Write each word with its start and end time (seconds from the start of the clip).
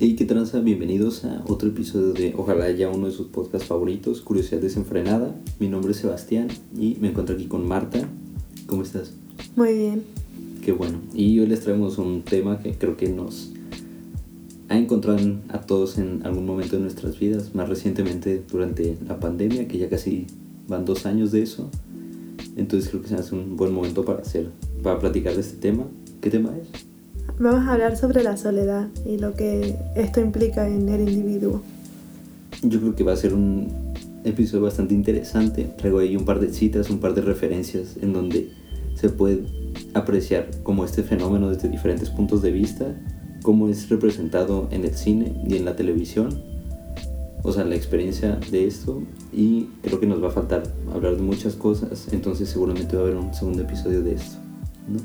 Hey, 0.00 0.14
¿qué 0.14 0.24
tranza? 0.24 0.60
Bienvenidos 0.60 1.24
a 1.24 1.42
otro 1.48 1.70
episodio 1.70 2.12
de 2.12 2.32
Ojalá 2.36 2.70
ya 2.70 2.88
uno 2.88 3.08
de 3.08 3.12
sus 3.12 3.26
podcasts 3.26 3.66
favoritos, 3.66 4.20
Curiosidad 4.20 4.60
Desenfrenada. 4.60 5.34
Mi 5.58 5.68
nombre 5.68 5.90
es 5.90 5.96
Sebastián 5.96 6.46
y 6.78 6.96
me 7.00 7.08
encuentro 7.08 7.34
aquí 7.34 7.46
con 7.46 7.66
Marta. 7.66 8.08
¿Cómo 8.66 8.82
estás? 8.82 9.14
Muy 9.56 9.76
bien. 9.76 10.04
Qué 10.64 10.70
bueno. 10.70 11.00
Y 11.12 11.40
hoy 11.40 11.48
les 11.48 11.62
traemos 11.62 11.98
un 11.98 12.22
tema 12.22 12.60
que 12.60 12.74
creo 12.74 12.96
que 12.96 13.08
nos 13.08 13.50
ha 14.68 14.78
encontrado 14.78 15.18
a 15.48 15.62
todos 15.62 15.98
en 15.98 16.24
algún 16.24 16.46
momento 16.46 16.76
de 16.76 16.82
nuestras 16.82 17.18
vidas, 17.18 17.56
más 17.56 17.68
recientemente 17.68 18.40
durante 18.48 18.96
la 19.04 19.18
pandemia, 19.18 19.66
que 19.66 19.78
ya 19.78 19.88
casi 19.88 20.28
van 20.68 20.84
dos 20.84 21.06
años 21.06 21.32
de 21.32 21.42
eso. 21.42 21.70
Entonces 22.56 22.88
creo 22.88 23.02
que 23.02 23.08
se 23.08 23.16
hace 23.16 23.34
un 23.34 23.56
buen 23.56 23.72
momento 23.72 24.04
para 24.04 24.20
hacer, 24.20 24.48
para 24.80 25.00
platicar 25.00 25.34
de 25.34 25.40
este 25.40 25.56
tema. 25.56 25.88
¿Qué 26.20 26.30
tema 26.30 26.54
es? 26.56 26.87
Vamos 27.38 27.68
a 27.68 27.72
hablar 27.72 27.96
sobre 27.96 28.22
la 28.22 28.36
soledad 28.36 28.88
y 29.06 29.18
lo 29.18 29.34
que 29.34 29.76
esto 29.94 30.20
implica 30.20 30.68
en 30.68 30.88
el 30.88 31.08
individuo. 31.08 31.62
Yo 32.62 32.80
creo 32.80 32.96
que 32.96 33.04
va 33.04 33.12
a 33.12 33.16
ser 33.16 33.34
un 33.34 33.68
episodio 34.24 34.64
bastante 34.64 34.94
interesante. 34.94 35.64
Traigo 35.64 35.98
ahí 35.98 36.16
un 36.16 36.24
par 36.24 36.40
de 36.40 36.52
citas, 36.52 36.90
un 36.90 36.98
par 36.98 37.14
de 37.14 37.22
referencias 37.22 37.96
en 38.02 38.12
donde 38.12 38.50
se 38.94 39.08
puede 39.08 39.44
apreciar 39.94 40.50
como 40.62 40.84
este 40.84 41.02
fenómeno 41.02 41.50
desde 41.50 41.68
diferentes 41.68 42.10
puntos 42.10 42.42
de 42.42 42.50
vista, 42.50 42.86
cómo 43.42 43.68
es 43.68 43.88
representado 43.88 44.68
en 44.72 44.84
el 44.84 44.94
cine 44.94 45.40
y 45.46 45.56
en 45.56 45.64
la 45.64 45.76
televisión, 45.76 46.42
o 47.44 47.52
sea, 47.52 47.64
la 47.64 47.76
experiencia 47.76 48.38
de 48.50 48.66
esto 48.66 49.02
y 49.32 49.68
creo 49.82 50.00
que 50.00 50.06
nos 50.06 50.22
va 50.22 50.28
a 50.28 50.32
faltar 50.32 50.64
hablar 50.92 51.16
de 51.16 51.22
muchas 51.22 51.54
cosas, 51.54 52.08
entonces 52.12 52.48
seguramente 52.48 52.96
va 52.96 53.02
a 53.02 53.04
haber 53.06 53.16
un 53.16 53.32
segundo 53.32 53.62
episodio 53.62 54.02
de 54.02 54.14
esto. 54.14 54.36
¿no? 54.88 54.98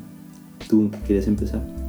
¿Tú 0.68 0.90
quieres 1.06 1.28
empezar? 1.28 1.83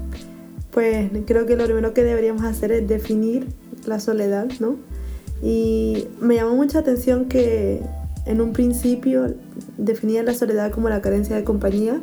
Pues 0.74 1.08
creo 1.24 1.46
que 1.46 1.56
lo 1.56 1.64
primero 1.64 1.94
que 1.94 2.02
deberíamos 2.02 2.42
hacer 2.42 2.72
es 2.72 2.88
definir 2.88 3.46
la 3.86 4.00
soledad, 4.00 4.48
¿no? 4.58 4.76
Y 5.40 6.08
me 6.20 6.34
llamó 6.34 6.56
mucha 6.56 6.80
atención 6.80 7.26
que 7.26 7.80
en 8.26 8.40
un 8.40 8.52
principio 8.52 9.34
definía 9.78 10.24
la 10.24 10.34
soledad 10.34 10.72
como 10.72 10.88
la 10.88 11.00
carencia 11.00 11.36
de 11.36 11.44
compañía 11.44 12.00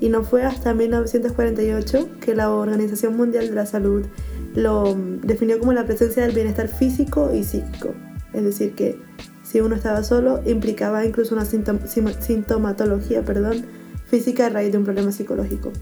y 0.00 0.08
no 0.08 0.22
fue 0.22 0.42
hasta 0.42 0.72
1948 0.72 2.08
que 2.20 2.34
la 2.34 2.50
Organización 2.50 3.14
Mundial 3.14 3.48
de 3.48 3.54
la 3.54 3.66
Salud 3.66 4.06
lo 4.54 4.96
definió 5.22 5.58
como 5.58 5.74
la 5.74 5.84
presencia 5.84 6.22
del 6.22 6.34
bienestar 6.34 6.68
físico 6.68 7.32
y 7.34 7.44
psíquico. 7.44 7.90
Es 8.32 8.42
decir, 8.42 8.74
que 8.74 8.98
si 9.42 9.60
uno 9.60 9.74
estaba 9.74 10.02
solo 10.02 10.40
implicaba 10.46 11.04
incluso 11.04 11.34
una 11.34 11.44
sintomatología 11.44 13.22
perdón, 13.22 13.66
física 14.06 14.46
a 14.46 14.48
raíz 14.48 14.72
de 14.72 14.78
un 14.78 14.84
problema 14.84 15.12
psicológico. 15.12 15.72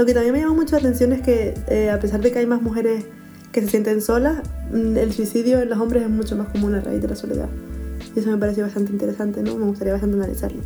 Lo 0.00 0.06
que 0.06 0.14
también 0.14 0.32
me 0.32 0.40
llama 0.40 0.54
mucho 0.54 0.76
la 0.76 0.78
atención 0.78 1.12
es 1.12 1.20
que 1.20 1.52
eh, 1.68 1.90
a 1.90 2.00
pesar 2.00 2.22
de 2.22 2.32
que 2.32 2.38
hay 2.38 2.46
más 2.46 2.62
mujeres 2.62 3.04
que 3.52 3.60
se 3.60 3.68
sienten 3.68 4.00
solas, 4.00 4.38
mm, 4.72 4.96
el 4.96 5.12
suicidio 5.12 5.60
en 5.60 5.68
los 5.68 5.78
hombres 5.78 6.04
es 6.04 6.08
mucho 6.08 6.36
más 6.36 6.48
común 6.48 6.74
a 6.74 6.80
raíz 6.80 7.02
de 7.02 7.08
la 7.08 7.16
soledad. 7.16 7.50
Y 8.16 8.20
eso 8.20 8.30
me 8.30 8.38
pareció 8.38 8.64
bastante 8.64 8.92
interesante, 8.92 9.42
¿no? 9.42 9.58
Me 9.58 9.66
gustaría 9.66 9.92
bastante 9.92 10.16
analizarlo. 10.16 10.62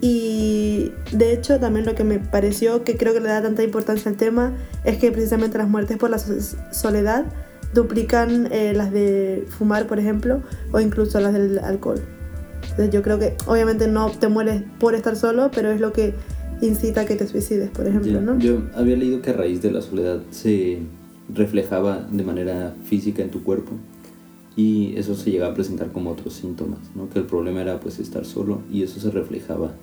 Y 0.00 0.90
de 1.12 1.34
hecho 1.34 1.60
también 1.60 1.84
lo 1.84 1.94
que 1.94 2.02
me 2.02 2.18
pareció 2.18 2.82
que 2.82 2.96
creo 2.96 3.12
que 3.12 3.20
le 3.20 3.28
da 3.28 3.42
tanta 3.42 3.62
importancia 3.62 4.10
al 4.10 4.16
tema 4.16 4.54
es 4.84 4.96
que 4.96 5.12
precisamente 5.12 5.58
las 5.58 5.68
muertes 5.68 5.98
por 5.98 6.08
la 6.08 6.18
soledad 6.18 7.26
duplican 7.74 8.48
eh, 8.52 8.72
las 8.74 8.90
de 8.90 9.46
fumar, 9.50 9.86
por 9.86 9.98
ejemplo, 9.98 10.40
o 10.72 10.80
incluso 10.80 11.20
las 11.20 11.34
del 11.34 11.58
alcohol. 11.58 12.00
Entonces 12.62 12.90
yo 12.90 13.02
creo 13.02 13.18
que 13.18 13.36
obviamente 13.44 13.86
no 13.86 14.10
te 14.10 14.28
mueres 14.28 14.62
por 14.80 14.94
estar 14.94 15.14
solo, 15.14 15.50
pero 15.50 15.70
es 15.70 15.78
lo 15.78 15.92
que 15.92 16.14
incita 16.62 17.02
a 17.02 17.04
que 17.04 17.16
te 17.16 17.26
suicides, 17.26 17.70
por 17.70 17.86
ejemplo, 17.86 18.20
¿no? 18.20 18.38
Yo 18.38 18.62
había 18.74 18.96
leído 18.96 19.20
que 19.20 19.30
a 19.30 19.34
raíz 19.34 19.60
de 19.60 19.70
la 19.70 19.82
soledad 19.82 20.22
se 20.30 20.78
reflejaba 21.32 22.08
de 22.10 22.24
manera 22.24 22.74
física 22.84 23.22
en 23.22 23.30
tu 23.30 23.42
cuerpo 23.42 23.72
y 24.56 24.94
eso 24.96 25.14
se 25.14 25.30
llegaba 25.30 25.52
a 25.52 25.54
presentar 25.54 25.92
como 25.92 26.10
otros 26.10 26.34
síntomas, 26.34 26.80
¿no? 26.94 27.08
Que 27.10 27.18
el 27.18 27.26
problema 27.26 27.62
era 27.62 27.80
pues 27.80 27.98
estar 27.98 28.24
solo 28.24 28.60
y 28.70 28.82
eso 28.82 29.00
se 29.00 29.10
reflejaba 29.10 29.74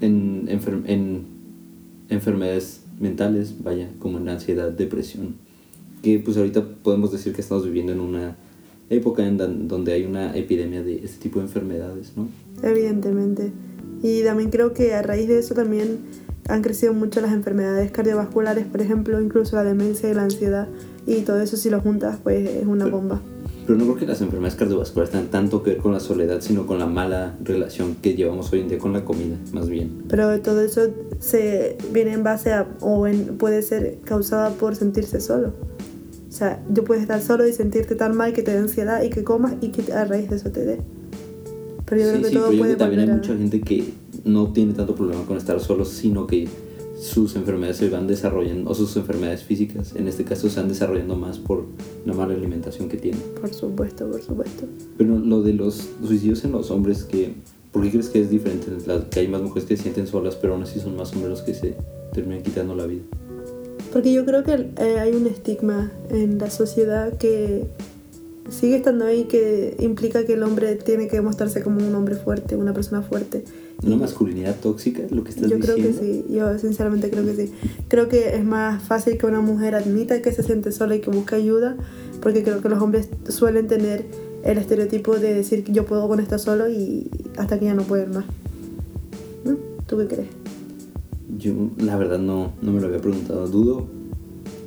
en, 0.00 0.48
en 0.48 1.26
enfermedades 2.08 2.82
mentales, 3.00 3.56
vaya, 3.62 3.90
como 3.98 4.18
en 4.18 4.28
ansiedad, 4.28 4.70
depresión, 4.70 5.36
que 6.02 6.18
pues 6.18 6.36
ahorita 6.36 6.64
podemos 6.82 7.12
decir 7.12 7.32
que 7.32 7.40
estamos 7.40 7.64
viviendo 7.64 7.92
en 7.92 8.00
una 8.00 8.36
época 8.90 9.26
en 9.26 9.68
donde 9.68 9.92
hay 9.92 10.04
una 10.04 10.36
epidemia 10.36 10.82
de 10.82 10.96
este 10.96 11.22
tipo 11.22 11.38
de 11.38 11.46
enfermedades, 11.46 12.12
¿no? 12.16 12.28
Evidentemente. 12.62 13.52
Y 14.02 14.22
también 14.24 14.50
creo 14.50 14.72
que 14.72 14.94
a 14.94 15.02
raíz 15.02 15.28
de 15.28 15.38
eso 15.38 15.54
también 15.54 16.00
han 16.48 16.62
crecido 16.62 16.92
mucho 16.92 17.20
las 17.20 17.32
enfermedades 17.32 17.90
cardiovasculares, 17.92 18.66
por 18.66 18.80
ejemplo, 18.80 19.20
incluso 19.20 19.56
la 19.56 19.64
demencia 19.64 20.10
y 20.10 20.14
la 20.14 20.24
ansiedad. 20.24 20.68
Y 21.06 21.20
todo 21.22 21.40
eso 21.40 21.56
si 21.56 21.70
lo 21.70 21.80
juntas, 21.80 22.18
pues 22.22 22.48
es 22.48 22.66
una 22.66 22.86
bomba. 22.86 23.20
Pero 23.66 23.78
no 23.78 23.84
creo 23.84 23.96
que 23.96 24.06
las 24.06 24.20
enfermedades 24.20 24.58
cardiovasculares 24.58 25.10
tengan 25.12 25.28
tanto 25.28 25.62
que 25.62 25.70
ver 25.70 25.78
con 25.78 25.92
la 25.92 26.00
soledad, 26.00 26.40
sino 26.40 26.66
con 26.66 26.80
la 26.80 26.86
mala 26.86 27.36
relación 27.44 27.94
que 27.94 28.14
llevamos 28.14 28.52
hoy 28.52 28.60
en 28.60 28.68
día 28.68 28.78
con 28.78 28.92
la 28.92 29.04
comida, 29.04 29.36
más 29.52 29.68
bien. 29.68 30.02
Pero 30.08 30.40
todo 30.40 30.62
eso 30.62 30.88
se 31.20 31.76
viene 31.92 32.12
en 32.12 32.24
base 32.24 32.52
a, 32.52 32.66
o 32.80 33.06
puede 33.38 33.62
ser 33.62 33.98
causada 34.04 34.50
por 34.50 34.74
sentirse 34.74 35.20
solo. 35.20 35.52
O 36.28 36.32
sea, 36.32 36.60
tú 36.74 36.82
puedes 36.82 37.02
estar 37.02 37.20
solo 37.20 37.46
y 37.46 37.52
sentirte 37.52 37.94
tan 37.94 38.16
mal 38.16 38.32
que 38.32 38.42
te 38.42 38.52
dé 38.52 38.58
ansiedad 38.58 39.02
y 39.02 39.10
que 39.10 39.22
comas 39.22 39.54
y 39.60 39.68
que 39.68 39.92
a 39.92 40.04
raíz 40.06 40.28
de 40.28 40.36
eso 40.36 40.50
te 40.50 40.64
dé. 40.64 40.80
Pero 41.92 42.04
yo 42.04 42.08
creo 42.08 42.22
que 42.22 42.28
sí, 42.28 42.34
todo 42.34 42.46
pero 42.48 42.58
puede 42.58 42.76
también 42.76 43.00
hay 43.02 43.08
mucha 43.08 43.36
gente 43.36 43.60
que 43.60 43.84
no 44.24 44.50
tiene 44.50 44.72
tanto 44.72 44.94
problema 44.94 45.26
con 45.26 45.36
estar 45.36 45.60
solo, 45.60 45.84
sino 45.84 46.26
que 46.26 46.48
sus 46.98 47.36
enfermedades 47.36 47.76
se 47.76 47.90
van 47.90 48.06
desarrollando, 48.06 48.70
o 48.70 48.74
sus 48.74 48.96
enfermedades 48.96 49.42
físicas, 49.42 49.94
en 49.94 50.08
este 50.08 50.24
caso, 50.24 50.48
se 50.48 50.58
van 50.58 50.70
desarrollando 50.70 51.16
más 51.16 51.38
por 51.38 51.66
la 52.06 52.14
mala 52.14 52.32
alimentación 52.32 52.88
que 52.88 52.96
tienen. 52.96 53.20
Por 53.38 53.52
supuesto, 53.52 54.10
por 54.10 54.22
supuesto. 54.22 54.64
Pero 54.96 55.18
lo 55.18 55.42
de 55.42 55.52
los 55.52 55.90
suicidios 56.02 56.42
en 56.46 56.52
los 56.52 56.70
hombres, 56.70 57.04
que, 57.04 57.34
¿por 57.72 57.82
qué 57.82 57.90
crees 57.90 58.08
que 58.08 58.22
es 58.22 58.30
diferente? 58.30 58.68
Que 59.10 59.20
hay 59.20 59.28
más 59.28 59.42
mujeres 59.42 59.68
que 59.68 59.76
se 59.76 59.82
sienten 59.82 60.06
solas, 60.06 60.34
pero 60.36 60.54
aún 60.54 60.62
así 60.62 60.80
son 60.80 60.96
más 60.96 61.12
hombres 61.12 61.28
los 61.28 61.42
que 61.42 61.52
se 61.52 61.74
terminan 62.14 62.42
quitando 62.42 62.74
la 62.74 62.86
vida. 62.86 63.02
Porque 63.92 64.14
yo 64.14 64.24
creo 64.24 64.44
que 64.44 64.70
eh, 64.78 64.98
hay 64.98 65.14
un 65.14 65.26
estigma 65.26 65.92
en 66.08 66.38
la 66.38 66.48
sociedad 66.48 67.18
que 67.18 67.66
sigue 68.48 68.76
estando 68.76 69.04
ahí 69.04 69.24
que 69.24 69.76
implica 69.80 70.24
que 70.24 70.34
el 70.34 70.42
hombre 70.42 70.74
tiene 70.76 71.08
que 71.08 71.20
mostrarse 71.20 71.62
como 71.62 71.86
un 71.86 71.94
hombre 71.94 72.16
fuerte, 72.16 72.56
una 72.56 72.74
persona 72.74 73.02
fuerte. 73.02 73.44
¿Una 73.82 73.96
masculinidad 73.96 74.56
tóxica 74.56 75.02
lo 75.10 75.24
que 75.24 75.30
estás 75.30 75.48
yo 75.48 75.56
diciendo? 75.56 75.76
Yo 75.76 75.96
creo 75.96 76.00
que 76.00 76.22
sí, 76.22 76.24
yo 76.30 76.58
sinceramente 76.58 77.10
creo 77.10 77.24
que 77.24 77.34
sí. 77.34 77.52
Creo 77.88 78.08
que 78.08 78.36
es 78.36 78.44
más 78.44 78.82
fácil 78.82 79.18
que 79.18 79.26
una 79.26 79.40
mujer 79.40 79.74
admita 79.74 80.22
que 80.22 80.32
se 80.32 80.42
siente 80.42 80.72
sola 80.72 80.96
y 80.96 81.00
que 81.00 81.10
busca 81.10 81.36
ayuda, 81.36 81.76
porque 82.20 82.42
creo 82.42 82.60
que 82.60 82.68
los 82.68 82.82
hombres 82.82 83.08
suelen 83.28 83.66
tener 83.66 84.06
el 84.44 84.58
estereotipo 84.58 85.18
de 85.18 85.34
decir 85.34 85.64
que 85.64 85.72
yo 85.72 85.84
puedo 85.84 86.08
con 86.08 86.20
esto 86.20 86.38
solo 86.38 86.68
y 86.68 87.10
hasta 87.36 87.58
que 87.58 87.66
ya 87.66 87.74
no 87.74 87.82
pueden 87.82 88.10
más. 88.10 88.24
¿No? 89.44 89.56
¿Tú 89.86 89.98
qué 89.98 90.06
crees? 90.06 90.28
Yo 91.38 91.52
la 91.78 91.96
verdad 91.96 92.18
no, 92.18 92.52
no 92.60 92.72
me 92.72 92.80
lo 92.80 92.88
había 92.88 93.00
preguntado. 93.00 93.46
Dudo 93.46 93.86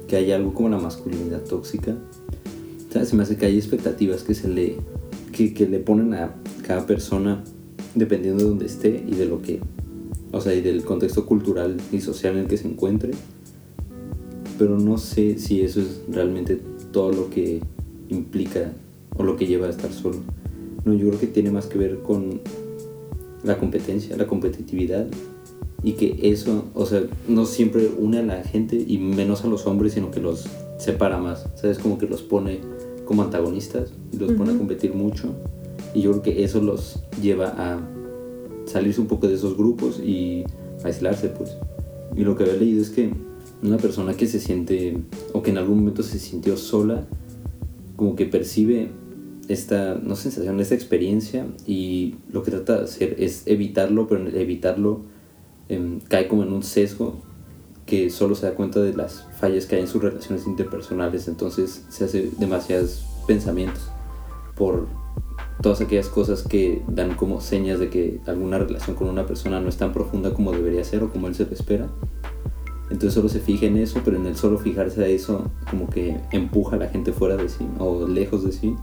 que 0.08 0.16
haya 0.16 0.35
algo 0.35 0.53
como 0.53 0.69
la 0.69 0.78
masculinidad 0.78 1.41
tóxica 1.41 1.96
se 3.03 3.16
me 3.16 3.23
hace 3.23 3.35
que 3.35 3.45
hay 3.45 3.57
expectativas 3.57 4.23
que 4.23 4.33
se 4.33 4.47
le, 4.47 4.78
que, 5.33 5.67
le 5.67 5.79
ponen 5.79 6.13
a 6.13 6.35
cada 6.66 6.85
persona 6.85 7.44
dependiendo 7.95 8.44
de 8.44 8.50
donde 8.50 8.66
esté 8.66 9.03
y 9.06 9.16
de 9.16 9.25
lo 9.25 9.41
que, 9.41 9.59
o 10.31 10.39
sea, 10.39 10.53
y 10.53 10.61
del 10.61 10.83
contexto 10.83 11.25
cultural 11.25 11.78
y 11.91 12.00
social 12.00 12.35
en 12.35 12.44
el 12.44 12.47
que 12.47 12.57
se 12.57 12.67
encuentre. 12.67 13.11
Pero 14.57 14.79
no 14.79 14.97
sé 14.97 15.38
si 15.38 15.61
eso 15.61 15.81
es 15.81 16.01
realmente 16.09 16.61
todo 16.94 17.11
lo 17.11 17.29
que 17.29 17.59
implica 18.07 18.72
o 19.17 19.23
lo 19.23 19.35
que 19.35 19.47
lleva 19.47 19.67
a 19.67 19.72
estar 19.72 19.91
solo. 19.91 20.19
No, 20.85 20.94
yo 20.94 21.07
creo 21.07 21.19
que 21.19 21.28
tiene 21.28 21.51
más 21.51 21.66
que 21.66 21.78
ver 21.78 22.00
con 22.00 22.40
la 23.43 23.58
competencia, 23.58 24.16
la 24.16 24.28
competitividad 24.28 25.08
y 25.84 25.93
que 25.93 26.17
eso, 26.31 26.66
o 26.73 26.85
sea, 26.85 27.03
no 27.28 27.46
siempre 27.46 27.90
une 27.99 28.20
a 28.20 28.23
la 28.23 28.43
gente 28.43 28.84
y 28.87 28.97
menos 28.97 29.43
a 29.43 29.47
los 29.47 29.67
hombres, 29.67 29.93
sino 29.93 30.11
que 30.11 30.20
los 30.20 30.47
separa 30.79 31.17
más, 31.17 31.47
¿sabes? 31.55 31.78
Como 31.79 31.97
que 31.97 32.08
los 32.08 32.22
pone 32.22 32.59
como 33.05 33.23
antagonistas 33.23 33.93
los 34.17 34.31
pone 34.34 34.53
a 34.53 34.57
competir 34.57 34.93
mucho. 34.93 35.35
Y 35.93 36.02
yo 36.02 36.11
creo 36.11 36.23
que 36.23 36.43
eso 36.43 36.61
los 36.61 37.03
lleva 37.22 37.53
a 37.57 37.79
salirse 38.66 38.99
un 38.99 39.07
poco 39.07 39.28
de 39.28 39.35
esos 39.35 39.55
grupos 39.55 39.99
y 39.99 40.43
a 40.84 40.87
aislarse, 40.87 41.29
pues. 41.29 41.55
Y 42.16 42.23
lo 42.23 42.35
que 42.35 42.43
había 42.43 42.55
leído 42.55 42.81
es 42.81 42.90
que 42.90 43.11
una 43.63 43.78
persona 43.78 44.13
que 44.16 44.28
se 44.28 44.40
siente, 44.40 44.97
o 45.34 45.41
que 45.41 45.52
en 45.52 45.57
algún 45.57 45.79
momento 45.79 46.03
se 46.03 46.19
sintió 46.19 46.57
sola, 46.57 47.05
como 47.96 48.16
que 48.16 48.25
percibe 48.25 48.90
esta, 49.47 49.96
no 49.96 50.16
sensación, 50.16 50.59
esta 50.59 50.75
experiencia 50.75 51.46
y 51.66 52.16
lo 52.31 52.43
que 52.43 52.51
trata 52.51 52.78
de 52.78 52.84
hacer 52.84 53.16
es 53.19 53.43
evitarlo, 53.46 54.08
pero 54.08 54.28
evitarlo 54.28 55.01
em, 55.69 55.99
cae 56.01 56.28
como 56.28 56.43
en 56.43 56.51
un 56.51 56.63
sesgo 56.63 57.22
que 57.85 58.09
solo 58.09 58.35
se 58.35 58.47
da 58.47 58.55
cuenta 58.55 58.79
de 58.79 58.93
las 58.93 59.28
fallas 59.40 59.66
que 59.66 59.76
hay 59.76 59.82
en 59.82 59.87
sus 59.87 60.02
relaciones 60.02 60.47
interpersonales, 60.47 61.28
entonces 61.28 61.85
se 61.90 62.05
hace 62.05 62.32
demasiados 62.37 63.05
pensamientos 63.28 63.90
por 64.55 64.87
todas 65.61 65.82
aquellas 65.82 66.09
cosas 66.09 66.43
que 66.43 66.82
dan 66.87 67.16
como 67.16 67.41
señas 67.41 67.79
de 67.79 67.90
que 67.90 68.20
alguna 68.26 68.58
relación 68.58 68.96
con 68.96 69.09
una 69.09 69.26
persona 69.26 69.59
no 69.59 69.70
es 69.70 69.78
tan 69.78 69.93
profunda 69.93 70.34
como 70.34 70.52
debería 70.52 70.84
ser 70.84 71.03
o 71.03 71.11
como 71.11 71.28
él 71.28 71.35
se 71.35 71.46
lo 71.46 71.52
espera. 71.52 71.87
Entonces 72.90 73.14
solo 73.14 73.29
se 73.29 73.40
fija 73.40 73.66
en 73.66 73.78
eso, 73.78 74.02
pero 74.05 74.17
en 74.17 74.26
el 74.28 74.35
solo 74.35 74.59
fijarse 74.59 75.03
a 75.03 75.08
eso 75.08 75.49
como 75.70 75.90
que 75.90 76.17
empuja 76.32 76.76
a 76.76 76.79
la 76.79 76.87
gente 76.87 77.11
fuera 77.11 77.35
de 77.35 77.49
sí 77.49 77.67
o 77.79 78.08
lejos 78.08 78.43
de 78.43 78.52
sí. 78.52 78.76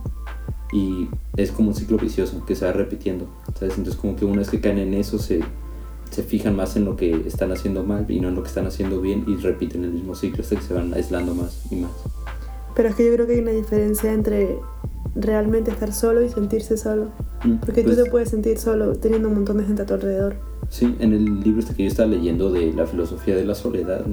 Y 0.72 1.08
es 1.36 1.52
como 1.52 1.68
un 1.68 1.74
ciclo 1.74 1.98
vicioso 1.98 2.44
que 2.46 2.56
se 2.56 2.64
va 2.64 2.72
repitiendo. 2.72 3.26
Entonces 3.46 3.94
como 3.94 4.16
que 4.16 4.24
una 4.24 4.38
vez 4.38 4.50
que 4.50 4.60
caen 4.60 4.78
en 4.78 4.94
eso 4.94 5.18
se, 5.18 5.40
se 6.12 6.22
fijan 6.22 6.54
más 6.54 6.76
en 6.76 6.84
lo 6.84 6.96
que 6.96 7.10
están 7.26 7.50
haciendo 7.52 7.82
mal 7.82 8.06
y 8.08 8.20
no 8.20 8.28
en 8.28 8.34
lo 8.34 8.42
que 8.42 8.48
están 8.48 8.66
haciendo 8.66 9.00
bien 9.00 9.24
y 9.26 9.36
repiten 9.36 9.84
el 9.84 9.92
mismo 9.92 10.14
ciclo 10.14 10.42
hasta 10.42 10.56
que 10.56 10.62
se 10.62 10.74
van 10.74 10.92
aislando 10.94 11.34
más 11.34 11.62
y 11.70 11.76
más. 11.76 11.90
Pero 12.74 12.88
es 12.88 12.94
que 12.94 13.06
yo 13.06 13.12
creo 13.14 13.26
que 13.26 13.34
hay 13.34 13.40
una 13.40 13.50
diferencia 13.50 14.12
entre 14.12 14.58
realmente 15.14 15.70
estar 15.70 15.92
solo 15.92 16.22
y 16.22 16.28
sentirse 16.28 16.76
solo. 16.76 17.10
Mm, 17.44 17.56
Porque 17.56 17.82
pues, 17.82 17.96
tú 17.96 18.04
te 18.04 18.10
puedes 18.10 18.30
sentir 18.30 18.58
solo 18.58 18.94
teniendo 18.94 19.28
un 19.28 19.34
montón 19.34 19.58
de 19.58 19.64
gente 19.64 19.82
a 19.82 19.86
tu 19.86 19.94
alrededor. 19.94 20.36
Sí, 20.70 20.96
en 21.00 21.12
el 21.12 21.40
libro 21.40 21.60
este 21.60 21.74
que 21.74 21.82
yo 21.82 21.88
estaba 21.88 22.08
leyendo 22.08 22.50
de 22.50 22.72
la 22.72 22.86
filosofía 22.86 23.36
de 23.36 23.44
la 23.44 23.54
soledad, 23.54 24.06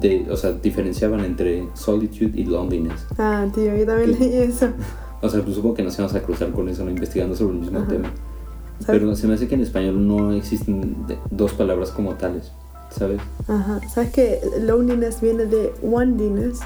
de, 0.00 0.26
o 0.30 0.36
sea, 0.36 0.52
diferenciaban 0.52 1.20
entre 1.20 1.68
solitude 1.74 2.32
y 2.40 2.44
loneliness. 2.44 3.06
Ah, 3.18 3.46
tío, 3.54 3.76
yo 3.76 3.84
también 3.84 4.14
¿Qué? 4.16 4.24
leí 4.24 4.36
eso. 4.36 4.68
O 5.24 5.28
sea, 5.28 5.40
pues 5.40 5.54
supongo 5.54 5.76
que 5.76 5.84
nos 5.84 5.94
íbamos 5.94 6.16
a 6.16 6.20
cruzar 6.22 6.50
con 6.50 6.68
eso, 6.68 6.84
¿no? 6.84 6.90
investigando 6.90 7.36
sobre 7.36 7.54
el 7.54 7.60
mismo 7.60 7.78
Ajá. 7.78 7.88
tema. 7.88 8.10
¿Sabes? 8.84 9.00
Pero 9.00 9.16
se 9.16 9.26
me 9.28 9.34
hace 9.34 9.48
que 9.48 9.54
en 9.54 9.60
español 9.62 10.06
no 10.06 10.32
existen 10.32 10.96
dos 11.30 11.52
palabras 11.54 11.90
como 11.90 12.14
tales, 12.14 12.52
¿sabes? 12.90 13.20
Ajá. 13.48 13.80
¿Sabes 13.88 14.10
que 14.12 14.40
loneliness 14.60 15.20
viene 15.20 15.46
de 15.46 15.72
oneness? 15.82 16.60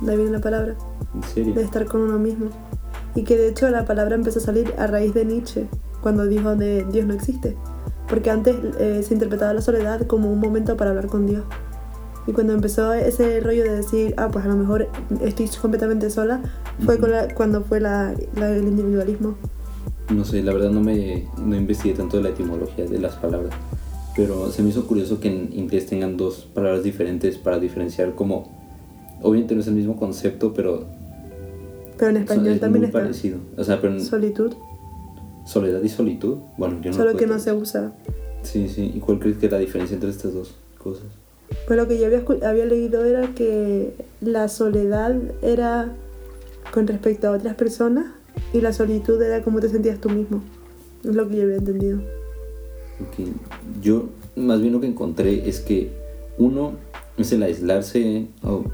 De 0.00 0.10
ahí 0.12 0.16
viene 0.16 0.32
la 0.32 0.40
palabra. 0.40 0.74
En 1.14 1.22
serio. 1.24 1.54
de 1.54 1.62
estar 1.62 1.84
con 1.86 2.00
uno 2.02 2.18
mismo. 2.18 2.46
Y 3.14 3.24
que 3.24 3.36
de 3.36 3.48
hecho 3.48 3.68
la 3.70 3.84
palabra 3.84 4.14
empezó 4.14 4.38
a 4.38 4.42
salir 4.42 4.74
a 4.78 4.86
raíz 4.86 5.12
de 5.14 5.24
Nietzsche, 5.24 5.68
cuando 6.02 6.26
dijo 6.26 6.56
de 6.56 6.84
Dios 6.90 7.06
no 7.06 7.14
existe. 7.14 7.56
Porque 8.08 8.30
antes 8.30 8.56
eh, 8.78 9.02
se 9.06 9.14
interpretaba 9.14 9.52
la 9.54 9.60
soledad 9.62 10.06
como 10.06 10.32
un 10.32 10.40
momento 10.40 10.76
para 10.76 10.90
hablar 10.90 11.06
con 11.08 11.26
Dios. 11.26 11.44
Y 12.26 12.32
cuando 12.32 12.52
empezó 12.52 12.92
ese 12.92 13.40
rollo 13.40 13.64
de 13.64 13.76
decir, 13.76 14.14
ah, 14.16 14.28
pues 14.32 14.44
a 14.44 14.48
lo 14.48 14.56
mejor 14.56 14.88
estoy 15.22 15.48
completamente 15.60 16.08
sola, 16.10 16.40
fue 16.84 16.98
con 16.98 17.10
la- 17.10 17.34
cuando 17.34 17.62
fue 17.64 17.80
la, 17.80 18.14
la- 18.36 18.50
el 18.50 18.68
individualismo. 18.68 19.34
No 20.12 20.24
sé, 20.24 20.42
la 20.42 20.52
verdad 20.52 20.70
no 20.70 20.80
me 20.80 21.24
no 21.38 21.56
investigué 21.56 21.94
tanto 21.94 22.18
de 22.18 22.24
la 22.24 22.28
etimología 22.30 22.84
de 22.84 22.98
las 22.98 23.14
palabras. 23.16 23.54
Pero 24.14 24.50
se 24.50 24.62
me 24.62 24.68
hizo 24.68 24.86
curioso 24.86 25.20
que 25.20 25.28
en 25.28 25.52
inglés 25.52 25.86
tengan 25.86 26.16
dos 26.16 26.46
palabras 26.52 26.82
diferentes 26.82 27.38
para 27.38 27.58
diferenciar 27.58 28.14
como... 28.14 28.50
Obviamente 29.22 29.54
no 29.54 29.60
es 29.62 29.68
el 29.68 29.74
mismo 29.74 29.96
concepto, 29.96 30.52
pero 30.52 30.84
Pero 31.96 32.10
en 32.10 32.16
español 32.18 32.48
es 32.48 32.60
también 32.60 32.82
muy 32.82 32.88
está 32.88 33.00
parecido. 33.00 33.38
O 33.56 33.64
sea, 33.64 33.80
pero 33.80 33.94
en 33.94 34.04
solitud, 34.04 34.52
soledad 35.46 35.82
y 35.82 35.88
solitud, 35.88 36.38
bueno, 36.58 36.80
yo 36.82 36.90
no 36.90 36.96
solo 36.96 37.12
lo 37.12 37.16
que 37.16 37.26
no 37.26 37.38
se 37.38 37.52
usa. 37.52 37.92
Sí, 38.42 38.68
sí. 38.68 38.92
¿Y 38.94 38.98
cuál 38.98 39.18
crees 39.20 39.38
que 39.38 39.46
es 39.46 39.52
la 39.52 39.58
diferencia 39.58 39.94
entre 39.94 40.10
estas 40.10 40.34
dos 40.34 40.54
cosas? 40.76 41.06
Pues 41.66 41.78
lo 41.78 41.86
que 41.86 41.98
yo 41.98 42.06
había, 42.06 42.24
había 42.48 42.66
leído 42.66 43.04
era 43.04 43.28
que 43.28 43.94
la 44.20 44.48
soledad 44.48 45.16
era 45.42 45.92
con 46.72 46.86
respecto 46.86 47.28
a 47.28 47.30
otras 47.30 47.54
personas 47.54 48.06
y 48.52 48.60
la 48.60 48.72
solitud 48.72 49.20
era 49.22 49.42
cómo 49.42 49.60
te 49.60 49.68
sentías 49.68 50.00
tú 50.00 50.08
mismo. 50.10 50.42
Es 51.04 51.14
lo 51.14 51.28
que 51.28 51.36
yo 51.36 51.42
había 51.44 51.56
entendido. 51.56 52.00
Porque 52.98 53.26
yo, 53.82 54.08
más 54.36 54.60
bien 54.60 54.72
lo 54.72 54.80
que 54.80 54.86
encontré 54.86 55.48
es 55.48 55.60
que 55.60 55.90
uno 56.38 56.72
es 57.18 57.32
el 57.32 57.42
aislarse, 57.42 58.26
o 58.42 58.64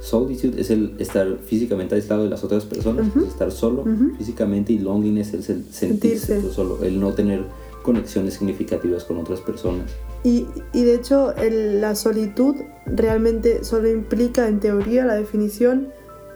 solitude 0.00 0.60
es 0.60 0.70
el 0.70 0.94
estar 0.98 1.38
físicamente 1.44 1.94
aislado 1.94 2.24
de 2.24 2.30
las 2.30 2.44
otras 2.44 2.64
personas, 2.64 3.06
es 3.16 3.22
estar 3.28 3.50
solo 3.50 3.84
físicamente, 4.18 4.72
y 4.72 4.78
loneliness 4.78 5.34
es 5.34 5.50
el 5.50 5.64
sentirse, 5.70 6.40
solo, 6.52 6.82
el 6.84 7.00
no 7.00 7.12
tener 7.14 7.42
conexiones 7.82 8.34
significativas 8.34 9.04
con 9.04 9.18
otras 9.18 9.40
personas. 9.40 9.90
Y, 10.22 10.46
y 10.72 10.84
de 10.84 10.94
hecho 10.94 11.34
el- 11.36 11.80
la 11.82 11.94
solitud 11.94 12.54
realmente 12.86 13.62
solo 13.64 13.90
implica 13.90 14.48
en 14.48 14.60
teoría 14.60 15.04
la 15.04 15.14
definición 15.16 15.88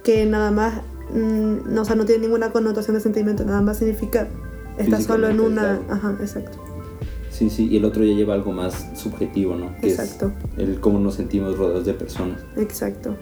que 0.05 0.27
nada 0.27 0.51
más, 0.51 0.83
mm, 1.13 1.73
no, 1.73 1.83
o 1.83 1.85
sea, 1.85 1.97
no 1.97 2.05
tiene 2.05 2.23
ninguna 2.23 2.51
connotación 2.51 2.95
de 2.95 3.01
sentimiento, 3.01 3.45
nada 3.45 3.61
más 3.63 3.79
significa 3.79 4.29
estar 4.79 5.03
solo 5.03 5.29
en 5.29 5.41
una... 5.41 5.81
Ajá, 5.89 6.17
exacto. 6.21 6.59
Sí, 7.31 7.51
sí, 7.51 7.69
y 7.71 7.77
el 7.77 7.85
otro 7.85 8.05
ya 8.05 8.15
lleva 8.15 8.35
algo 8.35 8.51
más 8.51 8.89
subjetivo, 8.95 9.55
¿no? 9.55 9.77
Que 9.81 9.91
Exacto. 9.91 10.33
es 10.57 10.69
el 10.69 10.81
cómo 10.81 10.99
nos 10.99 11.15
sentimos 11.15 11.57
rodeados 11.57 11.85
de 11.85 11.95
personas. 11.95 12.41
Exacto. 12.57 13.15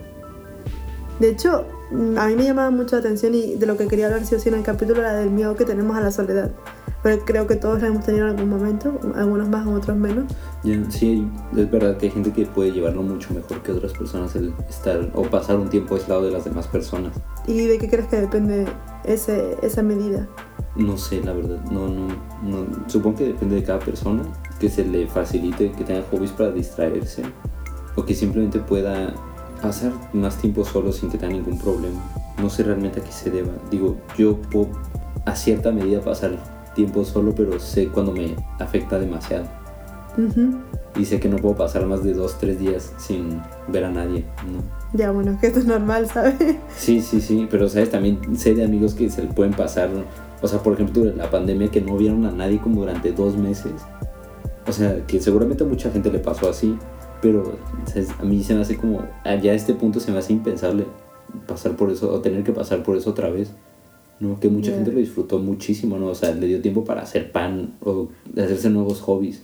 De 1.19 1.29
hecho, 1.29 1.65
mm, 1.91 2.17
a 2.17 2.27
mí 2.27 2.35
me 2.35 2.43
llamaba 2.43 2.71
mucho 2.71 2.95
la 2.95 3.01
atención 3.01 3.35
y 3.35 3.55
de 3.55 3.65
lo 3.67 3.77
que 3.77 3.87
quería 3.87 4.07
hablar 4.07 4.25
sí 4.25 4.33
o 4.33 4.39
sí 4.39 4.49
en 4.49 4.55
el 4.55 4.63
capítulo 4.63 5.01
era 5.01 5.13
del 5.13 5.29
miedo 5.29 5.55
que 5.55 5.65
tenemos 5.65 5.95
a 5.95 6.01
la 6.01 6.11
soledad. 6.11 6.51
Pero 7.03 7.23
creo 7.25 7.47
que 7.47 7.55
todos 7.55 7.81
la 7.81 7.87
hemos 7.87 8.05
tenido 8.05 8.27
en 8.27 8.31
algún 8.35 8.49
momento, 8.49 8.99
algunos 9.15 9.47
más, 9.49 9.67
otros 9.67 9.95
menos. 9.97 10.25
Sí, 10.89 11.27
es 11.55 11.71
verdad 11.71 11.97
que 11.97 12.07
hay 12.07 12.11
gente 12.11 12.31
que 12.31 12.45
puede 12.45 12.71
llevarlo 12.71 13.03
mucho 13.03 13.33
mejor 13.33 13.61
que 13.61 13.71
otras 13.71 13.93
personas 13.93 14.35
el 14.35 14.53
estar 14.69 15.09
o 15.13 15.23
pasar 15.23 15.57
un 15.57 15.69
tiempo 15.69 15.95
aislado 15.95 16.23
de 16.23 16.31
las 16.31 16.45
demás 16.45 16.67
personas. 16.67 17.13
¿Y 17.45 17.65
de 17.65 17.77
qué 17.77 17.89
crees 17.89 18.07
que 18.07 18.17
depende 18.17 18.65
ese, 19.05 19.57
esa 19.61 19.83
medida? 19.83 20.27
No 20.75 20.97
sé, 20.97 21.23
la 21.23 21.33
verdad, 21.33 21.59
no, 21.71 21.87
no, 21.87 22.07
no, 22.43 22.67
supongo 22.87 23.17
que 23.17 23.25
depende 23.25 23.55
de 23.55 23.63
cada 23.63 23.79
persona, 23.79 24.23
que 24.59 24.69
se 24.69 24.85
le 24.85 25.07
facilite, 25.07 25.71
que 25.71 25.83
tenga 25.83 26.03
hobbies 26.11 26.31
para 26.31 26.51
distraerse, 26.51 27.23
o 27.95 28.05
que 28.05 28.13
simplemente 28.13 28.59
pueda 28.59 29.13
pasar 29.61 29.91
más 30.13 30.37
tiempo 30.37 30.63
solo 30.63 30.91
sin 30.91 31.09
que 31.09 31.17
tenga 31.17 31.33
ningún 31.33 31.57
problema. 31.57 31.99
No 32.39 32.49
sé 32.49 32.63
realmente 32.63 32.99
a 32.99 33.03
qué 33.03 33.11
se 33.11 33.31
deba. 33.31 33.53
Digo, 33.71 33.97
yo 34.17 34.39
puedo 34.39 34.69
a 35.25 35.35
cierta 35.35 35.71
medida 35.71 36.01
pasar 36.01 36.37
tiempo 36.77 37.03
solo, 37.03 37.33
pero 37.35 37.59
sé 37.59 37.87
cuando 37.87 38.13
me 38.13 38.35
afecta 38.59 38.99
demasiado. 38.99 39.45
Y 40.95 41.05
sé 41.05 41.19
que 41.19 41.27
no 41.27 41.37
puedo 41.37 41.55
pasar 41.55 41.85
más 41.85 42.03
de 42.03 42.13
dos, 42.13 42.37
tres 42.39 42.59
días 42.59 42.93
sin 42.97 43.41
ver 43.67 43.83
a 43.83 43.91
nadie, 43.91 44.25
¿no? 44.51 44.63
Ya, 44.97 45.11
bueno, 45.11 45.37
que 45.39 45.47
esto 45.47 45.59
es 45.59 45.65
normal, 45.65 46.07
¿sabes? 46.07 46.35
Sí, 46.75 47.01
sí, 47.01 47.19
sí, 47.19 47.47
pero 47.51 47.67
sabes, 47.67 47.91
también 47.91 48.37
sé 48.37 48.53
de 48.53 48.63
amigos 48.63 48.93
que 48.93 49.09
se 49.09 49.23
le 49.23 49.27
pueden 49.27 49.53
pasar, 49.53 49.89
o 50.41 50.47
sea, 50.47 50.59
por 50.59 50.73
ejemplo, 50.73 51.01
durante 51.01 51.21
la 51.21 51.29
pandemia 51.29 51.69
que 51.69 51.81
no 51.81 51.97
vieron 51.97 52.25
a 52.25 52.31
nadie 52.31 52.59
como 52.59 52.81
durante 52.81 53.11
dos 53.11 53.35
meses. 53.35 53.73
O 54.67 54.71
sea, 54.71 55.05
que 55.05 55.19
seguramente 55.19 55.63
a 55.63 55.67
mucha 55.67 55.91
gente 55.91 56.11
le 56.11 56.19
pasó 56.19 56.49
así, 56.49 56.77
pero 57.21 57.57
¿sabes? 57.85 58.09
a 58.19 58.23
mí 58.23 58.43
se 58.43 58.53
me 58.53 58.61
hace 58.61 58.77
como, 58.77 59.01
allá 59.23 59.51
a 59.51 59.55
este 59.55 59.73
punto 59.73 59.99
se 59.99 60.11
me 60.11 60.19
hace 60.19 60.33
impensable 60.33 60.85
pasar 61.47 61.75
por 61.75 61.91
eso, 61.91 62.11
o 62.11 62.21
tener 62.21 62.43
que 62.43 62.53
pasar 62.53 62.83
por 62.83 62.97
eso 62.97 63.09
otra 63.09 63.29
vez. 63.29 63.51
¿No? 64.19 64.39
Que 64.39 64.49
mucha 64.49 64.71
Ya. 64.71 64.77
gente 64.77 64.91
lo 64.91 64.99
disfrutó 64.99 65.39
muchísimo, 65.39 65.97
¿no? 65.97 66.07
O 66.07 66.15
sea, 66.15 66.33
le 66.33 66.47
dio 66.47 66.61
tiempo 66.61 66.83
para 66.83 67.01
hacer 67.01 67.31
pan 67.31 67.73
o 67.83 68.09
hacerse 68.35 68.69
nuevos 68.69 69.01
hobbies, 69.01 69.41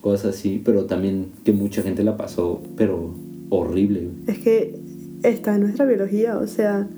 cosas 0.00 0.34
así, 0.36 0.60
pero 0.64 0.84
también 0.86 1.26
que 1.44 1.52
mucha 1.52 1.82
gente 1.82 2.02
la 2.04 2.16
pasó, 2.16 2.60
pero 2.76 3.14
horrible. 3.50 4.08
Es 4.26 4.38
que 4.38 4.74
está 5.22 5.54
en 5.54 5.62
nuestra 5.62 5.84
biología, 5.84 6.38
o 6.38 6.46
sea, 6.46 6.88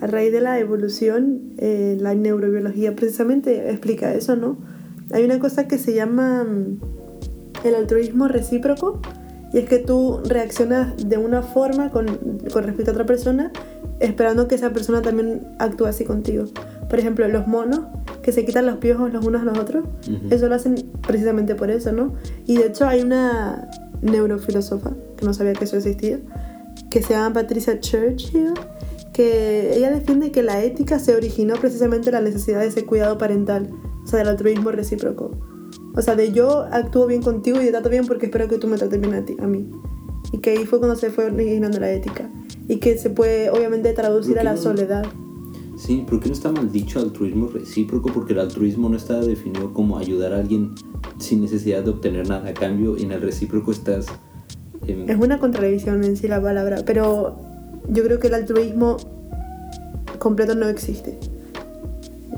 a 0.00 0.06
raíz 0.06 0.32
de 0.32 0.40
la 0.40 0.58
evolución, 0.58 1.40
eh, 1.58 1.96
la 2.00 2.14
neurobiología 2.14 2.94
precisamente 2.96 3.70
explica 3.70 4.14
eso, 4.14 4.36
¿no? 4.36 4.56
Hay 5.10 5.24
una 5.24 5.38
cosa 5.38 5.66
que 5.68 5.78
se 5.78 5.94
llama 5.94 6.44
mm, 6.44 7.66
el 7.66 7.74
altruismo 7.74 8.28
recíproco, 8.28 9.00
y 9.52 9.58
es 9.58 9.64
que 9.68 9.78
tú 9.78 10.18
reaccionas 10.28 11.08
de 11.08 11.16
una 11.16 11.42
forma 11.42 11.90
con, 11.90 12.06
con 12.52 12.64
respecto 12.64 12.90
a 12.90 12.94
otra 12.94 13.06
persona, 13.06 13.50
esperando 14.00 14.48
que 14.48 14.54
esa 14.54 14.70
persona 14.72 15.02
también 15.02 15.46
actúe 15.58 15.86
así 15.86 16.04
contigo. 16.04 16.44
Por 16.88 16.98
ejemplo, 16.98 17.26
los 17.28 17.46
monos 17.46 17.80
que 18.22 18.32
se 18.32 18.44
quitan 18.44 18.66
los 18.66 18.76
piojos 18.76 19.12
los 19.12 19.24
unos 19.24 19.42
a 19.42 19.44
los 19.44 19.58
otros, 19.58 19.84
Ujú. 20.08 20.28
eso 20.34 20.48
lo 20.48 20.54
hacen 20.54 20.76
precisamente 21.06 21.54
por 21.54 21.70
eso, 21.70 21.92
¿no? 21.92 22.14
Y 22.46 22.56
de 22.56 22.66
hecho 22.66 22.86
hay 22.86 23.00
una 23.02 23.68
neurofilósofa, 24.02 24.92
que 25.16 25.24
no 25.24 25.32
sabía 25.34 25.52
que 25.54 25.64
eso 25.64 25.76
existía, 25.76 26.20
que 26.90 27.02
se 27.02 27.14
llama 27.14 27.34
Patricia 27.34 27.80
Churchill, 27.80 28.54
que 29.12 29.74
ella 29.76 29.90
defiende 29.90 30.30
que 30.30 30.42
la 30.42 30.62
ética 30.62 30.98
se 30.98 31.14
originó 31.14 31.54
precisamente 31.56 32.06
de 32.06 32.12
la 32.12 32.20
necesidad 32.20 32.60
de 32.60 32.66
ese 32.68 32.84
cuidado 32.84 33.18
parental, 33.18 33.68
o 34.04 34.06
sea, 34.06 34.20
del 34.20 34.28
altruismo 34.28 34.70
recíproco. 34.70 35.32
O 35.94 36.02
sea, 36.02 36.14
de 36.14 36.30
yo 36.30 36.66
actúo 36.70 37.06
bien 37.06 37.22
contigo 37.22 37.60
y 37.60 37.64
te 37.64 37.70
trato 37.72 37.88
bien 37.88 38.06
porque 38.06 38.26
espero 38.26 38.46
que 38.46 38.58
tú 38.58 38.68
me 38.68 38.76
trates 38.76 39.00
bien 39.00 39.14
a, 39.14 39.24
ti, 39.24 39.36
a 39.40 39.46
mí. 39.46 39.68
Y 40.32 40.38
que 40.38 40.50
ahí 40.50 40.66
fue 40.66 40.78
cuando 40.78 40.96
se 40.96 41.10
fue 41.10 41.26
originando 41.26 41.80
la 41.80 41.90
ética. 41.90 42.30
Y 42.68 42.76
que 42.76 42.98
se 42.98 43.10
puede 43.10 43.50
obviamente 43.50 43.92
traducir 43.92 44.32
¿Por 44.34 44.40
a 44.40 44.44
la 44.44 44.54
no? 44.54 44.58
soledad. 44.60 45.06
Sí, 45.76 46.04
¿por 46.08 46.18
qué 46.20 46.28
no 46.28 46.34
está 46.34 46.50
mal 46.50 46.70
dicho 46.72 46.98
altruismo 46.98 47.46
recíproco? 47.48 48.10
Porque 48.12 48.32
el 48.32 48.40
altruismo 48.40 48.88
no 48.88 48.96
está 48.96 49.20
definido 49.20 49.72
como 49.72 49.96
ayudar 49.96 50.32
a 50.34 50.38
alguien 50.38 50.74
sin 51.18 51.40
necesidad 51.40 51.84
de 51.84 51.90
obtener 51.90 52.28
nada 52.28 52.48
a 52.48 52.54
cambio 52.54 52.96
y 52.98 53.04
en 53.04 53.12
el 53.12 53.22
recíproco 53.22 53.70
estás... 53.70 54.06
em, 54.86 55.08
Es 55.08 55.16
una 55.18 55.38
contradicción 55.38 56.02
en 56.02 56.16
sí 56.16 56.26
la 56.26 56.42
palabra, 56.42 56.82
pero 56.84 57.38
yo 57.88 58.02
creo 58.02 58.18
que 58.18 58.26
el 58.26 58.34
altruismo 58.34 58.96
completo 60.18 60.54
no 60.56 60.68
existe. 60.68 61.18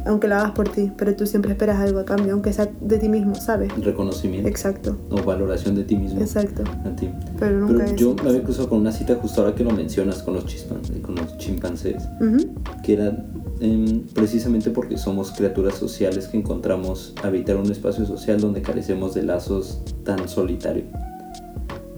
Aunque 0.06 0.28
lo 0.28 0.36
hagas 0.36 0.52
por 0.52 0.68
ti, 0.68 0.90
pero 0.96 1.14
tú 1.14 1.26
siempre 1.26 1.52
esperas 1.52 1.78
algo 1.78 1.98
a 2.00 2.04
cambio, 2.04 2.32
aunque 2.32 2.52
sea 2.52 2.68
de 2.80 2.98
ti 2.98 3.08
mismo, 3.08 3.34
¿sabes? 3.34 3.70
reconocimiento 3.84 4.48
Exacto, 4.48 4.96
o 5.10 5.22
valoración 5.22 5.74
de 5.74 5.84
ti 5.84 5.96
mismo. 5.96 6.20
exacto. 6.20 6.62
A 6.84 6.96
ti. 6.96 7.10
Pero 7.38 7.58
nunca 7.60 7.84
Pero 7.84 7.84
es. 7.94 7.96
yo 7.96 8.14
me 8.22 8.30
había 8.30 8.42
cruzado 8.42 8.68
con 8.68 8.78
una 8.80 8.92
cita 8.92 9.16
justo 9.20 9.42
ahora 9.42 9.54
que 9.54 9.62
lo 9.64 9.70
mencionas 9.72 10.22
con 10.22 10.34
los, 10.34 10.46
chispan- 10.46 11.00
con 11.02 11.16
los 11.16 11.36
chimpancés, 11.38 12.02
Ujú, 12.20 12.48
que 12.82 12.94
era 12.94 13.24
em, 13.60 14.00
precisamente 14.14 14.70
porque 14.70 14.96
somos 14.96 15.32
criaturas 15.32 15.74
sociales 15.74 16.28
que 16.28 16.38
encontramos 16.38 17.12
habitar 17.22 17.56
un 17.56 17.70
espacio 17.70 18.06
social 18.06 18.40
donde 18.40 18.62
carecemos 18.62 19.12
de 19.14 19.22
lazos 19.22 19.82
tan 20.04 20.28
solitarios. 20.28 20.86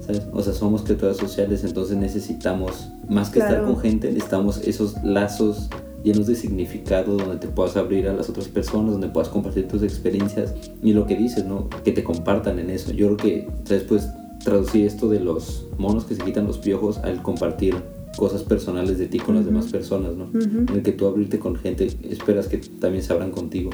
¿sabes? 0.00 0.22
O 0.32 0.42
sea, 0.42 0.52
somos 0.52 0.82
criaturas 0.82 1.16
sociales, 1.16 1.62
entonces 1.62 1.96
necesitamos, 1.96 2.88
más 3.08 3.30
que 3.30 3.38
estar 3.38 3.58
Claro. 3.58 3.72
con 3.74 3.80
gente, 3.80 4.08
necesitamos 4.08 4.60
esos 4.66 4.96
lazos 5.04 5.68
llenos 6.02 6.26
de 6.26 6.34
significado 6.34 7.16
donde 7.16 7.36
te 7.36 7.48
puedas 7.48 7.76
abrir 7.76 8.08
a 8.08 8.12
las 8.12 8.28
otras 8.28 8.48
personas, 8.48 8.92
donde 8.92 9.08
puedas 9.08 9.28
compartir 9.28 9.68
tus 9.68 9.82
experiencias 9.82 10.54
y 10.82 10.92
lo 10.92 11.06
que 11.06 11.16
dices, 11.16 11.44
¿no? 11.44 11.68
Que 11.84 11.92
te 11.92 12.02
compartan 12.02 12.58
en 12.58 12.70
eso. 12.70 12.92
Yo 12.92 13.06
creo 13.06 13.16
que, 13.16 13.48
¿sabes? 13.64 13.84
Pues 13.84 14.08
traducir 14.42 14.86
esto 14.86 15.08
de 15.08 15.20
los 15.20 15.66
monos 15.78 16.04
que 16.04 16.14
se 16.14 16.22
quitan 16.22 16.46
los 16.46 16.58
piojos 16.58 16.98
al 16.98 17.22
compartir 17.22 17.76
cosas 18.16 18.42
personales 18.42 18.98
de 18.98 19.06
ti 19.06 19.18
con 19.18 19.36
las 19.36 19.44
demás 19.44 19.66
personas, 19.66 20.14
¿no? 20.14 20.28
En 20.34 20.68
el 20.68 20.82
que 20.82 20.92
tú 20.92 21.06
abrirte 21.06 21.38
con 21.38 21.56
gente, 21.56 21.90
esperas 22.08 22.48
que 22.48 22.58
también 22.58 23.02
se 23.02 23.12
abran 23.12 23.30
contigo. 23.30 23.70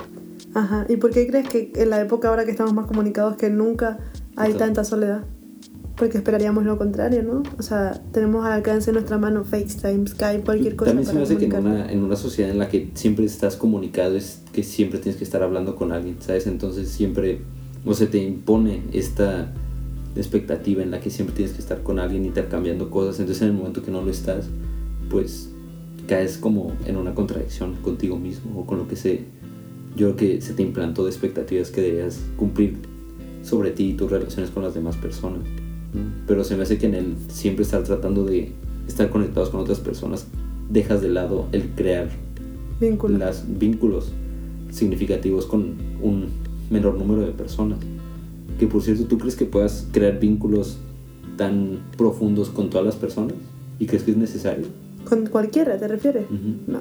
Ajá. 0.54 0.86
¿Y 0.88 0.96
por 0.96 1.10
qué 1.10 1.26
crees 1.26 1.48
que 1.48 1.72
en 1.74 1.90
la 1.90 2.00
época 2.00 2.28
ahora 2.28 2.44
que 2.44 2.50
estamos 2.50 2.72
más 2.72 2.86
comunicados 2.86 3.36
que 3.36 3.50
nunca 3.50 3.98
hay 4.36 4.54
tanta 4.54 4.84
soledad? 4.84 5.24
Porque 5.98 6.18
esperaríamos 6.18 6.64
lo 6.64 6.78
contrario, 6.78 7.22
¿no? 7.24 7.42
O 7.58 7.62
sea, 7.62 8.00
tenemos 8.12 8.46
al 8.46 8.52
alcance 8.52 8.86
de 8.86 8.92
nuestra 8.92 9.18
mano 9.18 9.44
FaceTime, 9.44 10.06
Skype, 10.06 10.44
cualquier 10.44 10.76
cosa 10.76 10.92
También 10.92 11.08
se 11.08 11.14
me 11.14 11.22
hace 11.22 11.36
que 11.36 11.46
en 11.46 11.56
una, 11.56 11.90
en 11.90 12.04
una 12.04 12.16
sociedad 12.16 12.50
en 12.50 12.58
la 12.58 12.68
que 12.68 12.90
siempre 12.94 13.24
estás 13.24 13.56
comunicado 13.56 14.16
es 14.16 14.42
que 14.52 14.62
siempre 14.62 15.00
tienes 15.00 15.18
que 15.18 15.24
estar 15.24 15.42
hablando 15.42 15.74
con 15.74 15.90
alguien, 15.90 16.16
¿sabes? 16.20 16.46
Entonces 16.46 16.88
siempre, 16.88 17.40
o 17.84 17.94
se 17.94 18.06
te 18.06 18.18
impone 18.18 18.82
esta 18.92 19.52
expectativa 20.14 20.82
en 20.82 20.90
la 20.90 21.00
que 21.00 21.10
siempre 21.10 21.34
tienes 21.34 21.54
que 21.54 21.60
estar 21.60 21.82
con 21.82 21.98
alguien 21.98 22.24
intercambiando 22.24 22.90
cosas, 22.90 23.18
entonces 23.18 23.42
en 23.42 23.48
el 23.48 23.54
momento 23.54 23.82
que 23.82 23.90
no 23.90 24.02
lo 24.02 24.10
estás, 24.10 24.46
pues 25.10 25.50
caes 26.06 26.38
como 26.38 26.72
en 26.86 26.96
una 26.96 27.14
contradicción 27.14 27.74
contigo 27.82 28.18
mismo 28.18 28.60
o 28.60 28.66
con 28.66 28.78
lo 28.78 28.88
que 28.88 28.96
se, 28.96 29.24
yo 29.96 30.14
creo 30.14 30.16
que 30.16 30.40
se 30.40 30.54
te 30.54 30.62
implantó 30.62 31.04
de 31.04 31.10
expectativas 31.10 31.70
que 31.70 31.82
debías 31.82 32.20
cumplir 32.36 32.78
sobre 33.42 33.70
ti 33.72 33.90
y 33.90 33.94
tus 33.94 34.10
relaciones 34.10 34.50
con 34.50 34.62
las 34.62 34.74
demás 34.74 34.96
personas. 34.96 35.42
Pero 36.26 36.44
se 36.44 36.56
me 36.56 36.62
hace 36.64 36.78
que 36.78 36.86
en 36.86 36.94
el 36.94 37.16
siempre 37.28 37.64
estar 37.64 37.82
tratando 37.82 38.24
de 38.24 38.52
estar 38.86 39.08
conectados 39.10 39.50
con 39.50 39.60
otras 39.60 39.80
personas, 39.80 40.26
dejas 40.70 41.00
de 41.00 41.08
lado 41.08 41.46
el 41.52 41.70
crear 41.70 42.10
Vínculo. 42.80 43.18
los 43.18 43.44
vínculos 43.58 44.12
significativos 44.70 45.46
con 45.46 45.74
un 46.02 46.26
menor 46.70 46.96
número 46.96 47.22
de 47.22 47.32
personas. 47.32 47.78
Que 48.58 48.66
por 48.66 48.82
cierto, 48.82 49.04
¿tú 49.04 49.18
crees 49.18 49.36
que 49.36 49.46
puedas 49.46 49.86
crear 49.92 50.18
vínculos 50.20 50.78
tan 51.36 51.78
profundos 51.96 52.50
con 52.50 52.68
todas 52.70 52.84
las 52.84 52.96
personas? 52.96 53.34
¿Y 53.78 53.86
crees 53.86 54.02
que 54.02 54.10
es 54.10 54.16
necesario? 54.16 54.66
¿Con 55.08 55.26
cualquiera 55.26 55.78
te 55.78 55.88
refieres? 55.88 56.24
Ujú. 56.26 56.56
No. 56.66 56.80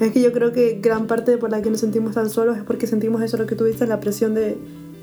Es 0.00 0.12
que 0.12 0.22
yo 0.22 0.32
creo 0.32 0.52
que 0.52 0.80
gran 0.82 1.06
parte 1.06 1.36
por 1.36 1.50
la 1.50 1.60
que 1.60 1.70
nos 1.70 1.80
sentimos 1.80 2.14
tan 2.14 2.30
solos 2.30 2.56
es 2.56 2.64
porque 2.64 2.86
sentimos 2.86 3.22
eso, 3.22 3.36
lo 3.36 3.46
que 3.46 3.54
tú 3.54 3.64
dices, 3.64 3.86
la 3.88 4.00
presión 4.00 4.34
de 4.34 4.56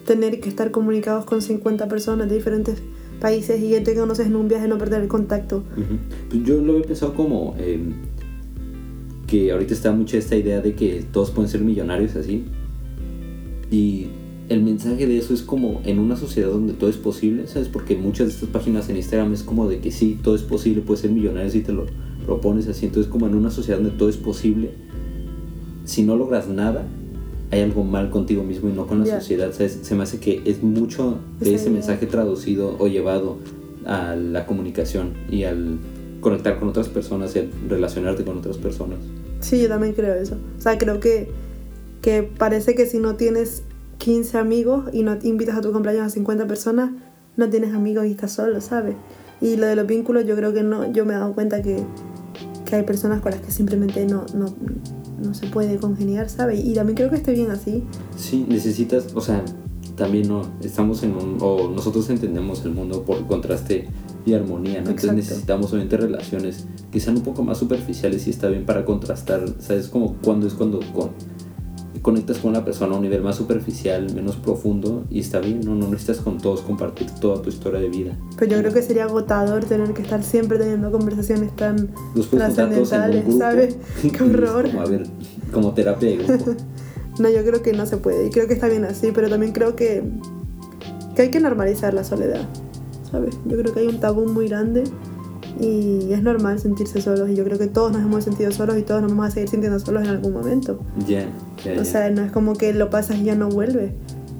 tener 0.07 0.39
que 0.39 0.49
estar 0.49 0.71
comunicados 0.71 1.25
con 1.25 1.41
50 1.41 1.87
personas 1.87 2.27
de 2.29 2.35
diferentes 2.35 2.81
países 3.19 3.61
y 3.61 3.69
gente 3.69 3.93
que 3.93 3.99
conoces 3.99 4.27
en 4.27 4.35
un 4.35 4.47
viaje 4.47 4.67
no 4.67 4.77
perder 4.77 5.01
el 5.01 5.07
contacto. 5.07 5.63
Ujú. 5.73 5.97
Pues 6.29 6.43
yo 6.43 6.61
lo 6.61 6.77
he 6.77 6.81
pensado 6.81 7.13
como 7.13 7.55
eh, 7.57 7.79
que 9.27 9.51
ahorita 9.51 9.73
está 9.73 9.91
mucha 9.91 10.17
esta 10.17 10.35
idea 10.35 10.61
de 10.61 10.73
que 10.73 11.03
todos 11.11 11.31
pueden 11.31 11.49
ser 11.49 11.61
millonarios 11.61 12.15
así. 12.15 12.45
Y 13.69 14.07
el 14.49 14.63
mensaje 14.63 15.05
de 15.07 15.17
eso 15.17 15.33
es 15.33 15.41
como 15.41 15.81
en 15.83 15.99
una 15.99 16.15
sociedad 16.15 16.49
donde 16.49 16.73
todo 16.73 16.89
es 16.89 16.95
posible, 16.95 17.47
¿sabes? 17.47 17.67
Porque 17.67 17.97
muchas 17.97 18.27
de 18.27 18.33
estas 18.33 18.49
páginas 18.49 18.89
en 18.89 18.95
Instagram 18.95 19.33
es 19.33 19.43
como 19.43 19.67
de 19.67 19.79
que 19.79 19.91
sí, 19.91 20.17
todo 20.23 20.35
es 20.35 20.43
posible, 20.43 20.81
puedes 20.81 21.01
ser 21.01 21.11
millonario 21.11 21.49
si 21.49 21.61
te 21.61 21.73
lo 21.73 21.85
propones 22.25 22.67
así. 22.67 22.85
Entonces 22.85 23.11
como 23.11 23.27
en 23.27 23.35
una 23.35 23.51
sociedad 23.51 23.79
donde 23.79 23.97
todo 23.97 24.07
es 24.07 24.17
posible, 24.17 24.71
si 25.83 26.03
no 26.03 26.15
logras 26.15 26.47
nada, 26.47 26.85
hay 27.51 27.61
algo 27.61 27.83
mal 27.83 28.09
contigo 28.09 28.43
mismo 28.43 28.69
y 28.69 28.73
no 28.73 28.87
con 28.87 28.99
la 28.99 29.05
Ya. 29.05 29.19
sociedad, 29.19 29.51
¿sabes? 29.53 29.79
Se 29.81 29.95
me 29.95 30.03
hace 30.03 30.19
que 30.19 30.41
es 30.45 30.61
mucho 30.63 31.17
de 31.39 31.53
ese 31.55 31.69
mensaje 31.69 32.05
traducido 32.05 32.75
o 32.79 32.87
llevado 32.87 33.37
a 33.85 34.15
la 34.15 34.45
comunicación 34.45 35.13
y 35.29 35.43
al 35.43 35.77
conectar 36.19 36.59
con 36.59 36.67
otras 36.67 36.89
personas 36.89 37.35
y 37.35 37.39
al 37.39 37.49
relacionarte 37.69 38.25
con 38.25 38.37
otras 38.39 38.57
personas. 38.57 38.99
Sí, 39.39 39.61
yo 39.61 39.69
también 39.69 39.93
creo 39.93 40.13
eso. 40.15 40.35
O 40.57 40.61
sea, 40.61 40.77
creo 40.77 40.99
que, 40.99 41.29
que 42.01 42.23
parece 42.23 42.75
que 42.75 42.85
si 42.85 42.97
no 42.99 43.15
tienes 43.15 43.63
15 43.99 44.37
amigos 44.37 44.85
y 44.91 45.03
no 45.03 45.17
invitas 45.23 45.55
a 45.55 45.61
tu 45.61 45.71
cumpleaños 45.71 46.03
a 46.05 46.09
50 46.09 46.47
personas, 46.47 46.91
no 47.37 47.49
tienes 47.49 47.73
amigos 47.73 48.05
y 48.07 48.11
estás 48.11 48.31
solo, 48.33 48.59
¿sabes? 48.61 48.95
Y 49.39 49.55
lo 49.55 49.67
de 49.67 49.75
los 49.75 49.85
vínculos, 49.87 50.25
yo 50.25 50.35
creo 50.35 50.53
que 50.53 50.63
no, 50.63 50.91
yo 50.91 51.05
me 51.05 51.13
he 51.13 51.17
dado 51.17 51.33
cuenta 51.33 51.61
que, 51.61 51.77
que 52.65 52.75
hay 52.75 52.83
personas 52.83 53.21
con 53.21 53.31
las 53.31 53.39
que 53.41 53.51
simplemente 53.51 54.05
no, 54.05 54.25
no, 54.33 54.53
no 55.23 55.33
se 55.33 55.47
puede 55.47 55.77
congeniar, 55.77 56.29
¿sabes? 56.29 56.63
Y 56.63 56.73
también 56.73 56.95
creo 56.95 57.09
que 57.09 57.15
esté 57.17 57.33
bien 57.33 57.51
así. 57.51 57.83
Sí, 58.15 58.45
necesitas, 58.47 59.07
o 59.15 59.21
sea, 59.21 59.43
también 59.95 60.27
no, 60.27 60.41
estamos 60.61 61.01
en 61.03 61.15
un, 61.15 61.37
o 61.41 61.69
nosotros 61.69 62.09
entendemos 62.09 62.63
el 62.65 62.71
mundo 62.71 63.03
por 63.03 63.25
contraste 63.27 63.87
y 64.25 64.33
armonía, 64.33 64.81
¿no? 64.81 64.89
Entonces 64.89 65.13
necesitamos 65.13 65.71
obviamente 65.71 65.97
relaciones 65.97 66.65
que 66.91 66.99
sean 66.99 67.17
un 67.17 67.23
poco 67.23 67.43
más 67.43 67.57
superficiales 67.57 68.27
y 68.27 68.29
está 68.29 68.47
bien 68.49 68.65
para 68.65 68.85
contrastar, 68.85 69.45
¿sabes? 69.59 69.87
Como 69.87 70.15
cuando 70.17 70.47
es 70.47 70.53
cuando 70.53 70.79
con- 70.93 71.11
conectas 72.07 72.37
con 72.37 72.51
una 72.51 72.63
persona 72.63 72.93
a 72.93 72.95
un 72.95 73.01
nivel 73.03 73.21
más 73.21 73.35
superficial, 73.35 74.07
menos 74.15 74.37
profundo 74.37 75.03
y 75.09 75.19
está 75.19 75.41
bien, 75.41 75.59
¿no? 75.59 75.75
No 75.75 75.89
necesitas 75.89 76.19
con 76.19 76.37
todos 76.37 76.61
compartir 76.61 77.11
toda 77.19 77.41
tu 77.41 77.49
historia 77.49 77.81
de 77.81 77.89
vida. 77.89 78.17
Pero 78.37 78.49
yo 78.49 78.59
creo 78.59 78.71
que 78.71 78.81
sería 78.81 79.03
agotador 79.03 79.65
tener 79.65 79.93
que 79.93 80.03
estar 80.03 80.23
siempre 80.23 80.57
teniendo 80.57 80.89
conversaciones 80.89 81.53
tan 81.57 81.89
Los 82.15 82.29
trascendentales, 82.29 83.25
grupo. 83.25 83.39
¿sabes? 83.39 83.75
Qué 84.01 84.23
horror. 84.23 84.69
Como, 84.69 84.81
a 84.81 84.85
ver, 84.85 85.03
como 85.51 85.73
terapia 85.73 86.09
de 86.09 86.17
grupo. 86.17 86.55
No, 87.19 87.29
yo 87.29 87.43
creo 87.43 87.61
que 87.63 87.73
no 87.73 87.85
se 87.87 87.97
puede 87.97 88.27
y 88.27 88.29
creo 88.29 88.47
que 88.47 88.53
está 88.53 88.69
bien 88.69 88.85
así, 88.85 89.11
pero 89.11 89.27
también 89.27 89.51
creo 89.51 89.75
que, 89.75 90.03
que 91.15 91.23
hay 91.23 91.31
que 91.31 91.39
normalizar 91.39 91.93
la 91.93 92.03
soledad, 92.05 92.47
¿sabes? 93.11 93.35
Yo 93.47 93.57
creo 93.57 93.73
que 93.73 93.79
hay 93.79 93.87
un 93.87 93.99
tabú 93.99 94.27
muy 94.27 94.47
grande 94.47 94.83
y 95.59 96.13
es 96.13 96.21
normal 96.21 96.59
sentirse 96.59 97.01
solos 97.01 97.29
y 97.29 97.35
yo 97.35 97.43
creo 97.43 97.57
que 97.57 97.67
todos 97.67 97.91
nos 97.91 98.01
hemos 98.01 98.23
sentido 98.23 98.51
solos 98.51 98.77
y 98.77 98.83
todos 98.83 99.01
nos 99.01 99.11
vamos 99.11 99.27
a 99.27 99.31
seguir 99.31 99.49
sintiendo 99.49 99.79
solos 99.79 100.03
en 100.03 100.09
algún 100.09 100.33
momento. 100.33 100.79
Ya, 101.07 101.29
ya, 101.63 101.75
ya. 101.75 101.81
O 101.81 101.85
sea, 101.85 102.09
no 102.09 102.23
es 102.23 102.31
como 102.31 102.53
que 102.53 102.73
lo 102.73 102.89
pasas 102.89 103.17
y 103.17 103.23
ya 103.23 103.35
no 103.35 103.49
vuelve. 103.49 103.93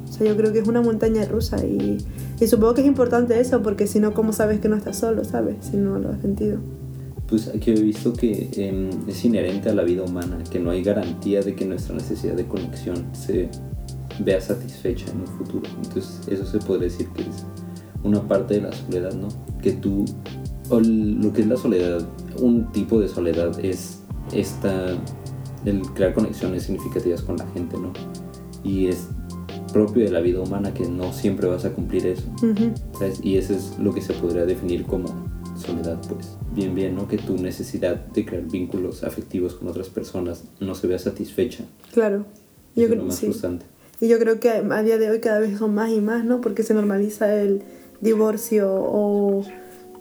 O 0.10 0.12
sea, 0.12 0.28
yo 0.28 0.36
creo 0.38 0.52
que 0.52 0.60
es 0.60 0.68
una 0.68 0.82
montaña 0.82 1.26
rusa 1.26 1.64
y, 1.66 1.98
y 2.40 2.48
supongo 2.48 2.76
que 2.76 2.82
es 2.82 2.88
importante 2.88 3.40
eso 3.40 3.62
porque 3.62 3.88
si 3.88 4.00
no, 4.00 4.14
¿cómo 4.14 4.34
sabes 4.34 4.60
que 4.60 4.70
no 4.70 4.76
estás 4.76 4.98
solo, 4.98 5.24
sabes? 5.24 5.56
Si 5.72 5.78
no 5.78 6.00
lo 6.00 6.10
has 6.10 6.22
sentido. 6.22 6.60
Pues 7.28 7.50
aquí 7.50 7.72
he 7.72 7.82
visto 7.82 8.14
que 8.14 8.50
em, 8.56 8.90
es 9.08 9.26
inherente 9.26 9.70
a 9.70 9.74
la 9.74 9.84
vida 9.84 10.04
humana, 10.04 10.38
que 10.50 10.60
no 10.60 10.72
hay 10.72 10.82
garantía 10.82 11.42
de 11.42 11.56
que 11.56 11.66
nuestra 11.66 11.96
necesidad 11.96 12.36
de 12.36 12.46
conexión 12.46 13.06
se 13.12 13.50
vea 14.20 14.40
satisfecha 14.40 15.12
en 15.12 15.22
un 15.22 15.28
futuro. 15.28 15.70
Entonces 15.84 16.22
eso 16.28 16.46
se 16.46 16.60
podría 16.60 16.88
decir 16.90 17.08
que 17.10 17.24
es 17.24 17.46
una 18.04 18.26
parte 18.26 18.56
de 18.56 18.62
la 18.62 18.72
soledad, 18.72 19.14
¿no? 19.14 19.28
Que 19.62 19.74
tú, 19.74 20.06
lo 20.70 21.34
que 21.34 21.42
es 21.42 21.48
la 21.48 21.58
soledad, 21.58 22.08
un 22.40 22.72
tipo 22.72 23.00
de 23.00 23.08
soledad 23.08 23.58
es 23.64 24.02
esta, 24.32 24.96
el 25.66 25.82
crear 25.94 26.14
conexiones 26.14 26.64
significativas 26.64 27.22
con 27.22 27.38
la 27.38 27.48
gente, 27.48 27.78
¿no? 27.78 27.94
Y 28.64 28.88
es 28.88 29.08
propio 29.72 30.06
de 30.06 30.12
la 30.12 30.20
vida 30.22 30.42
humana 30.42 30.74
que 30.74 30.88
no 30.88 31.14
siempre 31.14 31.48
vas 31.48 31.66
a 31.66 31.72
cumplir 31.72 32.06
eso. 32.08 32.24
¿sabes? 32.98 33.20
Y 33.24 33.38
eso 33.38 33.54
es 33.54 33.78
lo 33.80 33.94
que 33.94 34.02
se 34.02 34.14
podría 34.14 34.46
definir 34.46 34.84
como 34.84 35.08
soledad, 35.56 36.00
pues. 36.10 36.38
Bien, 36.54 36.74
bien, 36.74 36.96
¿no? 36.96 37.08
Que 37.08 37.18
tu 37.18 37.38
necesidad 37.38 37.96
de 38.08 38.26
crear 38.26 38.44
vínculos 38.44 39.04
afectivos 39.04 39.54
con 39.56 39.68
otras 39.68 39.90
personas 39.90 40.44
no 40.60 40.74
se 40.76 40.88
vea 40.88 41.00
satisfecha. 41.00 41.66
Claro. 41.94 42.26
Yo 42.76 42.84
Eso 42.84 42.86
es 42.86 42.88
creo 42.88 43.02
lo 43.02 43.06
más 43.08 43.16
sí. 43.16 43.26
frustrante. 43.28 43.66
Y 44.00 44.08
yo 44.08 44.20
creo 44.20 44.40
que 44.40 44.50
a 44.50 44.84
día 44.84 44.98
de 44.98 45.10
hoy 45.10 45.20
cada 45.20 45.40
vez 45.40 45.58
son 45.58 45.74
más 45.74 45.92
y 45.92 46.02
más, 46.02 46.24
¿no? 46.24 46.42
Porque 46.42 46.64
se 46.64 46.74
normaliza 46.74 47.34
el 47.42 47.62
divorcio 48.02 48.70
o, 48.72 49.44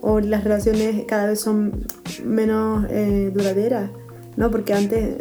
o 0.08 0.20
las 0.20 0.44
relaciones 0.44 1.04
cada 1.08 1.26
vez 1.26 1.40
son 1.40 1.84
menos 2.24 2.86
eh, 2.90 3.32
duraderas, 3.34 3.90
¿no? 4.36 4.52
Porque 4.52 4.72
antes 4.72 5.16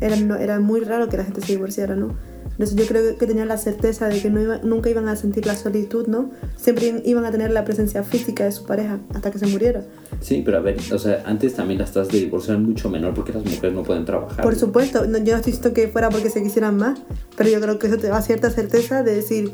era, 0.00 0.16
no- 0.16 0.34
era 0.36 0.58
muy 0.58 0.80
raro 0.80 1.08
que 1.08 1.16
la 1.16 1.24
gente 1.24 1.40
se 1.42 1.52
divorciara, 1.52 1.94
¿no? 1.94 2.16
Entonces 2.50 2.74
yo 2.76 2.86
creo 2.86 3.16
que 3.16 3.26
tenían 3.26 3.46
la 3.46 3.56
certeza 3.56 4.08
de 4.08 4.20
que 4.20 4.28
no 4.28 4.40
iba- 4.40 4.58
nunca 4.64 4.90
iban 4.90 5.06
a 5.08 5.14
sentir 5.14 5.46
la 5.46 5.54
solitud, 5.54 6.08
¿no? 6.08 6.30
Siempre 6.56 7.02
iban 7.04 7.24
a 7.24 7.30
tener 7.30 7.52
la 7.52 7.64
presencia 7.64 8.02
física 8.02 8.44
de 8.44 8.50
su 8.52 8.66
pareja 8.66 8.98
hasta 9.14 9.30
que 9.30 9.38
se 9.38 9.46
muriera. 9.46 9.84
Sí, 10.20 10.42
pero 10.44 10.56
a 10.58 10.60
ver, 10.60 10.76
o 10.92 10.98
sea, 10.98 11.22
antes 11.24 11.54
también 11.54 11.78
las 11.78 11.92
tasas 11.92 12.12
de 12.12 12.18
divorcio 12.18 12.52
eran 12.52 12.66
mucho 12.66 12.90
menor 12.90 13.14
porque 13.14 13.32
las 13.32 13.44
mujeres 13.44 13.72
no 13.74 13.84
pueden 13.84 14.04
trabajar. 14.04 14.42
Por 14.42 14.56
supuesto, 14.56 15.06
no- 15.06 15.18
yo 15.18 15.32
no 15.34 15.36
estoy 15.38 15.52
diciendo 15.52 15.72
que 15.72 15.86
fuera 15.88 16.10
porque 16.10 16.30
se 16.30 16.42
quisieran 16.42 16.76
más, 16.76 17.00
pero 17.36 17.48
yo 17.48 17.60
creo 17.60 17.78
que 17.78 17.86
eso 17.86 17.96
te 17.96 18.08
da 18.08 18.20
cierta 18.20 18.50
certeza 18.50 19.04
de 19.04 19.14
decir, 19.14 19.52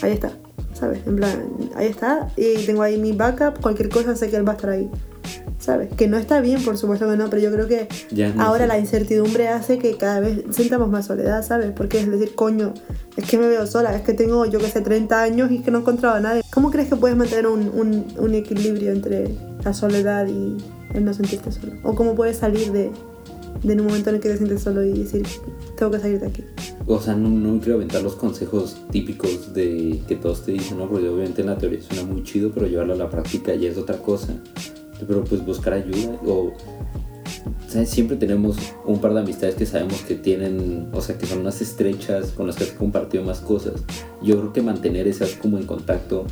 ahí 0.00 0.12
está, 0.12 0.32
¿sabes? 0.74 1.00
En 1.06 1.16
plan, 1.16 1.48
ahí 1.74 1.86
está, 1.86 2.28
y 2.36 2.64
tengo 2.66 2.82
ahí 2.82 2.98
mi 2.98 3.12
backup, 3.12 3.60
cualquier 3.60 3.88
cosa 3.88 4.16
sé 4.16 4.30
que 4.30 4.36
él 4.36 4.46
va 4.46 4.52
a 4.52 4.56
estar 4.56 4.70
ahí, 4.70 4.88
¿sabes? 5.58 5.90
Que 5.94 6.08
no 6.08 6.16
está 6.16 6.40
bien, 6.40 6.62
por 6.64 6.78
supuesto 6.78 7.08
que 7.08 7.16
no, 7.16 7.28
pero 7.28 7.42
yo 7.42 7.52
creo 7.52 7.66
que 7.68 7.88
Ya, 8.10 8.32
ahora 8.38 8.66
la 8.66 8.78
incertidumbre 8.78 9.48
hace 9.48 9.78
que 9.78 9.96
cada 9.96 10.20
vez 10.20 10.42
sintamos 10.50 10.88
más 10.88 11.06
soledad, 11.06 11.44
¿sabes? 11.44 11.72
Porque 11.76 12.00
es 12.00 12.10
decir, 12.10 12.34
coño, 12.34 12.72
es 13.16 13.28
que 13.28 13.36
me 13.36 13.46
veo 13.48 13.66
sola, 13.66 13.94
es 13.94 14.02
que 14.02 14.14
tengo, 14.14 14.46
yo 14.46 14.58
que 14.58 14.68
sé, 14.68 14.80
30 14.80 15.20
años 15.22 15.50
y 15.50 15.56
es 15.58 15.62
que 15.62 15.70
no 15.70 15.78
he 15.78 15.80
encontrado 15.82 16.16
a 16.16 16.20
nadie. 16.20 16.42
¿Cómo 16.52 16.70
crees 16.70 16.88
que 16.88 16.96
puedes 16.96 17.16
mantener 17.16 17.46
un, 17.46 17.70
un, 17.74 18.06
un 18.16 18.34
equilibrio 18.34 18.92
entre 18.92 19.34
la 19.64 19.74
soledad 19.74 20.26
y 20.28 20.56
el 20.94 21.04
no 21.04 21.12
sentirte 21.12 21.52
solo? 21.52 21.72
¿O 21.82 21.94
cómo 21.94 22.14
puedes 22.14 22.38
salir 22.38 22.72
de, 22.72 22.90
de 23.62 23.74
un 23.74 23.84
momento 23.86 24.08
en 24.10 24.16
el 24.16 24.22
que 24.22 24.30
te 24.30 24.36
sientes 24.38 24.62
solo 24.62 24.82
y 24.82 25.02
decir, 25.02 25.26
tengo 25.76 25.92
que 25.92 25.98
salir 25.98 26.20
de 26.20 26.28
aquí? 26.28 26.44
O 26.86 27.00
sea, 27.00 27.14
no, 27.14 27.28
no 27.28 27.60
quiero 27.60 27.76
aventar 27.76 28.02
los 28.02 28.16
consejos 28.16 28.76
típicos 28.90 29.52
de 29.54 30.00
que 30.08 30.16
todos 30.16 30.42
te 30.42 30.52
dicen, 30.52 30.78
¿no? 30.78 30.88
Porque 30.88 31.08
obviamente 31.08 31.42
en 31.42 31.48
la 31.48 31.58
teoría 31.58 31.80
suena 31.82 32.04
muy 32.04 32.22
chido, 32.24 32.50
pero 32.52 32.66
llevarlo 32.66 32.94
a 32.94 32.96
la 32.96 33.10
práctica 33.10 33.54
ya 33.54 33.68
es 33.68 33.78
otra 33.78 33.98
cosa. 33.98 34.34
Pero 35.06 35.24
pues 35.24 35.44
buscar 35.44 35.74
ayuda 35.74 36.18
o 36.26 36.52
¿sabes? 37.70 37.88
Siempre 37.90 38.16
tenemos 38.16 38.56
un 38.84 39.00
par 39.00 39.14
de 39.14 39.20
amistades 39.20 39.54
que 39.54 39.64
sabemos 39.64 40.02
que 40.02 40.16
tienen, 40.16 40.88
o 40.92 41.00
sea, 41.00 41.16
que 41.16 41.26
son 41.26 41.44
más 41.44 41.62
estrechas, 41.62 42.32
con 42.32 42.48
las 42.48 42.56
que 42.56 42.64
has 42.64 42.70
compartido 42.70 43.22
más 43.22 43.38
cosas. 43.38 43.74
Yo 44.20 44.38
creo 44.38 44.52
que 44.52 44.60
mantener 44.60 45.06
esas 45.06 45.30
como 45.34 45.56
en 45.56 45.66
contacto, 45.66 46.26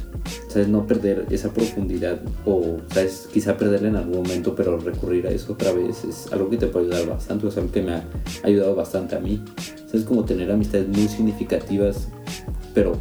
¿sabes? 0.49 0.68
No 0.68 0.87
perder 0.87 1.26
esa 1.30 1.52
profundidad 1.52 2.21
o, 2.45 2.78
¿sabes? 2.92 3.28
Quizá 3.33 3.57
perderla 3.57 3.88
en 3.88 3.97
algún 3.97 4.23
momento, 4.23 4.57
pero 4.57 4.78
recurrir 4.78 5.28
a 5.28 5.30
eso 5.30 5.52
otra 5.52 5.73
vez 5.73 6.04
es 6.04 6.33
algo 6.33 6.50
que 6.50 6.57
te 6.57 6.66
puede 6.66 6.87
ayudar 6.87 7.09
bastante, 7.09 7.47
o 7.47 7.50
algo 7.50 7.71
que 7.71 7.83
me 7.83 7.92
ha 7.92 8.04
ayudado 8.42 8.75
bastante 8.75 9.14
a 9.14 9.21
mí. 9.21 9.40
¿Sabes? 9.87 10.04
Como 10.04 10.25
tener 10.25 10.50
amistades 10.50 10.88
muy 10.88 11.07
significativas, 11.07 12.09
pero, 12.75 12.92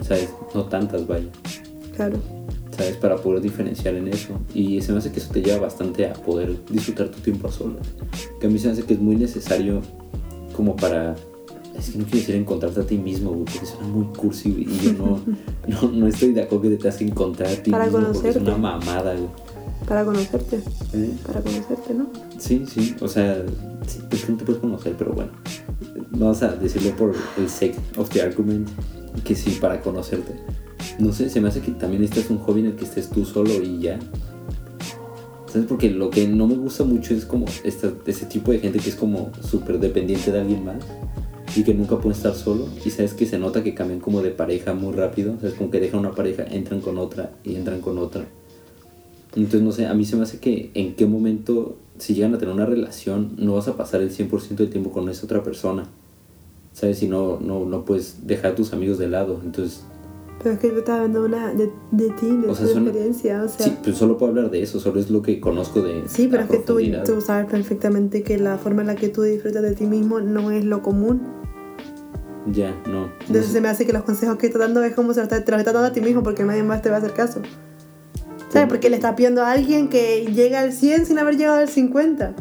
¿sabes? 0.00 0.30
No 0.54 0.64
tantas, 0.64 1.06
vaya. 1.06 1.28
Claro. 1.94 2.18
¿Sabes? 2.76 2.96
Para 2.96 3.16
poder 3.16 3.40
diferenciar 3.40 3.94
en 3.94 4.08
eso. 4.08 4.38
Y 4.54 4.80
se 4.80 4.92
me 4.92 4.98
hace 4.98 5.12
que 5.12 5.20
eso 5.20 5.32
te 5.32 5.42
lleva 5.42 5.60
bastante 5.60 6.06
a 6.06 6.12
poder 6.14 6.56
disfrutar 6.70 7.08
tu 7.10 7.20
tiempo 7.20 7.48
a 7.48 7.52
solas. 7.52 7.86
Que 8.40 8.46
a 8.46 8.50
mí 8.50 8.58
se 8.58 8.66
me 8.68 8.72
hace 8.72 8.82
que 8.82 8.94
es 8.94 9.00
muy 9.00 9.16
necesario 9.16 9.80
como 10.56 10.76
para... 10.76 11.14
Es 11.76 11.90
que 11.90 11.98
no 11.98 12.04
quiero 12.04 12.18
decir 12.18 12.34
encontrarte 12.34 12.80
a 12.80 12.84
ti 12.86 12.98
mismo, 12.98 13.30
güey, 13.30 13.44
porque 13.44 13.66
suena 13.66 13.86
muy 13.88 14.04
cursi 14.14 14.50
y 14.50 14.84
yo 14.84 14.92
no, 14.92 15.20
no, 15.66 15.90
no, 15.90 16.06
estoy 16.06 16.32
de 16.32 16.42
acuerdo 16.42 16.62
que 16.64 16.68
te 16.70 16.76
tengas 16.76 16.96
que 16.96 17.04
encontrar 17.04 17.50
a 17.50 17.62
ti 17.62 17.70
Para 17.70 17.84
mismo 17.84 18.00
conocerte. 18.00 18.32
porque 18.32 18.38
es 18.38 18.44
una 18.44 18.56
mamada, 18.58 19.14
güey. 19.14 19.28
Para 19.88 20.04
conocerte. 20.04 20.60
¿Eh? 20.92 21.10
Para 21.26 21.40
conocerte, 21.40 21.94
¿no? 21.94 22.06
Sí, 22.38 22.64
sí, 22.68 22.94
o 23.00 23.08
sea, 23.08 23.42
sí, 23.86 24.00
pues 24.08 24.28
no 24.28 24.36
te 24.36 24.44
puedes 24.44 24.60
conocer, 24.60 24.94
pero 24.98 25.12
bueno, 25.12 25.32
vamos 26.10 26.42
a 26.42 26.48
decirlo 26.54 26.94
por 26.94 27.14
el 27.38 27.48
sake 27.48 27.76
of 27.96 28.10
the 28.10 28.20
argument, 28.20 28.68
que 29.24 29.34
sí, 29.34 29.58
para 29.60 29.80
conocerte. 29.80 30.34
No 31.02 31.12
sé, 31.12 31.28
se 31.28 31.40
me 31.40 31.48
hace 31.48 31.60
que 31.60 31.72
también 31.72 32.04
este 32.04 32.20
es 32.20 32.30
un 32.30 32.38
hobby 32.38 32.60
en 32.60 32.66
el 32.66 32.76
que 32.76 32.84
estés 32.84 33.10
tú 33.10 33.24
solo 33.24 33.60
y 33.60 33.80
ya. 33.80 33.98
¿Sabes? 35.48 35.66
Porque 35.66 35.90
lo 35.90 36.10
que 36.10 36.28
no 36.28 36.46
me 36.46 36.54
gusta 36.54 36.84
mucho 36.84 37.12
es 37.12 37.24
como 37.24 37.46
esta, 37.64 37.92
ese 38.06 38.26
tipo 38.26 38.52
de 38.52 38.60
gente 38.60 38.78
que 38.78 38.88
es 38.88 38.94
como 38.94 39.32
súper 39.42 39.80
dependiente 39.80 40.30
de 40.30 40.40
alguien 40.40 40.64
más 40.64 40.76
y 41.56 41.64
que 41.64 41.74
nunca 41.74 41.98
puede 41.98 42.14
estar 42.14 42.36
solo. 42.36 42.68
Y 42.84 42.90
sabes 42.90 43.14
que 43.14 43.26
se 43.26 43.36
nota 43.36 43.64
que 43.64 43.74
cambian 43.74 43.98
como 43.98 44.22
de 44.22 44.30
pareja 44.30 44.74
muy 44.74 44.92
rápido. 44.92 45.34
¿Sabes? 45.40 45.54
Como 45.54 45.72
que 45.72 45.80
dejan 45.80 45.98
una 45.98 46.12
pareja, 46.12 46.44
entran 46.44 46.80
con 46.80 46.96
otra 46.98 47.32
y 47.42 47.56
entran 47.56 47.80
con 47.80 47.98
otra. 47.98 48.24
Entonces, 49.34 49.62
no 49.62 49.72
sé, 49.72 49.86
a 49.86 49.94
mí 49.94 50.04
se 50.04 50.14
me 50.14 50.22
hace 50.22 50.38
que 50.38 50.70
en 50.74 50.94
qué 50.94 51.06
momento, 51.06 51.78
si 51.98 52.14
llegan 52.14 52.32
a 52.32 52.38
tener 52.38 52.54
una 52.54 52.66
relación, 52.66 53.32
no 53.38 53.54
vas 53.54 53.66
a 53.66 53.76
pasar 53.76 54.02
el 54.02 54.12
100% 54.12 54.54
del 54.54 54.70
tiempo 54.70 54.92
con 54.92 55.08
esa 55.08 55.24
otra 55.24 55.42
persona. 55.42 55.88
¿Sabes? 56.72 56.98
Si 56.98 57.08
no, 57.08 57.40
no, 57.40 57.64
no 57.64 57.84
puedes 57.84 58.24
dejar 58.24 58.52
a 58.52 58.54
tus 58.54 58.72
amigos 58.72 58.98
de 58.98 59.08
lado. 59.08 59.40
Entonces, 59.44 59.82
Pero 60.42 60.54
es 60.56 60.60
que 60.60 60.68
yo 60.68 60.78
estaba 60.78 60.98
hablando 60.98 61.24
una 61.24 61.52
de, 61.54 61.70
de 61.92 62.10
ti, 62.10 62.26
de 62.36 62.48
O 62.48 62.54
tu 62.54 62.64
experiencia, 62.64 63.42
o 63.44 63.48
sea... 63.48 63.66
sí, 63.66 63.76
pues 63.84 63.96
solo 63.96 64.18
puedo 64.18 64.30
hablar 64.30 64.50
de 64.50 64.62
eso, 64.62 64.80
solo 64.80 64.98
es 64.98 65.08
lo 65.10 65.22
que 65.22 65.38
conozco 65.40 65.82
de. 65.82 66.02
Sí, 66.08 66.26
pero 66.28 66.42
es 66.42 66.48
que 66.50 66.58
tú, 66.58 66.78
tú 67.04 67.20
sabes 67.20 67.46
perfectamente 67.46 68.22
que 68.24 68.38
la 68.38 68.58
forma 68.58 68.80
en 68.82 68.88
la 68.88 68.96
que 68.96 69.08
tú 69.08 69.22
disfrutas 69.22 69.62
de 69.62 69.74
ti 69.74 69.86
mismo 69.86 70.20
no 70.20 70.50
es 70.50 70.64
lo 70.64 70.82
común. 70.82 71.22
Ya, 72.52 72.72
no. 72.86 73.06
no 73.06 73.12
Entonces 73.20 73.46
sé. 73.46 73.52
se 73.52 73.60
me 73.60 73.68
hace 73.68 73.86
que 73.86 73.92
los 73.92 74.02
consejos 74.02 74.36
que 74.36 74.46
estás 74.48 74.60
dando 74.60 74.82
es 74.82 74.94
como 74.94 75.12
se 75.14 75.20
los 75.20 75.28
estás- 75.28 75.44
te 75.44 75.52
los 75.52 75.60
estás 75.60 75.74
dando 75.74 75.88
a 75.88 75.92
ti 75.92 76.00
mismo 76.00 76.24
porque 76.24 76.42
nadie 76.42 76.64
más 76.64 76.82
te 76.82 76.90
va 76.90 76.96
a 76.96 76.98
hacer 76.98 77.12
caso. 77.12 77.40
¿Sabes? 78.48 78.68
Porque 78.68 78.90
le 78.90 78.96
estás 78.96 79.14
pidiendo 79.14 79.42
a 79.42 79.52
alguien 79.52 79.88
que 79.88 80.26
llega 80.26 80.60
al 80.60 80.72
100 80.72 81.06
sin 81.06 81.18
haber 81.18 81.36
llegado 81.36 81.58
al 81.58 81.68
50. 81.68 82.34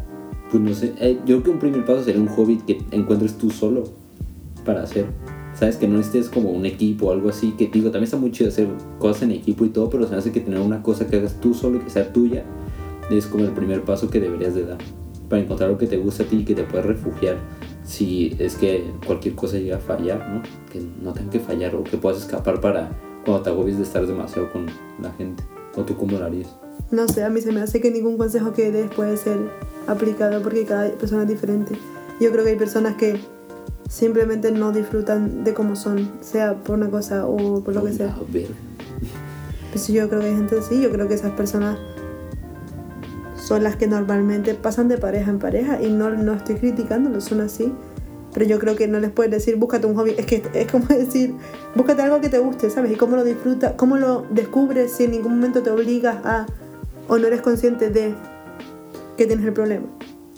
Pues 0.49 0.61
no 0.61 0.73
sé, 0.73 0.93
eh, 0.99 1.17
yo 1.19 1.35
creo 1.37 1.43
que 1.43 1.49
un 1.51 1.59
primer 1.59 1.85
paso 1.85 2.03
sería 2.03 2.19
un 2.19 2.27
hobby 2.27 2.57
que 2.57 2.79
encuentres 2.91 3.37
tú 3.37 3.49
solo 3.51 3.83
para 4.65 4.81
hacer. 4.83 5.05
Sabes 5.61 5.77
que 5.77 5.87
no 5.87 5.99
estés 5.99 6.27
como 6.27 6.49
un 6.49 6.65
equipo 6.65 7.05
o 7.05 7.11
algo 7.11 7.29
así, 7.29 7.51
que 7.51 7.67
digo, 7.67 7.91
también 7.91 8.05
está 8.05 8.17
muy 8.17 8.31
chido 8.31 8.49
hacer 8.49 8.67
cosas 8.97 9.21
en 9.21 9.31
equipo 9.31 9.63
y 9.63 9.69
todo, 9.69 9.91
pero 9.91 10.05
se 10.05 10.13
me 10.13 10.17
hace 10.17 10.31
que 10.31 10.39
tener 10.39 10.59
una 10.59 10.81
cosa 10.81 11.05
que 11.05 11.17
hagas 11.17 11.39
tú 11.39 11.53
solo 11.53 11.77
y 11.77 11.81
que 11.81 11.91
sea 11.91 12.11
tuya 12.11 12.43
es 13.11 13.27
como 13.27 13.43
el 13.43 13.51
primer 13.51 13.83
paso 13.83 14.09
que 14.09 14.19
deberías 14.19 14.55
de 14.55 14.65
dar 14.65 14.79
para 15.29 15.43
encontrar 15.43 15.69
lo 15.69 15.77
que 15.77 15.85
te 15.85 15.97
gusta 15.97 16.23
a 16.23 16.25
ti 16.25 16.37
y 16.37 16.45
que 16.45 16.55
te 16.55 16.63
puedas 16.63 16.87
refugiar 16.87 17.37
si 17.83 18.35
es 18.39 18.55
que 18.55 18.91
cualquier 19.05 19.35
cosa 19.35 19.59
llega 19.59 19.77
a 19.77 19.79
fallar, 19.79 20.27
¿no? 20.29 20.41
Que 20.71 20.81
no 20.99 21.13
tenga 21.13 21.29
que 21.29 21.39
fallar 21.39 21.75
o 21.75 21.83
que 21.83 21.95
puedas 21.95 22.21
escapar 22.21 22.59
para 22.59 22.89
cuando 23.23 23.43
te 23.43 23.51
agobies 23.51 23.77
de 23.77 23.83
estar 23.83 24.07
demasiado 24.07 24.51
con 24.51 24.65
la 24.99 25.11
gente. 25.13 25.43
¿O 25.75 25.83
tú 25.83 25.95
cómo 25.95 26.17
lo 26.17 26.25
harías? 26.25 26.55
No 26.89 27.07
sé, 27.07 27.23
a 27.23 27.29
mí 27.29 27.39
se 27.39 27.51
me 27.51 27.61
hace 27.61 27.79
que 27.79 27.91
ningún 27.91 28.17
consejo 28.17 28.51
que 28.51 28.71
des 28.71 28.89
puede 28.89 29.15
ser 29.15 29.37
aplicado 29.85 30.41
porque 30.41 30.65
cada 30.65 30.89
persona 30.93 31.21
es 31.21 31.29
diferente. 31.29 31.75
Yo 32.19 32.31
creo 32.31 32.43
que 32.43 32.49
hay 32.49 32.57
personas 32.57 32.95
que 32.95 33.19
simplemente 33.91 34.51
no 34.53 34.71
disfrutan 34.71 35.43
de 35.43 35.53
cómo 35.53 35.75
son, 35.75 36.09
sea 36.21 36.55
por 36.55 36.77
una 36.77 36.89
cosa 36.89 37.27
o 37.27 37.61
por 37.61 37.75
lo 37.75 37.83
que 37.83 37.91
sea. 37.91 38.15
Ver. 38.29 38.47
Pues 39.71 39.87
yo 39.89 40.07
creo 40.07 40.21
que 40.21 40.27
hay 40.27 40.35
gente 40.35 40.59
así, 40.59 40.81
yo 40.81 40.91
creo 40.91 41.09
que 41.09 41.13
esas 41.13 41.31
personas 41.33 41.77
son 43.35 43.63
las 43.63 43.75
que 43.75 43.87
normalmente 43.87 44.53
pasan 44.53 44.87
de 44.87 44.97
pareja 44.97 45.29
en 45.29 45.39
pareja 45.39 45.81
y 45.81 45.91
no, 45.91 46.09
no 46.09 46.33
estoy 46.33 46.55
criticándolos, 46.55 47.25
son 47.25 47.41
así. 47.41 47.73
Pero 48.33 48.45
yo 48.45 48.59
creo 48.59 48.77
que 48.77 48.87
no 48.87 48.97
les 49.01 49.11
puedes 49.11 49.29
decir, 49.29 49.57
búscate 49.57 49.87
un 49.87 49.95
hobby. 49.95 50.15
Es 50.17 50.25
que 50.25 50.41
es 50.53 50.71
como 50.71 50.85
decir, 50.89 51.35
búscate 51.75 52.01
algo 52.01 52.21
que 52.21 52.29
te 52.29 52.39
guste, 52.39 52.69
¿sabes? 52.69 52.93
Y 52.93 52.95
cómo 52.95 53.17
lo 53.17 53.25
disfrutas, 53.25 53.73
cómo 53.75 53.97
lo 53.97 54.25
descubres 54.29 54.93
si 54.93 55.03
en 55.03 55.11
ningún 55.11 55.35
momento 55.35 55.63
te 55.63 55.69
obligas 55.69 56.25
a 56.25 56.45
o 57.09 57.17
no 57.17 57.27
eres 57.27 57.41
consciente 57.41 57.89
de 57.89 58.15
que 59.17 59.25
tienes 59.25 59.45
el 59.45 59.51
problema. 59.51 59.87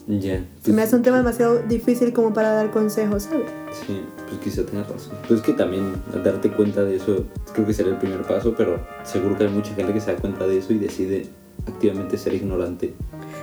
Ya. 0.08 0.46
Se 0.62 0.72
me 0.72 0.76
pues- 0.76 0.88
hace 0.88 0.96
un 0.98 1.02
tema 1.02 1.18
demasiado 1.18 1.60
difícil 1.68 2.12
como 2.14 2.34
para 2.34 2.52
dar 2.52 2.72
consejos, 2.72 3.24
¿sabes? 3.24 3.46
Sí, 3.88 4.02
pues 4.28 4.42
quizá 4.42 4.66
tengas 4.66 4.90
razón. 4.90 5.14
Pues 5.28 5.40
es 5.40 5.46
que 5.46 5.54
también 5.54 5.94
darte 6.24 6.52
cuenta 6.52 6.84
de 6.84 6.98
eso 6.98 7.24
creo 7.54 7.66
que 7.66 7.74
sería 7.74 7.94
el 7.94 7.98
primer 8.00 8.22
paso, 8.24 8.54
pero 8.58 8.80
seguro 9.04 9.38
que 9.38 9.46
hay 9.46 9.50
mucha 9.50 9.74
gente 9.76 9.94
que 9.94 10.02
se 10.02 10.14
da 10.14 10.20
cuenta 10.20 10.46
de 10.46 10.58
eso 10.58 10.74
y 10.74 10.78
decide 10.80 11.28
activamente 11.68 12.18
ser 12.18 12.34
ignorante. 12.34 12.94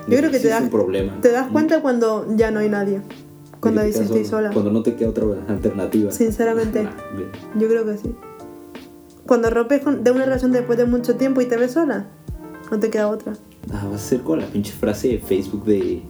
Yo 0.06 0.18
creo 0.18 0.30
que 0.30 0.38
te 0.38 0.48
das, 0.48 0.62
un 0.62 0.70
problema. 0.70 1.18
te 1.22 1.30
das 1.30 1.48
cuenta 1.48 1.80
cuando 1.80 2.26
ya 2.36 2.50
no 2.50 2.60
hay 2.60 2.68
nadie. 2.68 3.00
Cuando 3.60 3.80
que 3.82 3.86
dices 3.88 4.02
estoy 4.02 4.24
sola. 4.24 4.50
Cuando 4.52 4.70
no 4.70 4.82
te 4.82 4.96
queda 4.96 5.10
otra 5.10 5.24
alternativa. 5.48 6.12
Sinceramente. 6.12 6.86
Ah. 7.12 7.58
Yo 7.58 7.68
creo 7.68 7.84
que 7.86 7.96
sí. 7.98 8.14
Cuando 9.26 9.48
rompes 9.50 9.82
con- 9.82 10.02
de 10.02 10.10
una 10.10 10.24
relación 10.24 10.52
después 10.52 10.76
de 10.78 10.86
mucho 10.86 11.16
tiempo 11.16 11.40
y 11.40 11.46
te 11.46 11.56
ves 11.56 11.72
sola, 11.72 12.06
no 12.70 12.78
te 12.80 12.90
queda 12.90 13.08
otra. 13.08 13.34
Ah, 13.72 13.86
va 13.90 13.96
a 13.96 13.98
ser 13.98 14.20
como 14.22 14.36
la 14.36 14.46
pinche 14.46 14.72
frase 14.72 15.08
de 15.08 15.18
Facebook 15.18 15.64
de. 15.64 16.02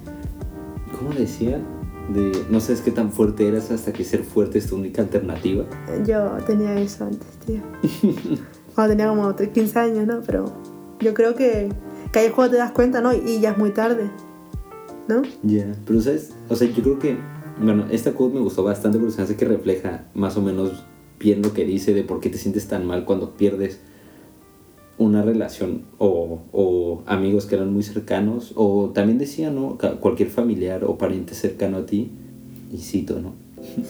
¿Cómo 1.00 1.14
decía? 1.14 1.58
De 2.12 2.44
no 2.50 2.60
sabes 2.60 2.82
qué 2.82 2.90
tan 2.90 3.10
fuerte 3.10 3.48
eras 3.48 3.70
hasta 3.70 3.90
que 3.90 4.04
ser 4.04 4.22
fuerte 4.22 4.58
es 4.58 4.66
tu 4.66 4.76
única 4.76 5.00
alternativa. 5.00 5.64
Yo 6.06 6.36
tenía 6.46 6.78
eso 6.78 7.04
antes, 7.04 7.26
tío. 7.46 7.62
Cuando 8.74 8.92
tenía 8.92 9.08
como 9.08 9.34
15 9.34 9.78
años, 9.78 10.06
¿no? 10.06 10.20
Pero 10.20 10.52
yo 11.00 11.14
creo 11.14 11.34
que, 11.34 11.70
que 12.12 12.18
ahí 12.18 12.28
cuando 12.28 12.52
te 12.52 12.58
das 12.58 12.72
cuenta, 12.72 13.00
¿no? 13.00 13.14
Y 13.14 13.40
ya 13.40 13.52
es 13.52 13.58
muy 13.58 13.70
tarde, 13.70 14.10
¿no? 15.08 15.22
Ya, 15.42 15.74
pero 15.86 16.02
sabes, 16.02 16.32
o 16.50 16.54
sea, 16.54 16.68
yo 16.68 16.82
creo 16.82 16.98
que, 16.98 17.16
bueno, 17.58 17.86
esta 17.90 18.12
quote 18.12 18.34
me 18.34 18.40
gustó 18.40 18.62
bastante 18.62 18.98
porque 18.98 19.14
se 19.14 19.22
hace 19.22 19.36
que 19.36 19.46
refleja 19.46 20.04
más 20.12 20.36
o 20.36 20.42
menos 20.42 20.84
bien 21.18 21.40
lo 21.40 21.54
que 21.54 21.64
dice 21.64 21.94
de 21.94 22.02
por 22.04 22.20
qué 22.20 22.28
te 22.28 22.36
sientes 22.36 22.68
tan 22.68 22.86
mal 22.86 23.06
cuando 23.06 23.36
pierdes 23.36 23.80
una 25.00 25.22
relación 25.22 25.82
o, 25.98 26.40
o 26.52 27.02
amigos 27.06 27.46
que 27.46 27.54
eran 27.54 27.72
muy 27.72 27.82
cercanos 27.82 28.52
o 28.54 28.90
también 28.94 29.18
decía, 29.18 29.50
¿no? 29.50 29.78
Cualquier 29.98 30.28
familiar 30.28 30.84
o 30.84 30.98
pariente 30.98 31.34
cercano 31.34 31.78
a 31.78 31.86
ti, 31.86 32.10
y 32.70 32.76
cito, 32.78 33.18
¿no? 33.20 33.32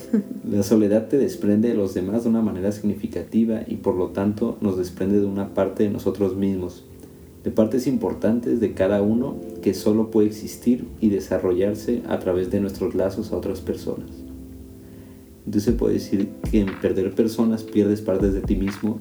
La 0.50 0.62
soledad 0.62 1.08
te 1.08 1.18
desprende 1.18 1.68
de 1.68 1.74
los 1.74 1.94
demás 1.94 2.22
de 2.22 2.30
una 2.30 2.42
manera 2.42 2.70
significativa 2.70 3.62
y 3.66 3.76
por 3.76 3.96
lo 3.96 4.08
tanto 4.08 4.56
nos 4.60 4.78
desprende 4.78 5.20
de 5.20 5.26
una 5.26 5.52
parte 5.52 5.82
de 5.82 5.90
nosotros 5.90 6.36
mismos, 6.36 6.84
de 7.42 7.50
partes 7.50 7.88
importantes 7.88 8.60
de 8.60 8.72
cada 8.72 9.02
uno 9.02 9.34
que 9.62 9.74
solo 9.74 10.12
puede 10.12 10.28
existir 10.28 10.86
y 11.00 11.08
desarrollarse 11.08 12.02
a 12.08 12.20
través 12.20 12.50
de 12.52 12.60
nuestros 12.60 12.94
lazos 12.94 13.32
a 13.32 13.36
otras 13.36 13.60
personas. 13.60 14.10
Entonces 15.44 15.64
se 15.64 15.72
puede 15.72 15.94
decir 15.94 16.28
que 16.50 16.60
en 16.60 16.80
perder 16.80 17.12
personas 17.14 17.64
pierdes 17.64 18.00
partes 18.00 18.32
de 18.32 18.42
ti 18.42 18.54
mismo, 18.54 19.00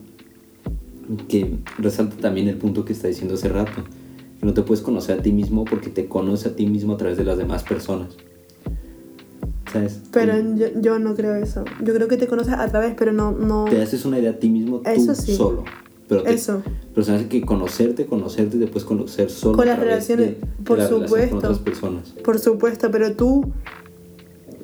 que 1.27 1.55
resalta 1.77 2.15
también 2.17 2.47
el 2.47 2.57
punto 2.57 2.85
que 2.85 2.93
está 2.93 3.07
diciendo 3.07 3.33
hace 3.35 3.49
rato, 3.49 3.83
que 4.39 4.45
no 4.45 4.53
te 4.53 4.61
puedes 4.61 4.83
conocer 4.83 5.19
a 5.19 5.21
ti 5.21 5.31
mismo 5.31 5.65
porque 5.65 5.89
te 5.89 6.07
conoces 6.07 6.51
a 6.51 6.55
ti 6.55 6.65
mismo 6.65 6.93
a 6.93 6.97
través 6.97 7.17
de 7.17 7.23
las 7.25 7.37
demás 7.37 7.63
personas. 7.63 8.15
¿Sabes? 9.71 10.01
Pero 10.11 10.33
yo, 10.55 10.67
yo 10.81 10.97
no 10.99 11.13
creo 11.15 11.35
eso. 11.35 11.63
Yo 11.83 11.93
creo 11.93 12.07
que 12.07 12.17
te 12.17 12.25
conoces 12.27 12.53
a 12.53 12.67
través, 12.67 12.95
pero 12.97 13.11
no... 13.11 13.31
no... 13.31 13.65
te 13.65 13.81
haces 13.81 14.03
una 14.05 14.17
idea 14.17 14.31
a 14.31 14.39
ti 14.39 14.49
mismo 14.49 14.79
tú 14.79 14.89
Eso 14.89 15.13
sí. 15.13 15.35
solo. 15.35 15.63
Pero, 16.07 16.23
te- 16.23 16.33
Eso. 16.33 16.63
pero 16.95 17.05
se 17.05 17.13
hace 17.13 17.27
que 17.27 17.41
conocerte, 17.41 18.07
conocerte 18.07 18.57
y 18.57 18.59
después 18.59 18.83
conocer 18.83 19.29
solo. 19.29 19.57
Con 19.57 19.67
las 19.67 19.77
de- 19.77 19.85
relaciones, 19.85 20.27
de 20.27 20.37
por 20.63 20.79
la 20.79 20.85
relación 20.87 21.07
supuesto. 21.07 21.29
Con 21.35 21.37
otras 21.45 21.59
personas. 21.59 22.09
Por 22.23 22.39
supuesto, 22.39 22.89
pero 22.89 23.11
tú 23.15 23.51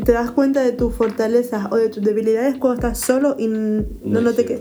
te 0.03 0.12
das 0.12 0.31
cuenta 0.31 0.63
de 0.63 0.71
tus 0.71 0.93
fortalezas 0.95 1.71
o 1.71 1.75
de 1.75 1.89
tus 1.89 2.03
debilidades 2.03 2.55
cuando 2.58 2.75
estás 2.88 2.97
solo 2.99 3.36
y 3.38 3.45
no, 3.47 3.84
No 4.03 4.21
no 4.21 4.29
es 4.31 4.36
te 4.38 4.45
que- 4.45 4.60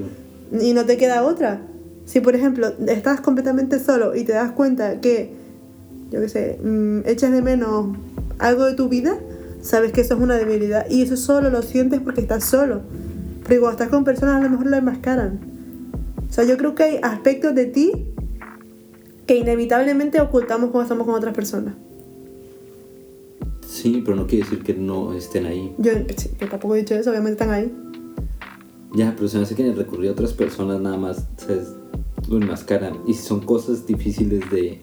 y 0.61 0.75
no 0.75 0.85
te 0.85 0.99
queda 0.99 1.25
otra. 1.25 1.67
Si 2.07 2.21
por 2.21 2.35
ejemplo 2.35 2.73
estás 2.87 3.21
completamente 3.21 3.79
solo 3.79 4.15
y 4.15 4.25
te 4.25 4.33
das 4.33 4.53
cuenta 4.53 5.01
que, 5.01 5.33
yo 6.11 6.21
qué 6.21 6.29
sé, 6.29 6.59
mm, 6.63 7.01
echas 7.07 7.33
de 7.33 7.43
menos 7.43 7.97
algo 8.39 8.65
de 8.65 8.75
tu 8.75 8.89
vida, 8.89 9.19
sabes 9.63 9.93
que 9.93 10.03
eso 10.03 10.15
es 10.15 10.21
una 10.21 10.37
debilidad 10.37 10.87
y 10.91 11.03
eso 11.03 11.17
solo 11.17 11.51
lo 11.51 11.63
sientes 11.63 12.01
porque 12.01 12.21
estás 12.21 12.45
solo. 12.45 12.83
Pero 13.49 13.63
cuando 13.63 13.79
estás 13.79 13.89
con 13.89 14.05
personas 14.05 14.37
a 14.37 14.41
lo 14.41 14.51
mejor 14.51 14.67
lo 14.67 14.77
enmascaran. 14.77 15.41
O 16.29 16.33
sea, 16.33 16.45
yo 16.45 16.57
creo 16.57 16.75
que 16.75 16.83
hay 16.83 16.99
aspectos 17.03 17.55
de 17.55 17.67
ti 17.67 17.93
que 19.27 19.37
inevitablemente 19.37 20.21
ocultamos 20.21 20.71
cuando 20.71 20.83
estamos 20.83 21.07
con 21.07 21.15
otras 21.15 21.35
personas. 21.35 21.75
Sí, 23.67 24.03
pero 24.05 24.17
no 24.17 24.27
quiere 24.27 24.45
decir 24.45 24.63
que 24.63 24.75
no 24.75 25.15
estén 25.15 25.47
ahí. 25.47 25.75
Yo, 25.79 25.93
yo 25.93 26.49
tampoco 26.49 26.75
he 26.75 26.79
dicho 26.79 26.95
eso, 26.95 27.11
obviamente 27.11 27.43
están 27.43 27.51
ahí. 27.51 27.73
Ya, 28.95 29.13
pero 29.17 29.29
se 29.29 29.39
me 29.39 29.45
hace 29.45 29.55
que 29.55 29.73
recurrir 29.73 30.11
a 30.11 30.13
otras 30.13 30.33
personas 30.33 30.81
nada 30.81 30.97
más. 30.97 31.25
Lo 32.29 32.37
enmascaran. 32.39 32.99
Y 33.07 33.15
si 33.15 33.23
son 33.23 33.41
cosas 33.41 33.87
difíciles 33.87 34.51
de 34.51 34.81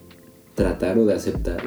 tratar 0.56 0.98
o 1.00 1.06
de 1.06 1.14
aceptar, 1.14 1.62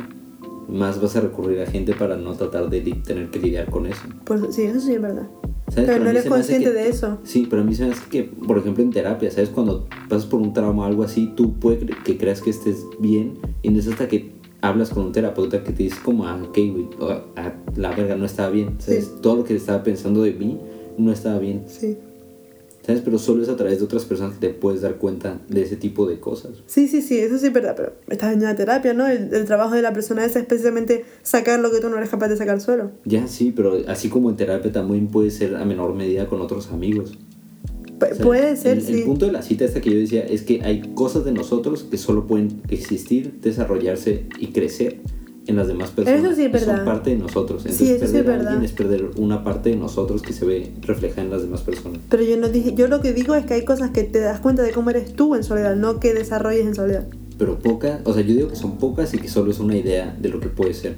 más 0.68 1.00
vas 1.00 1.16
a 1.16 1.20
recurrir 1.20 1.60
a 1.60 1.66
gente 1.66 1.94
para 1.94 2.16
no 2.16 2.32
tratar 2.34 2.70
de 2.70 2.80
tener 2.80 3.30
que 3.30 3.38
lidiar 3.38 3.70
con 3.70 3.86
eso. 3.86 4.02
Pues, 4.24 4.40
sí, 4.54 4.62
eso 4.62 4.80
sí 4.80 4.94
es 4.94 5.02
verdad. 5.02 5.28
¿Sabes? 5.68 5.90
Pero 5.90 6.00
a 6.02 6.04
no 6.04 6.10
eres 6.10 6.24
consciente 6.26 6.66
que- 6.66 6.72
de 6.72 6.88
eso. 6.88 7.18
Sí, 7.24 7.46
pero 7.48 7.62
a 7.62 7.64
mí 7.64 7.74
se 7.74 7.84
me 7.86 7.92
hace 7.92 8.08
que, 8.08 8.22
por 8.24 8.58
ejemplo, 8.58 8.82
en 8.82 8.90
terapia, 8.90 9.30
¿sabes? 9.30 9.48
Cuando 9.50 9.86
pasas 10.08 10.26
por 10.26 10.40
un 10.40 10.52
trauma 10.52 10.84
o 10.84 10.86
algo 10.86 11.02
así, 11.02 11.32
tú 11.34 11.54
puedes 11.58 11.84
que 12.04 12.16
creas 12.18 12.40
que 12.42 12.50
estés 12.50 12.84
bien 12.98 13.38
y 13.62 13.70
no 13.70 13.78
es 13.78 13.88
hasta 13.88 14.06
que 14.08 14.32
hablas 14.60 14.90
con 14.90 15.04
un 15.06 15.12
terapeuta 15.12 15.62
que 15.64 15.72
te 15.72 15.82
dice 15.84 15.96
como, 16.04 16.26
ah, 16.26 16.38
ok, 16.42 16.54
güey, 16.54 16.88
o, 17.00 17.08
ah, 17.36 17.52
la 17.76 17.94
verga 17.94 18.14
no 18.16 18.24
estaba 18.24 18.50
bien, 18.50 18.76
¿sabes? 18.78 19.06
Sí. 19.06 19.12
Todo 19.20 19.36
lo 19.36 19.44
que 19.44 19.54
estaba 19.56 19.82
pensando 19.82 20.22
de 20.22 20.32
mí 20.32 20.58
no 20.96 21.12
estaba 21.12 21.38
bien, 21.38 21.64
Sí. 21.66 21.96
¿Sabes? 22.86 23.00
Pero 23.04 23.18
solo 23.18 23.42
es 23.42 23.48
a 23.48 23.56
través 23.56 23.78
de 23.78 23.84
otras 23.84 24.04
personas 24.04 24.34
que 24.38 24.48
te 24.48 24.54
puedes 24.54 24.82
dar 24.82 24.96
cuenta 24.96 25.40
de 25.48 25.62
ese 25.62 25.76
tipo 25.76 26.06
de 26.06 26.20
cosas. 26.20 26.62
Sí, 26.66 26.86
sí, 26.88 27.02
sí, 27.02 27.18
eso 27.18 27.38
sí 27.38 27.46
es 27.46 27.52
verdad, 27.52 27.74
pero 27.76 27.92
estás 28.08 28.32
en 28.32 28.40
una 28.40 28.54
terapia, 28.54 28.92
¿no? 28.94 29.06
El, 29.06 29.32
el 29.34 29.44
trabajo 29.44 29.74
de 29.74 29.82
la 29.82 29.92
persona 29.92 30.24
es 30.24 30.32
precisamente 30.32 31.04
sacar 31.22 31.60
lo 31.60 31.70
que 31.70 31.80
tú 31.80 31.88
no 31.88 31.96
eres 31.96 32.10
capaz 32.10 32.28
de 32.28 32.36
sacar 32.36 32.60
solo. 32.60 32.90
Ya 33.04 33.26
sí, 33.28 33.52
pero 33.54 33.76
así 33.88 34.08
como 34.08 34.30
en 34.30 34.36
terapia 34.36 34.70
también 34.72 35.08
puede 35.08 35.30
ser 35.30 35.56
a 35.56 35.64
menor 35.64 35.94
medida 35.94 36.26
con 36.28 36.40
otros 36.40 36.70
amigos. 36.70 37.18
Pu- 37.98 38.10
O 38.10 38.14
sea, 38.16 38.24
puede 38.26 38.56
ser, 38.56 38.78
el, 38.78 38.82
sí. 38.82 38.92
el 38.94 39.04
punto 39.04 39.26
de 39.26 39.32
la 39.32 39.42
cita 39.42 39.64
esta 39.64 39.80
que 39.80 39.90
yo 39.90 39.98
decía 39.98 40.22
es 40.22 40.42
que 40.42 40.60
hay 40.62 40.80
cosas 40.94 41.24
de 41.24 41.32
nosotros 41.32 41.84
que 41.88 41.96
solo 41.96 42.26
pueden 42.26 42.60
existir, 42.68 43.38
desarrollarse 43.40 44.26
y 44.40 44.48
crecer 44.48 44.98
en 45.46 45.56
las 45.56 45.68
demás 45.68 45.90
personas. 45.90 46.20
Eso 46.24 46.34
sí 46.34 46.42
es 46.44 46.48
y 46.54 46.58
Son 46.58 46.66
verdad. 46.68 46.84
parte 46.84 47.10
de 47.10 47.16
nosotros. 47.16 47.62
Sí, 47.62 47.68
Entonces, 47.70 47.90
eso 47.90 48.06
sí 48.06 48.16
es 48.16 48.22
perder 48.24 48.30
a 48.30 48.34
alguien 48.34 48.48
verdad. 48.60 48.64
es 48.64 48.72
perder 48.72 49.10
una 49.16 49.44
parte 49.44 49.70
de 49.70 49.76
nosotros 49.76 50.22
que 50.22 50.32
se 50.32 50.44
ve 50.44 50.72
reflejada 50.82 51.22
en 51.22 51.30
las 51.30 51.42
demás 51.42 51.60
personas. 51.62 52.00
Pero 52.08 52.22
yo 52.22 52.36
no 52.38 52.48
dije, 52.48 52.74
yo 52.74 52.88
lo 52.88 53.00
que 53.00 53.12
digo 53.12 53.34
es 53.34 53.44
que 53.44 53.54
hay 53.54 53.64
cosas 53.64 53.90
que 53.90 54.04
te 54.04 54.20
das 54.20 54.40
cuenta 54.40 54.62
de 54.62 54.72
cómo 54.72 54.90
eres 54.90 55.14
tú 55.14 55.34
en 55.34 55.44
soledad, 55.44 55.76
no 55.76 56.00
que 56.00 56.14
desarrolles 56.14 56.66
en 56.66 56.74
soledad. 56.74 57.06
Pero 57.36 57.58
pocas, 57.58 58.00
o 58.04 58.14
sea, 58.14 58.22
yo 58.22 58.34
digo 58.34 58.48
que 58.48 58.56
son 58.56 58.78
pocas 58.78 59.12
y 59.12 59.18
que 59.18 59.28
solo 59.28 59.50
es 59.50 59.58
una 59.60 59.76
idea 59.76 60.16
de 60.20 60.28
lo 60.28 60.40
que 60.40 60.48
puede 60.48 60.72
ser. 60.72 60.94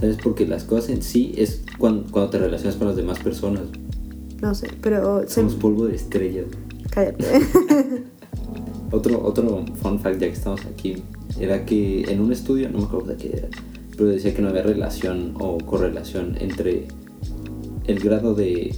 ¿Sabes? 0.00 0.16
Porque 0.22 0.46
las 0.46 0.64
cosas 0.64 0.90
en 0.90 1.02
sí 1.02 1.32
es 1.36 1.62
cuando, 1.78 2.10
cuando 2.10 2.30
te 2.30 2.38
relacionas 2.38 2.76
con 2.76 2.88
las 2.88 2.96
demás 2.96 3.18
personas. 3.20 3.62
No 4.42 4.54
sé, 4.54 4.68
pero 4.80 5.22
se- 5.22 5.34
Somos 5.36 5.54
polvo 5.54 5.86
de 5.86 5.94
estrellas. 5.94 6.46
cállate. 6.90 7.24
Otro, 8.90 9.20
otro 9.24 9.64
fun 9.82 9.98
fact, 9.98 10.20
ya 10.20 10.28
que 10.28 10.34
estamos 10.34 10.60
aquí, 10.66 11.02
era 11.40 11.64
que 11.64 12.02
en 12.10 12.20
un 12.20 12.32
estudio, 12.32 12.68
no 12.70 12.78
me 12.78 12.84
acuerdo 12.84 13.08
de 13.08 13.16
qué 13.16 13.36
era, 13.36 13.48
pero 13.96 14.08
decía 14.08 14.34
que 14.34 14.42
no 14.42 14.48
había 14.48 14.62
relación 14.62 15.34
o 15.40 15.58
correlación 15.58 16.36
entre 16.40 16.86
el 17.86 18.00
grado 18.00 18.34
de 18.34 18.74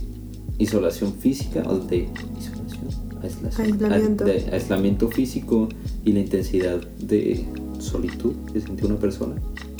isolación 0.58 1.14
física 1.14 1.62
o 1.66 1.78
de 1.78 2.08
isolación, 2.38 2.88
aislación, 3.22 3.66
Aislamiento. 3.72 4.24
a- 4.24 4.26
de 4.26 4.48
aislamiento 4.52 5.08
físico 5.08 5.68
y 6.04 6.12
la 6.12 6.20
intensidad 6.20 6.80
de 7.00 7.44
solitud 7.78 8.32
que 8.52 8.60
sintió 8.60 8.86
una 8.86 8.96
persona. 8.98 9.34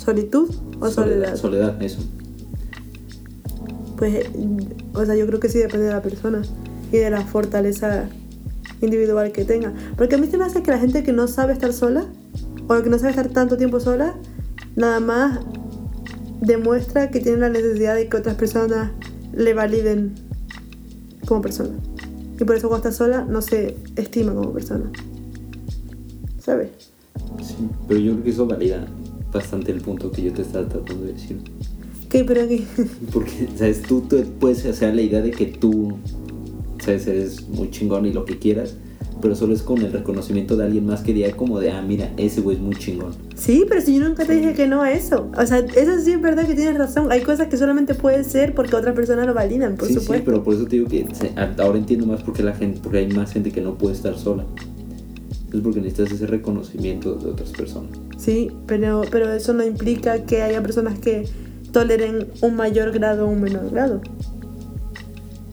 ¿Solitud 0.05 0.49
o 0.81 0.89
soledad? 0.91 1.37
Soledad, 1.37 1.83
eso. 1.83 1.99
Pues, 3.97 4.27
o 4.95 5.05
sea, 5.07 5.17
yo 5.17 5.27
creo 5.27 5.41
que 5.41 5.49
sí 5.49 5.59
depende 5.59 5.87
de 5.87 5.93
la 5.93 6.03
persona 6.03 6.43
y 6.93 6.99
de 6.99 7.11
la 7.11 7.23
fortaleza 7.23 8.09
individual 8.83 9.33
que 9.33 9.45
tenga. 9.45 9.73
Porque 9.97 10.17
a 10.17 10.19
mí 10.19 10.27
se 10.27 10.37
me 10.37 10.45
hace 10.45 10.63
que 10.63 10.71
la 10.71 10.79
gente 10.79 11.03
que 11.03 11.13
no 11.13 11.27
sabe 11.29 11.55
estar 11.55 11.73
sola, 11.73 12.05
o 12.69 12.83
que 12.83 12.91
no 12.91 12.99
sabe 12.99 13.11
estar 13.11 13.29
tanto 13.29 13.57
tiempo 13.57 13.81
sola, 13.81 14.15
nada 14.75 15.01
más 15.01 15.41
demuestra 16.41 17.11
que 17.11 17.21
tiene 17.21 17.39
la 17.39 17.49
necesidad 17.49 17.95
de 17.95 18.09
que 18.09 18.17
otras 18.17 18.37
personas 18.37 18.93
le 19.33 19.55
validen 19.55 20.15
como 21.27 21.43
persona. 21.43 21.77
Y 22.39 22.45
por 22.45 22.57
eso 22.57 22.69
cuando 22.69 22.89
está 22.89 23.05
sola 23.05 23.25
no 23.25 23.41
se 23.43 23.77
estima 23.97 24.35
como 24.35 24.53
persona. 24.53 24.91
¿Sabes? 26.39 26.71
Sí, 27.43 27.69
pero 27.89 28.01
yo 28.01 28.13
creo 28.13 28.25
que 28.25 28.31
eso 28.31 28.47
valida 28.47 28.87
bastante 29.33 29.73
el 29.73 29.81
punto 29.81 30.11
que 30.11 30.23
yo 30.23 30.33
te 30.33 30.43
estaba 30.43 30.69
tratando 30.69 31.05
de 31.05 31.13
decir. 31.15 31.39
¿Qué? 32.09 32.25
Pero 32.25 32.43
aquí. 32.43 32.67
Porque, 33.13 33.49
¿sabes? 33.57 33.83
Tú, 33.83 34.03
tú 34.03 34.23
puedes 34.39 34.65
hacer 34.67 34.95
la 34.95 35.03
idea 35.03 35.23
de 35.23 35.31
que 35.31 35.47
tú, 35.47 35.97
¿sabes? 36.85 37.07
Eres 37.07 37.49
muy 37.49 37.71
chingón 37.71 38.07
y 38.07 38.13
lo 38.13 38.25
que 38.25 38.39
quieras, 38.39 38.75
pero 39.21 39.35
solo 39.35 39.55
es 39.55 39.63
con 39.63 39.81
el 39.83 39.93
reconocimiento 39.93 40.57
de 40.57 40.65
alguien 40.65 40.87
más 40.87 41.03
que 41.03 41.13
diga 41.13 41.31
como 41.33 41.59
de, 41.59 41.71
ah, 41.71 41.83
mira, 41.83 42.13
ese 42.17 42.41
güey 42.41 42.57
es 42.57 42.63
muy 42.63 42.75
chingón. 42.77 43.13
Sí, 43.35 43.65
pero 43.69 43.81
si 43.81 43.99
yo 43.99 44.07
nunca 44.07 44.25
te 44.25 44.35
dije 44.35 44.55
que 44.55 44.67
no 44.67 44.83
a 44.83 44.93
eso. 44.93 45.31
O 45.37 45.47
sea, 45.47 45.59
eso 45.59 46.01
sí 46.01 46.13
es 46.13 46.21
verdad 46.21 46.47
que 46.47 46.55
tienes 46.55 46.77
razón. 46.77 47.11
Hay 47.11 47.23
cosas 47.23 47.49
que 47.49 47.57
solamente 47.57 47.95
pueden 47.95 48.25
ser 48.25 48.55
porque 48.55 48.77
otras 48.77 48.95
personas 48.95 49.27
lo 49.27 49.35
validan, 49.35 49.77
por 49.77 49.89
sí, 49.89 49.95
supuesto. 49.95 50.15
sí, 50.15 50.23
pero 50.25 50.43
por 50.43 50.55
eso 50.55 50.65
te 50.65 50.77
digo 50.77 50.89
que 50.89 51.07
ahora 51.59 51.79
entiendo 51.79 52.07
más 52.07 52.23
por 52.23 52.35
qué 52.35 52.43
la 52.43 52.55
gente, 52.55 52.81
porque 52.83 52.99
hay 52.99 53.09
más 53.09 53.33
gente 53.33 53.51
que 53.51 53.61
no 53.61 53.75
puede 53.75 53.95
estar 53.95 54.17
sola. 54.19 54.45
Es 55.53 55.61
porque 55.61 55.81
necesitas 55.81 56.13
ese 56.13 56.27
reconocimiento 56.27 57.15
de 57.15 57.31
otras 57.31 57.51
personas. 57.51 57.91
Sí, 58.19 58.51
pero, 58.67 59.03
pero 59.11 59.33
eso 59.33 59.55
no 59.55 59.65
implica 59.65 60.25
que 60.25 60.43
haya 60.43 60.61
personas 60.63 60.99
que 60.99 61.27
toleren 61.73 62.27
un 62.43 62.57
mayor 62.57 62.93
grado 62.93 63.27
o 63.27 63.31
un 63.31 63.41
menor 63.41 63.71
grado. 63.71 64.01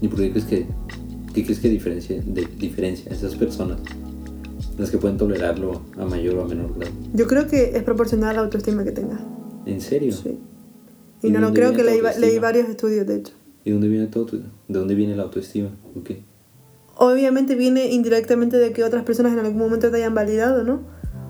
¿Y 0.02 0.08
por 0.08 0.19
qué 0.19 0.32
crees 0.32 0.45
que, 0.45 0.65
qué 1.34 1.43
crees 1.43 1.60
que 1.60 1.69
diferencia, 1.69 2.22
de, 2.26 2.46
diferencia 2.58 3.12
esas 3.12 3.36
personas? 3.36 3.80
Las 4.78 4.89
que 4.89 4.98
pueden 4.98 5.17
tolerarlo 5.17 5.82
a 5.98 6.06
mayor 6.06 6.36
o 6.36 6.43
a 6.43 6.48
menor 6.48 6.76
grado. 6.78 6.91
Yo 7.13 7.28
creo 7.28 7.48
que 7.48 7.76
es 7.76 7.84
proporcional 7.84 8.30
a 8.32 8.34
la 8.34 8.39
autoestima 8.41 8.84
que 8.84 8.91
tengas. 8.91 9.19
¿En 9.65 9.82
serio? 9.82 10.12
Sí. 10.13 10.39
¿Y 11.22 11.28
Y 11.28 11.32
no 11.32 11.41
dónde 11.41 11.60
creo 11.60 11.74
que 11.74 11.84
leí, 11.84 12.02
leí 12.19 12.39
varios 12.39 12.67
estudios, 12.69 13.06
de 13.06 13.17
hecho. 13.17 13.34
¿Y 13.63 13.72
dónde 13.72 13.88
viene 13.88 14.08
todo 14.08 14.26
tu- 14.26 14.38
¿De 14.38 14.43
dónde 14.67 14.96
viene 14.96 15.15
la 15.15 15.24
autoestima? 15.24 15.69
¿O 15.96 16.04
qué? 16.04 16.24
Obviamente 16.96 17.56
viene 17.56 17.88
indirectamente 17.91 18.58
de 18.58 18.72
que 18.72 18.84
otras 18.84 19.04
personas 19.04 19.34
en 19.34 19.39
algún 19.39 19.58
momento 19.58 19.89
te 19.89 19.98
hayan 19.98 20.13
validado, 20.13 20.63
¿no? 20.63 20.82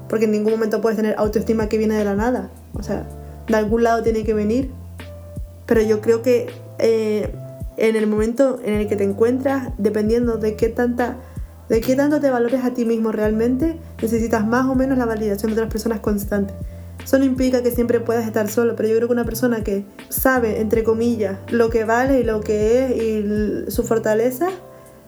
Porque 0.09 0.25
en 0.25 0.31
ningún 0.31 0.53
momento 0.53 0.81
puedes 0.81 0.97
tener 0.97 1.15
autoestima 1.17 1.69
que 1.69 1.77
viene 1.77 1.95
de 1.95 2.05
la 2.05 2.15
nada. 2.15 2.51
O 2.73 2.83
sea, 2.83 3.07
de 3.47 3.55
algún 3.55 3.83
lado 3.83 4.03
tiene 4.03 4.23
que 4.23 4.33
venir. 4.33 4.69
Pero 5.65 5.81
yo 5.81 6.01
creo 6.01 6.21
que 6.21 6.47
eh, 6.79 7.29
en 7.77 7.95
el 7.95 8.07
momento 8.07 8.59
en 8.63 8.73
el 8.73 8.87
que 8.87 8.95
te 8.95 9.03
encuentras, 9.03 9.69
dependiendo 9.77 10.37
de 10.37 10.55
qué 10.55 10.69
tanta 10.69 11.17
de 11.69 11.81
qué 11.81 11.95
tanto 11.95 12.19
te 12.19 12.29
valores 12.29 12.63
a 12.63 12.73
ti 12.73 12.85
mismo 12.85 13.11
realmente, 13.11 13.79
necesitas 14.01 14.45
más 14.45 14.65
o 14.67 14.75
menos 14.75 14.97
la 14.97 15.05
validación 15.05 15.51
de 15.51 15.53
otras 15.53 15.71
personas 15.71 16.01
constante. 16.01 16.53
Eso 17.03 17.17
no 17.17 17.25
implica 17.25 17.63
que 17.63 17.71
siempre 17.71 17.99
puedas 17.99 18.25
estar 18.25 18.49
solo, 18.49 18.75
pero 18.75 18.89
yo 18.89 18.95
creo 18.95 19.07
que 19.07 19.13
una 19.13 19.25
persona 19.25 19.63
que 19.63 19.85
sabe, 20.09 20.61
entre 20.61 20.83
comillas, 20.83 21.37
lo 21.49 21.69
que 21.69 21.83
vale 21.83 22.19
y 22.19 22.23
lo 22.23 22.41
que 22.41 22.85
es 22.85 23.67
y 23.67 23.71
su 23.71 23.83
fortaleza, 23.83 24.47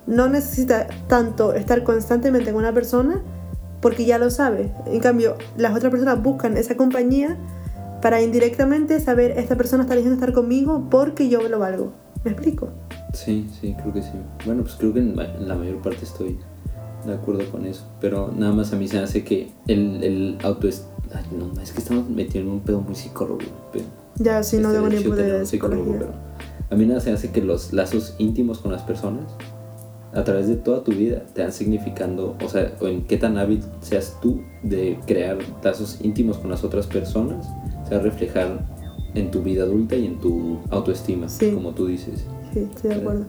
no 0.08 0.28
necesita 0.28 0.88
tanto 1.08 1.54
estar 1.54 1.84
constantemente 1.84 2.52
con 2.52 2.60
una 2.60 2.74
persona 2.74 3.22
porque 3.82 4.06
ya 4.06 4.18
lo 4.18 4.30
sabe. 4.30 4.72
En 4.88 5.00
cambio, 5.00 5.36
las 5.58 5.76
otras 5.76 5.92
personas 5.92 6.22
buscan 6.22 6.58
esa 6.58 6.76
compañía 6.76 7.38
para 8.02 8.22
indirectamente 8.22 9.00
saber 9.00 9.32
esta 9.38 9.56
persona 9.56 9.84
está 9.84 9.94
eligiendo 9.94 10.16
estar 10.16 10.34
conmigo 10.34 10.88
porque 10.90 11.30
yo 11.30 11.48
lo 11.48 11.60
valgo. 11.60 12.05
¿Me 12.26 12.32
explico? 12.32 12.70
Sí, 13.14 13.48
sí, 13.62 13.76
creo 13.80 13.94
que 13.94 14.02
sí. 14.02 14.10
Bueno, 14.46 14.64
pues 14.64 14.76
creo 14.76 14.94
que 14.94 15.00
en, 15.00 15.16
la 15.16 15.56
mayor 15.56 15.82
parte 15.82 16.04
estoy 16.04 16.38
de 17.06 17.14
acuerdo 17.14 17.50
con 17.52 17.66
eso. 17.66 17.86
Pero 18.02 18.34
nada 18.36 18.52
más 18.52 18.74
a 18.74 18.76
mí 18.76 18.88
se 18.88 18.98
hace 18.98 19.24
que 19.24 19.52
el, 19.68 20.04
el 20.04 20.38
auto 20.44 20.68
es... 20.68 20.88
Ay, 21.14 21.24
no, 21.38 21.62
es 21.62 21.72
que 21.72 21.80
estamos 21.80 22.10
metiendo 22.10 22.50
en 22.50 22.58
un 22.58 22.64
pedo 22.64 22.82
muy 22.82 22.96
psicólogo. 22.96 23.40
Pero 23.72 23.86
Ya, 24.16 24.42
si 24.42 24.58
no 24.58 24.72
tengo 24.72 24.90
ni 24.90 24.98
psicólogo, 25.46 25.92
pero 25.92 26.08
a 26.72 26.76
mí 26.76 26.86
nada 26.88 27.00
se 27.00 27.12
hace 27.12 27.30
que 27.32 27.42
los 27.42 27.74
lazos 27.74 28.16
íntimos 28.18 28.58
con 28.58 28.72
las 28.72 28.82
personas 28.82 29.32
a 30.16 30.24
través 30.24 30.48
de 30.48 30.56
toda 30.56 30.84
tu 30.84 30.94
vida 30.94 31.24
te 31.34 31.44
van 31.44 31.52
significando, 31.52 32.36
o 32.42 32.50
sea, 32.50 32.74
o 32.80 32.88
en 32.88 33.06
qué 33.06 33.18
tan 33.18 33.38
hábil 33.38 33.62
seas 33.82 34.18
tú 34.22 34.42
de 34.64 34.98
crear 35.06 35.38
lazos 35.64 36.00
íntimos 36.02 36.38
con 36.38 36.50
las 36.50 36.64
otras 36.64 36.88
personas, 36.88 37.46
se 37.88 37.96
va 37.96 38.02
a 38.02 38.04
reflejar 38.04 38.66
en 39.16 39.32
tu 39.32 39.42
vida 39.42 39.64
adulta 39.64 39.96
y 39.96 40.06
en 40.06 40.20
tu 40.20 40.58
autoestima, 40.70 41.28
Sí. 41.30 41.52
como 41.52 41.72
tú 41.72 41.88
dices. 41.88 42.26
Sí, 42.54 42.60
estoy 42.74 42.92
de 42.92 42.96
acuerdo. 42.98 43.26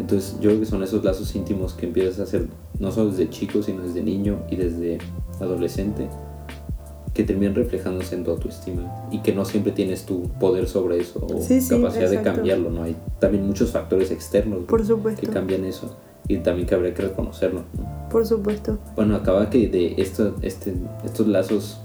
Entonces 0.00 0.34
yo 0.40 0.50
creo 0.50 0.60
que 0.60 0.66
son 0.66 0.82
esos 0.82 1.04
lazos 1.04 1.34
íntimos 1.36 1.72
que 1.74 1.86
empiezas 1.86 2.18
a 2.20 2.22
hacer 2.24 2.46
no 2.78 2.90
solo 2.90 3.10
desde 3.10 3.30
chico, 3.30 3.62
sino 3.62 3.82
desde 3.82 4.02
niño 4.02 4.38
y 4.50 4.56
desde 4.56 4.98
adolescente, 5.40 6.08
que 7.12 7.22
terminan 7.22 7.54
reflejándose 7.54 8.16
en 8.16 8.24
tu 8.24 8.32
autoestima 8.32 9.06
y 9.12 9.18
que 9.20 9.32
no 9.32 9.44
siempre 9.44 9.70
tienes 9.70 10.04
tu 10.04 10.22
poder 10.40 10.66
sobre 10.66 10.98
eso 10.98 11.24
o 11.24 11.40
Sí, 11.40 11.60
sí, 11.60 11.76
capacidad 11.76 12.08
de 12.10 12.16
exacto. 12.16 12.32
cambiarlo, 12.34 12.70
¿no? 12.70 12.82
Hay 12.82 12.96
también 13.20 13.46
muchos 13.46 13.70
factores 13.70 14.10
externos 14.10 14.64
Por 14.66 14.80
que 14.80 14.86
supuesto. 14.88 15.30
cambian 15.32 15.64
eso 15.64 15.94
y 16.26 16.38
también 16.38 16.66
que 16.66 16.74
habría 16.74 16.92
que 16.92 17.02
reconocerlo, 17.02 17.60
¿no? 17.78 18.08
Por 18.08 18.26
supuesto. 18.26 18.78
Bueno, 18.96 19.14
acaba 19.14 19.48
que 19.48 19.68
de 19.68 19.94
esto, 19.98 20.34
este, 20.42 20.74
estos 21.04 21.28
lazos 21.28 21.78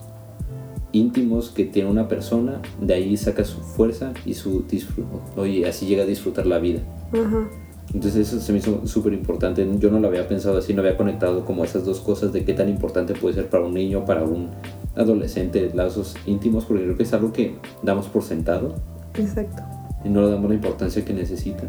íntimos 0.92 1.50
que 1.50 1.66
tiene 1.66 1.90
una 1.90 2.08
persona, 2.08 2.62
de 2.82 2.94
ahí 2.94 3.18
saca 3.18 3.44
su 3.44 3.60
fuerza 3.60 4.14
y 4.26 4.34
su 4.34 4.64
disfruto. 4.64 5.46
Y 5.46 5.64
así 5.64 5.86
llega 5.86 6.04
a 6.04 6.06
disfrutar 6.06 6.46
la 6.46 6.60
vida. 6.60 6.82
Ajá. 7.14 7.50
Entonces 7.94 8.28
eso 8.28 8.40
se 8.40 8.52
me 8.52 8.60
hizo 8.60 8.86
súper 8.86 9.14
importante. 9.14 9.68
Yo 9.80 9.90
no 9.90 10.00
lo 10.00 10.08
había 10.08 10.28
pensado 10.28 10.58
así, 10.58 10.74
no 10.74 10.82
había 10.82 10.96
conectado 10.96 11.44
como 11.46 11.64
esas 11.64 11.86
dos 11.86 12.00
cosas 12.00 12.32
de 12.32 12.46
qué 12.46 12.54
tan 12.54 12.70
importante 12.70 13.14
puede 13.14 13.36
ser 13.36 13.50
para 13.50 13.66
un 13.66 13.74
niño, 13.74 14.06
para 14.06 14.24
un 14.24 14.50
adolescente, 14.96 15.72
lazos 15.74 16.16
íntimos, 16.26 16.66
porque 16.66 16.84
creo 16.84 16.98
que 16.98 17.04
es 17.04 17.14
algo 17.14 17.34
que 17.34 17.56
damos 17.82 18.08
por 18.08 18.24
sentado 18.24 18.76
Exacto. 19.16 19.64
y 20.04 20.10
no 20.10 20.22
le 20.22 20.30
damos 20.30 20.50
la 20.50 20.56
importancia 20.56 21.04
que 21.04 21.14
necesita. 21.14 21.64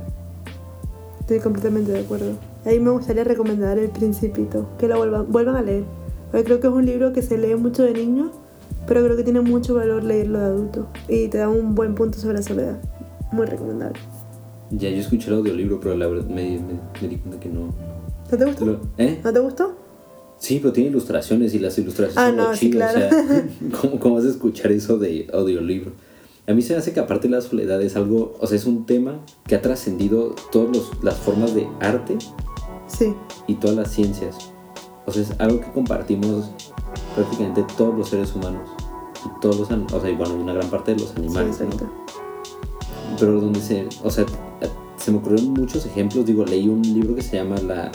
Estoy 1.20 1.38
completamente 1.38 1.92
de 1.92 2.00
acuerdo. 2.00 2.32
Ahí 2.66 2.80
me 2.80 2.90
gustaría 2.90 3.24
recomendar 3.24 3.78
El 3.78 3.90
Principito, 3.90 4.68
que 4.78 4.88
lo 4.88 4.98
vuelvan, 4.98 5.30
vuelvan 5.30 5.56
a 5.56 5.62
leer. 5.62 5.84
Porque 6.30 6.44
creo 6.44 6.60
que 6.60 6.66
es 6.66 6.72
un 6.72 6.84
libro 6.84 7.12
que 7.12 7.22
se 7.22 7.38
lee 7.38 7.54
mucho 7.54 7.82
de 7.82 7.94
niño, 7.94 8.30
pero 8.86 9.04
creo 9.04 9.16
que 9.16 9.22
tiene 9.24 9.40
mucho 9.40 9.74
valor 9.74 10.02
leerlo 10.04 10.38
de 10.38 10.44
adulto. 10.46 10.86
Y 11.08 11.28
te 11.28 11.38
da 11.38 11.48
un 11.48 11.74
buen 11.74 11.94
punto 11.94 12.18
sobre 12.18 12.34
la 12.38 12.42
soledad. 12.42 12.80
Muy 13.32 13.46
recomendable. 13.46 13.98
Ya 14.70 14.88
yo 14.90 14.96
escuché 14.98 15.28
el 15.28 15.34
audiolibro, 15.36 15.80
pero 15.80 15.96
la 15.96 16.06
verdad 16.06 16.26
me, 16.26 16.58
me- 16.58 16.80
me 17.02 17.08
di 17.08 17.16
cuenta 17.16 17.40
que 17.40 17.48
no. 17.48 17.74
¿No 18.30 18.38
te 18.38 18.44
gustó? 18.44 18.64
Lo- 18.66 18.80
¿Eh? 18.98 19.20
¿No 19.24 19.32
te 19.32 19.38
gustó? 19.40 19.76
Sí, 20.38 20.58
pero 20.60 20.72
tiene 20.72 20.90
ilustraciones 20.90 21.52
y 21.54 21.58
las 21.58 21.76
ilustraciones 21.78 22.16
Ah, 22.16 22.28
son 22.28 22.36
no, 22.36 22.56
sí, 22.56 22.70
claro. 22.70 22.98
O 22.98 23.10
sea, 23.10 23.44
¿cómo, 23.80 24.00
¿cómo 24.00 24.14
vas 24.16 24.24
a 24.24 24.28
escuchar 24.30 24.72
eso 24.72 24.96
de 24.98 25.28
audiolibro? 25.32 25.92
A 26.46 26.52
mí 26.54 26.62
se 26.62 26.72
me 26.72 26.78
hace 26.78 26.92
que 26.92 27.00
aparte 27.00 27.28
la 27.28 27.40
soledad 27.42 27.80
es 27.82 27.94
algo, 27.96 28.34
o 28.40 28.46
sea, 28.46 28.56
es 28.56 28.64
un 28.64 28.86
tema 28.86 29.20
que 29.46 29.54
ha 29.54 29.62
trascendido 29.62 30.34
todas 30.50 30.76
las 31.02 31.14
formas 31.16 31.54
de 31.54 31.68
arte 31.80 32.16
Sí. 32.88 33.14
y 33.46 33.54
todas 33.54 33.76
las 33.76 33.90
ciencias. 33.90 34.36
O 35.06 35.12
sea, 35.12 35.22
es 35.22 35.32
algo 35.38 35.60
que 35.60 35.70
compartimos 35.72 36.50
prácticamente 37.14 37.64
todos 37.76 37.96
los 37.96 38.08
seres 38.08 38.34
humanos. 38.34 38.68
Y 39.24 39.40
todos 39.40 39.58
los, 39.58 39.92
o 39.92 40.00
sea, 40.00 40.10
y 40.10 40.16
bueno, 40.16 40.34
una 40.34 40.54
gran 40.54 40.68
parte 40.70 40.94
de 40.94 41.00
los 41.00 41.10
Sí, 41.10 41.16
animales, 41.18 41.58
pero 43.18 43.40
donde 43.40 43.60
se, 43.60 43.86
o 44.02 44.10
sea, 44.10 44.24
se 44.96 45.10
me 45.10 45.18
ocurrieron 45.18 45.52
muchos 45.52 45.84
ejemplos, 45.84 46.24
digo, 46.24 46.44
leí 46.44 46.68
un 46.68 46.82
libro 46.82 47.14
que 47.14 47.22
se 47.22 47.36
llama 47.36 47.56
La, 47.56 47.90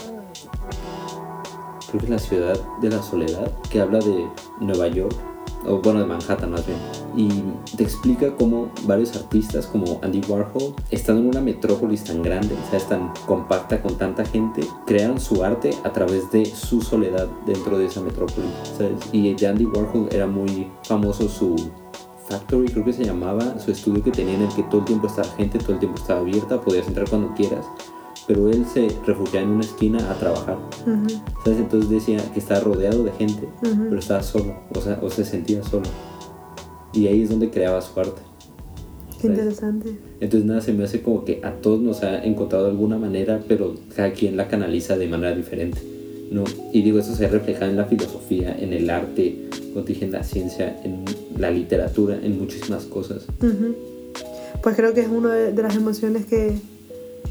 creo 1.87 1.99
que 1.99 2.05
es 2.05 2.09
La 2.09 2.19
ciudad 2.19 2.59
de 2.81 2.89
la 2.89 3.01
soledad, 3.01 3.51
que 3.69 3.81
habla 3.81 3.99
de 3.99 4.27
Nueva 4.59 4.87
York, 4.87 5.15
bueno, 5.83 5.99
de 5.99 6.05
Manhattan 6.05 6.51
más 6.51 6.65
bien, 6.65 6.77
y 7.15 7.29
te 7.75 7.83
explica 7.83 8.35
cómo 8.35 8.69
varios 8.85 9.15
artistas 9.15 9.67
como 9.67 9.99
Andy 10.01 10.21
Warhol, 10.27 10.73
estando 10.91 11.21
en 11.21 11.27
una 11.29 11.41
metrópolis 11.41 12.03
tan 12.03 12.21
grande, 12.21 12.55
o 12.55 12.69
sea, 12.69 12.77
es 12.77 12.87
tan 12.87 13.11
compacta 13.25 13.81
con 13.81 13.97
tanta 13.97 14.25
gente, 14.25 14.61
crearon 14.85 15.19
su 15.19 15.43
arte 15.43 15.71
a 15.83 15.91
través 15.91 16.31
de 16.31 16.45
su 16.45 16.81
soledad 16.81 17.27
dentro 17.45 17.77
de 17.77 17.85
esa 17.85 18.01
metrópolis, 18.01 18.51
¿sabes? 18.77 18.99
Y 19.11 19.45
Andy 19.45 19.65
Warhol 19.65 20.07
era 20.11 20.27
muy 20.27 20.71
famoso 20.83 21.27
su 21.29 21.55
Factory, 22.27 22.67
creo 22.69 22.83
que 22.83 22.93
se 22.93 23.05
llamaba, 23.05 23.59
su 23.59 23.71
estudio 23.71 24.03
que 24.03 24.11
tenía 24.11 24.33
en 24.33 24.41
el 24.41 24.49
que 24.49 24.63
todo 24.63 24.79
el 24.79 24.85
tiempo 24.85 25.07
estaba 25.07 25.27
gente, 25.35 25.59
todo 25.59 25.73
el 25.73 25.79
tiempo 25.79 25.99
estaba 25.99 26.21
abierta, 26.21 26.59
podías 26.59 26.87
entrar 26.87 27.07
cuando 27.07 27.33
quieras, 27.35 27.65
pero 28.27 28.49
él 28.49 28.65
se 28.65 28.87
refugiaba 29.05 29.45
en 29.45 29.53
una 29.53 29.63
esquina 29.63 30.11
a 30.11 30.17
trabajar, 30.17 30.57
Ujú, 30.85 31.21
¿sabes? 31.43 31.59
Entonces 31.59 31.89
decía 31.89 32.17
que 32.33 32.39
estaba 32.39 32.59
rodeado 32.61 33.03
de 33.03 33.11
gente, 33.11 33.47
ujú. 33.63 33.85
pero 33.89 33.99
estaba 33.99 34.23
solo, 34.23 34.55
o 34.73 34.81
sea, 34.81 34.99
o 35.01 35.09
se 35.09 35.23
sentía 35.25 35.63
solo. 35.63 35.85
Y 36.93 37.07
ahí 37.07 37.21
es 37.23 37.29
donde 37.29 37.49
creaba 37.49 37.81
su 37.81 37.99
arte. 37.99 38.21
Qué 39.21 39.27
interesante. 39.27 39.97
Entonces 40.19 40.45
nada, 40.47 40.61
se 40.61 40.73
me 40.73 40.83
hace 40.83 41.01
como 41.01 41.25
que 41.25 41.41
a 41.43 41.51
todos 41.53 41.79
nos 41.81 42.03
ha 42.03 42.23
encontrado 42.23 42.65
de 42.65 42.71
alguna 42.71 42.97
manera, 42.97 43.41
pero 43.47 43.75
cada 43.95 44.11
quien 44.13 44.37
la 44.37 44.47
canaliza 44.47 44.97
de 44.97 45.07
manera 45.07 45.35
diferente. 45.35 45.79
¿no? 46.31 46.43
Y 46.73 46.81
digo, 46.81 46.99
eso 46.99 47.15
se 47.15 47.27
refleja 47.27 47.65
en 47.65 47.75
la 47.77 47.85
filosofía, 47.85 48.57
en 48.57 48.73
el 48.73 48.89
arte, 48.89 49.47
como 49.73 49.85
te 49.85 49.93
dije, 49.93 50.05
en 50.05 50.11
la 50.11 50.23
ciencia, 50.23 50.79
en 50.83 51.05
la 51.37 51.51
literatura, 51.51 52.17
en 52.21 52.39
muchísimas 52.39 52.85
cosas. 52.85 53.25
Ujú. 53.41 53.75
Pues 54.63 54.75
creo 54.75 54.93
que 54.93 55.01
es 55.01 55.07
una 55.07 55.33
de 55.33 55.61
las 55.61 55.75
emociones 55.75 56.25
que 56.25 56.55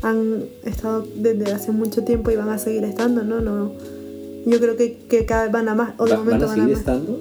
han 0.04 0.44
estado 0.64 1.04
desde 1.16 1.52
hace 1.52 1.72
mucho 1.72 2.04
tiempo 2.04 2.30
y 2.30 2.36
van 2.36 2.48
a 2.50 2.58
seguir 2.58 2.84
estando, 2.84 3.22
¿no? 3.24 3.40
no 3.40 3.72
yo 4.46 4.60
creo 4.60 4.76
que, 4.76 4.98
que 5.08 5.24
cada 5.24 5.44
vez 5.44 5.52
van 5.52 5.68
a 5.70 5.74
más, 5.74 5.94
o 5.98 6.04
de 6.04 6.10
Va- 6.12 6.16
¿Van 6.18 6.24
momento 6.26 6.44
a 6.44 6.48
van 6.48 6.60
a 6.60 6.62
seguir 6.62 6.70
más. 6.76 6.80
estando? 6.80 7.18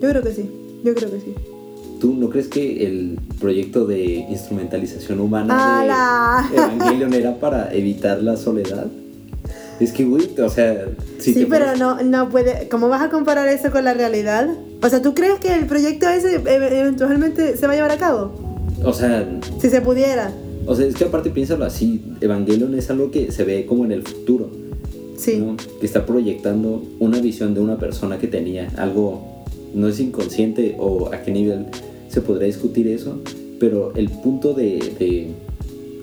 Yo 0.00 0.08
creo 0.10 0.22
que 0.22 0.32
sí, 0.32 0.50
yo 0.84 0.94
creo 0.94 1.10
que 1.10 1.20
sí. 1.20 1.34
¿Tú 2.00 2.12
no 2.14 2.28
crees 2.28 2.48
que 2.48 2.84
el 2.86 3.18
proyecto 3.40 3.86
de 3.86 4.04
instrumentalización 4.28 5.20
humana 5.20 5.80
¡Hala! 5.80 6.48
de 6.50 6.56
Evangelion 6.56 7.14
era 7.14 7.38
para 7.38 7.72
evitar 7.72 8.22
la 8.22 8.36
soledad? 8.36 8.86
Es 9.80 9.92
que, 9.92 10.04
güey, 10.04 10.28
o 10.40 10.50
sea, 10.50 10.86
Sí, 11.18 11.34
te 11.34 11.46
pero 11.46 11.76
no, 11.76 12.02
no 12.02 12.28
puede. 12.30 12.68
¿Cómo 12.68 12.88
vas 12.88 13.02
a 13.02 13.08
comparar 13.10 13.46
eso 13.48 13.70
con 13.70 13.84
la 13.84 13.94
realidad? 13.94 14.48
O 14.82 14.88
sea, 14.88 15.00
¿tú 15.02 15.14
crees 15.14 15.38
que 15.38 15.54
el 15.54 15.66
proyecto 15.66 16.08
ese 16.08 16.34
eventualmente 16.36 17.56
se 17.56 17.66
va 17.66 17.72
a 17.74 17.76
llevar 17.76 17.90
a 17.92 17.98
cabo? 17.98 18.32
O 18.84 18.92
sea, 18.92 19.26
Si 19.60 19.68
se 19.70 19.80
pudiera. 19.80 20.32
O 20.66 20.74
sea, 20.74 20.86
es 20.86 20.94
que 20.96 21.04
aparte 21.04 21.30
piénsalo 21.30 21.64
así, 21.64 22.00
Evangelion 22.20 22.74
es 22.74 22.90
algo 22.90 23.10
que 23.10 23.30
se 23.32 23.44
ve 23.44 23.64
como 23.66 23.84
en 23.84 23.92
el 23.92 24.02
futuro. 24.02 24.50
Sí. 25.16 25.36
¿no? 25.38 25.56
Que 25.80 25.86
está 25.86 26.04
proyectando 26.04 26.82
una 26.98 27.20
visión 27.20 27.54
de 27.54 27.60
una 27.60 27.78
persona 27.78 28.18
que 28.18 28.26
tenía 28.26 28.68
algo, 28.76 29.44
no 29.74 29.88
es 29.88 29.98
inconsciente 29.98 30.76
o 30.78 31.06
a 31.12 31.22
qué 31.22 31.32
nivel 31.32 31.66
se 32.08 32.20
podría 32.20 32.46
discutir 32.46 32.86
eso, 32.88 33.18
pero 33.58 33.92
el 33.94 34.10
punto 34.10 34.52
de, 34.52 34.78
de- 34.98 35.28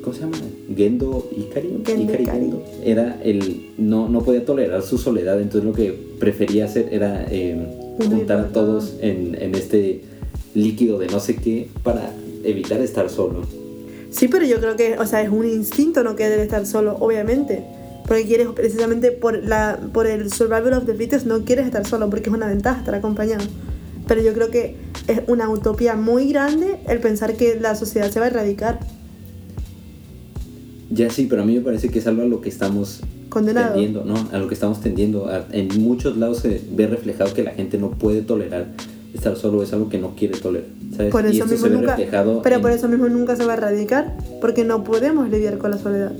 ¿cómo 0.01 0.15
se 0.15 0.21
llama? 0.21 0.37
Gendo 0.75 1.29
Ikari, 1.37 1.69
Gendo 1.85 2.03
Ikari 2.03 2.23
Ikari. 2.23 2.39
Gendo, 2.39 2.63
era 2.83 3.21
el, 3.23 3.67
no, 3.77 4.09
no 4.09 4.21
podía 4.23 4.43
tolerar 4.45 4.81
su 4.81 4.97
soledad, 4.97 5.39
entonces 5.39 5.63
lo 5.69 5.73
que 5.75 5.93
prefería 6.19 6.65
hacer 6.65 6.89
era 6.91 7.25
eh, 7.29 7.53
Unirlo 7.99 8.17
juntar 8.17 8.39
a 8.39 8.43
a 8.43 8.47
todos 8.47 8.95
en, 9.01 9.37
en 9.39 9.53
este 9.53 10.01
líquido 10.55 10.97
de 10.97 11.07
no 11.07 11.19
sé 11.19 11.35
qué 11.35 11.67
para 11.83 12.11
evitar 12.43 12.81
estar 12.81 13.09
solo. 13.11 13.41
Sí, 14.13 14.27
pero 14.27 14.45
yo 14.45 14.59
creo 14.59 14.75
que, 14.75 14.99
o 14.99 15.07
sea, 15.07 15.23
es 15.23 15.29
un 15.29 15.45
instinto 15.45 16.03
no 16.03 16.15
querer 16.15 16.39
estar 16.39 16.65
solo, 16.67 16.97
obviamente. 16.99 17.65
Porque 18.07 18.25
quieres, 18.25 18.47
precisamente 18.49 19.11
por, 19.11 19.43
la, 19.43 19.79
por 19.91 20.05
el 20.05 20.31
survival 20.31 20.73
of 20.73 20.85
the 20.85 20.93
fittest, 20.93 21.25
no 21.25 21.43
quieres 21.45 21.65
estar 21.65 21.85
solo 21.87 22.09
porque 22.11 22.29
es 22.29 22.35
una 22.35 22.45
ventaja 22.47 22.79
estar 22.79 22.93
acompañado. 22.93 23.43
Pero 24.07 24.21
yo 24.21 24.33
creo 24.33 24.51
que 24.51 24.75
es 25.07 25.21
una 25.27 25.49
utopía 25.49 25.95
muy 25.95 26.29
grande 26.29 26.79
el 26.87 26.99
pensar 26.99 27.35
que 27.35 27.59
la 27.59 27.73
sociedad 27.75 28.11
se 28.11 28.19
va 28.19 28.25
a 28.25 28.29
erradicar. 28.29 28.79
Ya 30.91 31.09
sí, 31.09 31.25
pero 31.27 31.41
a 31.41 31.45
mí 31.45 31.55
me 31.55 31.61
parece 31.61 31.89
que 31.89 31.97
es 31.97 32.05
algo 32.05 32.21
a 32.21 32.25
lo 32.25 32.39
que 32.39 32.49
estamos 32.49 33.01
Condenado. 33.29 33.71
tendiendo, 33.71 34.05
¿no? 34.05 34.29
A 34.31 34.37
lo 34.37 34.47
que 34.47 34.53
estamos 34.53 34.79
tendiendo. 34.79 35.27
En 35.51 35.81
muchos 35.81 36.17
lados 36.17 36.39
se 36.39 36.61
ve 36.71 36.85
reflejado 36.85 37.33
que 37.33 37.41
la 37.41 37.51
gente 37.51 37.79
no 37.79 37.89
puede 37.91 38.21
tolerar 38.21 38.67
estar 39.13 39.35
solo, 39.35 39.61
es 39.63 39.71
algo 39.73 39.89
que 39.89 39.97
no 39.99 40.15
quiere 40.15 40.37
tolerar, 40.37 40.67
¿sabes? 40.95 41.11
Por 41.11 41.23
y 41.25 41.27
eso 41.29 41.43
esto 41.43 41.45
mismo 41.47 41.67
se 41.67 41.69
ve 41.73 41.77
nunca, 41.79 42.41
pero 42.43 42.55
en- 42.57 42.61
por 42.61 42.71
eso 42.71 42.87
mismo 42.89 43.07
nunca 43.09 43.35
se 43.35 43.45
va 43.45 43.53
a 43.53 43.57
erradicar, 43.57 44.15
porque 44.41 44.63
no 44.63 44.83
podemos 44.83 45.29
lidiar 45.29 45.57
con 45.57 45.71
la 45.71 45.77
soledad. 45.77 46.11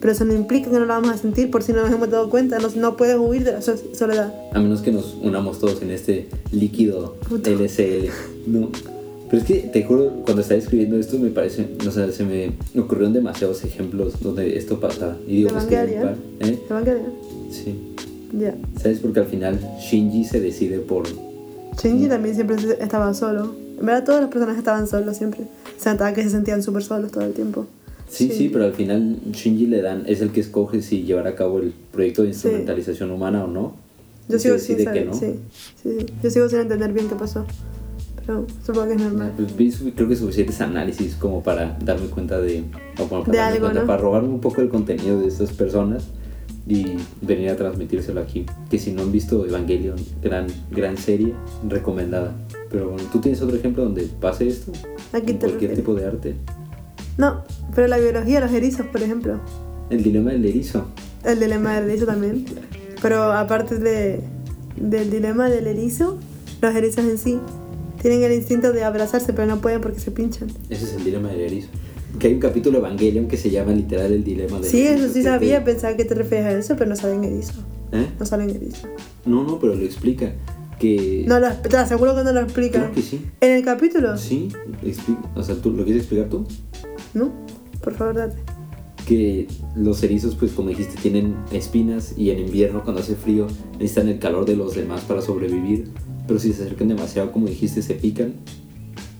Pero 0.00 0.12
eso 0.12 0.24
no 0.24 0.34
implica 0.34 0.70
que 0.70 0.78
no 0.78 0.84
la 0.86 0.94
vamos 0.98 1.10
a 1.10 1.18
sentir, 1.18 1.50
por 1.50 1.62
si 1.62 1.72
no 1.72 1.82
nos 1.82 1.90
hemos 1.92 2.10
dado 2.10 2.28
cuenta, 2.30 2.58
no, 2.58 2.68
no 2.76 2.96
puedes 2.96 3.16
huir 3.18 3.44
de 3.44 3.52
la 3.52 3.62
so- 3.62 3.76
soledad. 3.94 4.32
a 4.52 4.58
menos 4.60 4.80
que 4.82 4.92
nos 4.92 5.14
unamos 5.22 5.58
todos 5.58 5.80
en 5.82 5.90
este 5.90 6.28
líquido 6.52 7.16
Puto. 7.28 7.50
LSL, 7.50 8.10
¿no? 8.46 8.70
Pero 9.28 9.42
es 9.42 9.48
que 9.48 9.54
te 9.72 9.82
juro, 9.82 10.22
cuando 10.24 10.42
estaba 10.42 10.58
escribiendo 10.60 10.96
esto 10.98 11.18
me 11.18 11.30
parece, 11.30 11.66
o 11.86 11.90
sea, 11.90 12.12
se 12.12 12.24
me 12.24 12.52
ocurrieron 12.80 13.12
demasiados 13.12 13.64
ejemplos 13.64 14.20
donde 14.20 14.56
esto 14.56 14.78
pasaba. 14.78 15.16
Y 15.26 15.38
digo, 15.38 15.50
pues 15.50 15.64
que 15.64 15.74
¿eh? 15.74 16.58
¿Se 16.68 16.72
van 16.72 16.82
a 16.82 16.84
quedar? 16.84 17.00
Sí. 17.50 17.74
Ya. 18.38 18.54
¿Sabes? 18.80 19.00
Porque 19.00 19.20
al 19.20 19.26
final 19.26 19.58
Shinji 19.80 20.24
se 20.24 20.40
decide 20.40 20.78
por 20.78 21.04
Shinji 21.82 22.08
también 22.08 22.34
siempre 22.34 22.56
estaba 22.80 23.12
solo. 23.14 23.54
En 23.78 23.84
verdad 23.84 24.04
todos 24.04 24.20
los 24.20 24.30
personajes 24.30 24.58
estaban 24.58 24.86
solos 24.86 25.16
siempre. 25.16 25.42
Se 25.76 25.90
notaba 25.90 26.12
que 26.12 26.22
se 26.22 26.30
sentían 26.30 26.62
súper 26.62 26.82
solos 26.82 27.12
todo 27.12 27.24
el 27.24 27.32
tiempo. 27.32 27.66
Sí, 28.08 28.30
sí, 28.30 28.48
pero 28.48 28.64
al 28.64 28.72
final 28.72 29.18
Shinji 29.32 29.66
le 29.66 29.82
dan, 29.82 30.04
es 30.06 30.20
el 30.20 30.30
que 30.30 30.40
escoge 30.40 30.80
si 30.80 31.02
llevar 31.02 31.26
a 31.26 31.34
cabo 31.34 31.58
el 31.58 31.74
proyecto 31.92 32.22
de 32.22 32.28
instrumentalización 32.28 33.10
humana 33.10 33.44
o 33.44 33.48
no. 33.48 33.74
Yo 34.28 34.38
sigo 34.38 34.58
sin 34.58 34.82
saber, 34.82 35.06
no. 35.06 35.14
sí, 35.14 35.34
sí, 35.82 35.96
sí. 36.00 36.06
Yo 36.22 36.30
sigo 36.30 36.48
sin 36.48 36.60
entender 36.60 36.92
bien 36.92 37.08
qué 37.08 37.14
pasó. 37.14 37.44
Pero 38.24 38.46
supongo 38.64 38.88
que 38.88 38.94
es 38.94 39.00
normal. 39.00 39.32
Pues 39.36 39.82
creo 39.94 40.08
que 40.08 40.16
suficientes 40.16 40.60
análisis 40.60 41.14
como 41.14 41.42
para 41.42 41.76
darme 41.84 42.06
cuenta 42.08 42.40
de, 42.40 42.64
o 42.98 43.08
como 43.08 43.24
para, 43.24 43.32
De 43.32 43.38
algo, 43.40 43.72
¿no? 43.72 43.86
para 43.86 43.98
robarme 43.98 44.28
un 44.28 44.40
poco 44.40 44.62
el 44.62 44.68
contenido 44.68 45.20
de 45.20 45.28
estas 45.28 45.52
personas 45.52 46.04
y 46.66 46.96
venir 47.22 47.50
a 47.50 47.56
transmitírselo 47.56 48.20
aquí. 48.20 48.44
Que 48.70 48.78
si 48.78 48.92
no 48.92 49.02
han 49.02 49.12
visto 49.12 49.46
Evangelion, 49.46 49.96
gran, 50.22 50.46
gran 50.70 50.96
serie, 50.96 51.32
recomendada. 51.68 52.34
Pero 52.70 52.90
bueno, 52.90 53.04
¿tú 53.12 53.20
tienes 53.20 53.40
otro 53.42 53.56
ejemplo 53.56 53.84
donde 53.84 54.02
pase 54.20 54.48
esto? 54.48 54.72
¿A 55.12 55.20
qué 55.20 55.32
En 55.32 55.38
te 55.38 55.46
cualquier 55.46 55.70
refieres? 55.70 55.78
tipo 55.78 55.94
de 55.94 56.04
arte. 56.06 56.34
No, 57.18 57.44
pero 57.74 57.86
la 57.86 57.98
biología, 57.98 58.40
los 58.40 58.52
erizos, 58.52 58.86
por 58.86 59.02
ejemplo. 59.02 59.40
El 59.90 60.02
dilema 60.02 60.32
del 60.32 60.44
erizo. 60.44 60.86
El 61.24 61.40
dilema 61.40 61.80
del 61.80 61.90
erizo 61.90 62.06
también. 62.06 62.44
Pero 63.02 63.30
aparte 63.32 63.78
de, 63.78 64.20
del 64.76 65.10
dilema 65.10 65.48
del 65.50 65.66
erizo, 65.66 66.18
los 66.62 66.74
erizos 66.74 67.04
en 67.04 67.18
sí 67.18 67.38
tienen 68.00 68.22
el 68.22 68.32
instinto 68.32 68.72
de 68.72 68.84
abrazarse, 68.84 69.32
pero 69.32 69.46
no 69.46 69.60
pueden 69.60 69.80
porque 69.82 70.00
se 70.00 70.10
pinchan. 70.10 70.48
Ese 70.70 70.84
es 70.86 70.94
el 70.94 71.04
dilema 71.04 71.28
del 71.28 71.40
erizo. 71.40 71.68
Que 72.18 72.28
hay 72.28 72.34
un 72.34 72.40
capítulo 72.40 72.80
de 72.80 72.86
Evangelion 72.86 73.26
que 73.28 73.36
se 73.36 73.50
llama 73.50 73.72
literal 73.72 74.12
el 74.12 74.24
dilema 74.24 74.58
del 74.60 74.70
Sí, 74.70 74.80
eso 74.86 75.12
sí 75.12 75.22
sabía, 75.22 75.58
te- 75.58 75.72
pensaba 75.72 75.96
que 75.96 76.04
te 76.04 76.14
refieres 76.14 76.46
a 76.46 76.52
eso, 76.58 76.74
pero 76.76 76.88
no 76.90 76.96
saben 76.96 77.24
erizo. 77.24 77.52
¿Eh? 77.92 78.06
No 78.18 78.24
saben 78.26 78.50
erizo. 78.50 78.88
No, 79.26 79.44
no, 79.44 79.58
pero 79.58 79.74
lo 79.74 79.82
explica. 79.84 80.32
que... 80.78 81.24
No 81.26 81.38
lo, 81.40 81.48
te 81.52 81.76
aseguro 81.76 82.14
que 82.16 82.24
no 82.24 82.32
lo 82.32 82.40
explican. 82.40 82.82
Creo 82.82 82.94
que 82.94 83.02
sí. 83.02 83.20
¿En 83.40 83.52
el 83.52 83.64
capítulo? 83.64 84.16
Sí, 84.16 84.48
expli- 84.84 85.18
o 85.34 85.42
sea, 85.42 85.54
¿tú 85.56 85.70
lo 85.72 85.84
quieres 85.84 86.02
explicar 86.02 86.28
tú? 86.28 86.46
¿No? 87.14 87.32
Por 87.82 87.94
favor, 87.94 88.14
date. 88.16 88.36
que 89.06 89.46
los 89.76 90.02
erizos, 90.02 90.34
pues 90.34 90.52
como 90.52 90.70
dijiste, 90.70 90.94
tienen 91.00 91.36
espinas 91.52 92.14
y 92.16 92.30
en 92.30 92.40
invierno 92.40 92.82
cuando 92.82 93.00
hace 93.02 93.14
frío 93.14 93.46
necesitan 93.78 94.08
el 94.08 94.18
calor 94.18 94.44
de 94.46 94.56
los 94.56 94.74
demás 94.74 95.02
para 95.02 95.22
sobrevivir, 95.22 95.88
pero 96.26 96.40
si 96.40 96.52
se 96.52 96.64
acercan 96.64 96.88
demasiado, 96.88 97.30
como 97.30 97.46
dijiste, 97.46 97.82
se 97.82 97.94
pican 97.94 98.34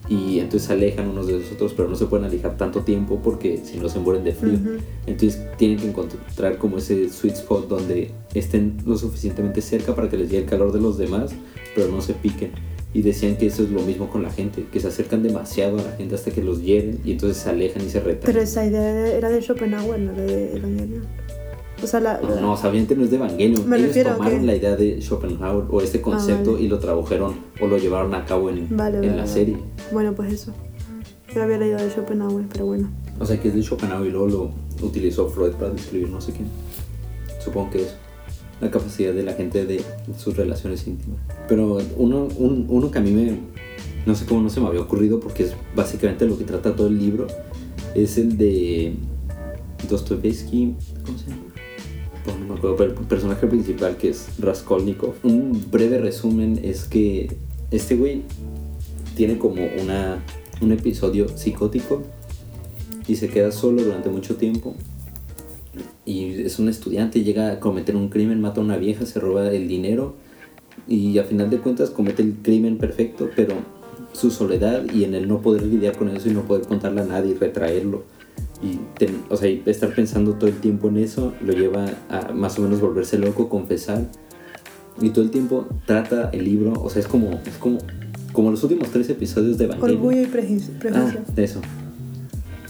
y 0.09 0.38
entonces 0.38 0.69
se 0.69 0.73
alejan 0.73 1.09
unos 1.09 1.27
de 1.27 1.35
los 1.35 1.53
otros, 1.53 1.73
pero 1.75 1.88
no 1.88 1.97
se 1.97 2.07
pueden 2.07 2.27
alejar 2.27 2.57
tanto 2.57 2.81
tiempo 2.83 3.21
porque 3.23 3.61
si 3.64 3.79
no 3.79 3.88
se 3.88 3.99
mueren 3.99 4.25
de 4.25 4.33
frío. 4.33 4.59
Entonces 5.07 5.42
tienen 5.57 5.79
que 5.79 5.88
encontrar 5.88 6.59
como 6.59 6.79
ese 6.79 7.09
sweet 7.09 7.35
spot 7.35 7.69
donde 7.69 8.11
estén 8.35 8.77
lo 8.87 8.97
suficientemente 8.97 9.61
cerca 9.61 9.95
para 9.95 10.09
que 10.09 10.16
les 10.16 10.31
llegue 10.31 10.45
el 10.45 10.49
calor 10.49 10.73
de 10.73 10.81
los 10.81 10.99
demás, 10.99 11.33
pero 11.75 11.88
no 11.88 12.01
se 12.01 12.14
piquen. 12.14 12.53
Y 12.95 13.03
decían 13.03 13.37
que 13.37 13.47
eso 13.47 13.62
es 13.62 13.71
lo 13.71 13.83
mismo 13.83 14.09
con 14.09 14.23
la 14.23 14.31
gente, 14.31 14.64
que 14.73 14.81
se 14.81 14.88
acercan 14.88 15.23
demasiado 15.23 15.79
a 15.79 15.83
la 15.83 15.92
gente 15.97 16.14
hasta 16.14 16.31
que 16.31 16.42
los 16.42 16.62
hieren 16.62 17.01
y 17.05 17.12
entonces 17.12 17.42
se 17.42 17.51
alejan 17.51 17.85
y 17.85 17.90
se 17.90 17.99
retraen. 18.01 18.21
Pero 18.25 18.40
esa 18.40 18.64
idea 18.64 19.09
era 19.09 19.29
de 19.29 19.42
Schopenhauer, 19.42 20.01
no 20.01 20.12
de 20.12 20.57
Evangelion. 20.57 21.25
O 21.82 21.86
sea, 21.86 22.00
la. 22.00 22.20
No, 22.20 22.40
no, 22.40 22.52
o 22.52 22.56
sea, 22.56 22.70
obviamente 22.70 22.96
no 22.96 23.04
es 23.04 23.10
de 23.10 23.16
Evangelion. 23.16 23.68
Me 23.68 23.76
Ellos 23.76 23.88
refiero 23.88 24.12
tomaron 24.16 24.46
la 24.46 24.54
idea 24.56 24.76
de 24.76 25.00
Schopenhauer 25.02 25.64
o 25.70 25.80
este 25.82 26.00
concepto 26.00 26.52
vale. 26.52 26.64
y 26.64 26.68
lo 26.68 26.78
tradujeron 26.78 27.34
o 27.60 27.66
lo 27.66 27.76
llevaron 27.78 28.14
a 28.14 28.24
cabo 28.24 28.48
en, 28.50 28.74
Vale, 28.76 28.96
en 28.98 29.02
vale, 29.08 29.16
la 29.16 29.26
serie. 29.26 29.56
Bueno, 29.92 30.14
pues 30.14 30.32
eso. 30.32 30.52
Yo 31.34 31.42
había 31.42 31.58
leído 31.58 31.76
de 31.78 31.90
Schopenhauer, 31.90 32.46
pero 32.50 32.64
bueno. 32.66 32.88
O 33.20 33.26
sea, 33.26 33.38
que 33.40 33.48
es 33.48 33.54
de 33.54 33.62
Schopenhauer 33.62 34.08
y 34.08 34.10
luego 34.10 34.26
lo 34.28 34.86
utilizó 34.86 35.28
Freud 35.28 35.52
para 35.52 35.70
describir 35.70 36.08
no 36.08 36.20
sé 36.20 36.32
quién. 36.32 36.48
Supongo 37.44 37.70
que 37.70 37.82
es 37.82 37.94
la 38.60 38.70
capacidad 38.70 39.12
de 39.12 39.22
la 39.22 39.34
gente 39.34 39.66
de 39.66 39.82
sus 40.16 40.34
relaciones 40.36 40.86
íntimas. 40.86 41.18
Pero 41.46 41.78
uno, 41.98 42.28
un- 42.38 42.64
uno 42.70 42.90
que 42.90 42.98
a 42.98 43.02
mí 43.02 43.10
me... 43.10 43.38
No 44.06 44.14
sé 44.14 44.24
cómo 44.24 44.40
no 44.40 44.48
se 44.48 44.60
me 44.60 44.68
había 44.68 44.80
ocurrido 44.80 45.20
porque 45.20 45.42
es 45.42 45.52
básicamente 45.74 46.24
lo 46.26 46.38
que 46.38 46.44
trata 46.44 46.74
todo 46.74 46.86
el 46.86 46.98
libro. 46.98 47.26
Es 47.94 48.16
el 48.18 48.38
de 48.38 48.94
Dostoevsky. 49.90 50.74
¿Cómo 51.04 51.18
se 51.18 51.30
llama? 51.30 51.42
No 52.32 52.46
me 52.46 52.54
acuerdo, 52.54 52.76
pero 52.76 52.90
el 52.92 53.06
personaje 53.06 53.46
principal 53.46 53.96
que 53.96 54.10
es 54.10 54.28
Raskolnikov. 54.38 55.14
Un 55.22 55.64
breve 55.70 55.98
resumen 55.98 56.60
es 56.62 56.84
que 56.84 57.36
este 57.70 57.96
güey 57.96 58.22
tiene 59.14 59.38
como 59.38 59.62
una, 59.82 60.22
un 60.60 60.72
episodio 60.72 61.28
psicótico 61.28 62.02
y 63.08 63.16
se 63.16 63.28
queda 63.28 63.52
solo 63.52 63.82
durante 63.82 64.08
mucho 64.08 64.36
tiempo. 64.36 64.74
Y 66.04 66.42
es 66.42 66.58
un 66.58 66.68
estudiante, 66.68 67.22
llega 67.22 67.52
a 67.52 67.60
cometer 67.60 67.96
un 67.96 68.08
crimen, 68.08 68.40
mata 68.40 68.60
a 68.60 68.64
una 68.64 68.76
vieja, 68.76 69.06
se 69.06 69.18
roba 69.18 69.48
el 69.50 69.68
dinero 69.68 70.14
y 70.86 71.18
a 71.18 71.24
final 71.24 71.50
de 71.50 71.58
cuentas 71.58 71.90
comete 71.90 72.22
el 72.22 72.34
crimen 72.42 72.78
perfecto, 72.78 73.28
pero 73.34 73.54
su 74.12 74.30
soledad 74.30 74.84
y 74.92 75.04
en 75.04 75.14
el 75.14 75.28
no 75.28 75.40
poder 75.40 75.62
lidiar 75.62 75.96
con 75.96 76.08
eso 76.08 76.28
y 76.28 76.32
no 76.32 76.42
poder 76.42 76.66
contarle 76.66 77.02
a 77.02 77.04
nadie 77.04 77.32
y 77.32 77.34
retraerlo 77.34 78.04
y 78.62 78.79
ten- 78.99 79.23
o 79.31 79.37
sea, 79.37 79.49
y 79.51 79.62
estar 79.66 79.95
pensando 79.95 80.35
todo 80.35 80.49
el 80.49 80.57
tiempo 80.61 80.88
en 80.88 80.97
eso 80.99 81.35
lo 81.45 81.53
lleva 81.53 81.87
a 82.09 82.33
más 82.33 82.59
o 82.59 82.62
menos 82.62 82.81
volverse 82.81 83.19
loco, 83.19 83.49
confesar 83.49 84.03
y 85.01 85.11
todo 85.11 85.25
el 85.25 85.31
tiempo 85.31 85.66
trata 85.85 86.31
el 86.33 86.45
libro, 86.45 86.73
o 86.83 86.88
sea, 86.90 87.01
es 87.01 87.09
como 87.09 87.31
es 87.47 87.57
como 87.59 87.79
como 88.33 88.51
los 88.51 88.62
últimos 88.64 88.88
tres 88.90 89.09
episodios 89.09 89.57
de 89.57 89.64
Evangelion. 89.64 89.97
Orgullo 89.99 90.23
y 90.23 90.27
prejuicio. 90.27 90.75
Ah, 90.92 91.11
eso. 91.37 91.61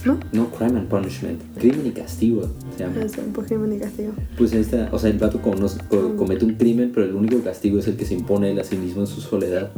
¿No? 0.05 0.17
No, 0.31 0.49
Crime 0.51 0.79
and 0.79 0.87
Punishment. 0.87 1.41
Crimen 1.57 1.87
y 1.87 1.91
castigo 1.91 2.43
se 2.77 2.83
llama. 2.85 3.01
Eso, 3.03 3.19
un 3.25 3.33
Pokémon 3.33 3.73
y 3.73 3.77
castigo. 3.77 4.13
Pues 4.37 4.53
ahí 4.53 4.61
está, 4.61 4.87
o 4.93 4.99
sea, 4.99 5.09
el 5.09 5.17
vato 5.17 5.41
cono- 5.41 5.67
co- 5.89 6.15
comete 6.15 6.45
un 6.45 6.53
crimen, 6.53 6.91
pero 6.93 7.05
el 7.05 7.13
único 7.15 7.41
castigo 7.41 7.79
es 7.79 7.87
el 7.87 7.97
que 7.97 8.05
se 8.05 8.13
impone 8.13 8.51
él 8.51 8.59
a 8.59 8.63
sí 8.63 8.77
mismo 8.77 9.01
en 9.01 9.07
su 9.07 9.19
soledad. 9.19 9.71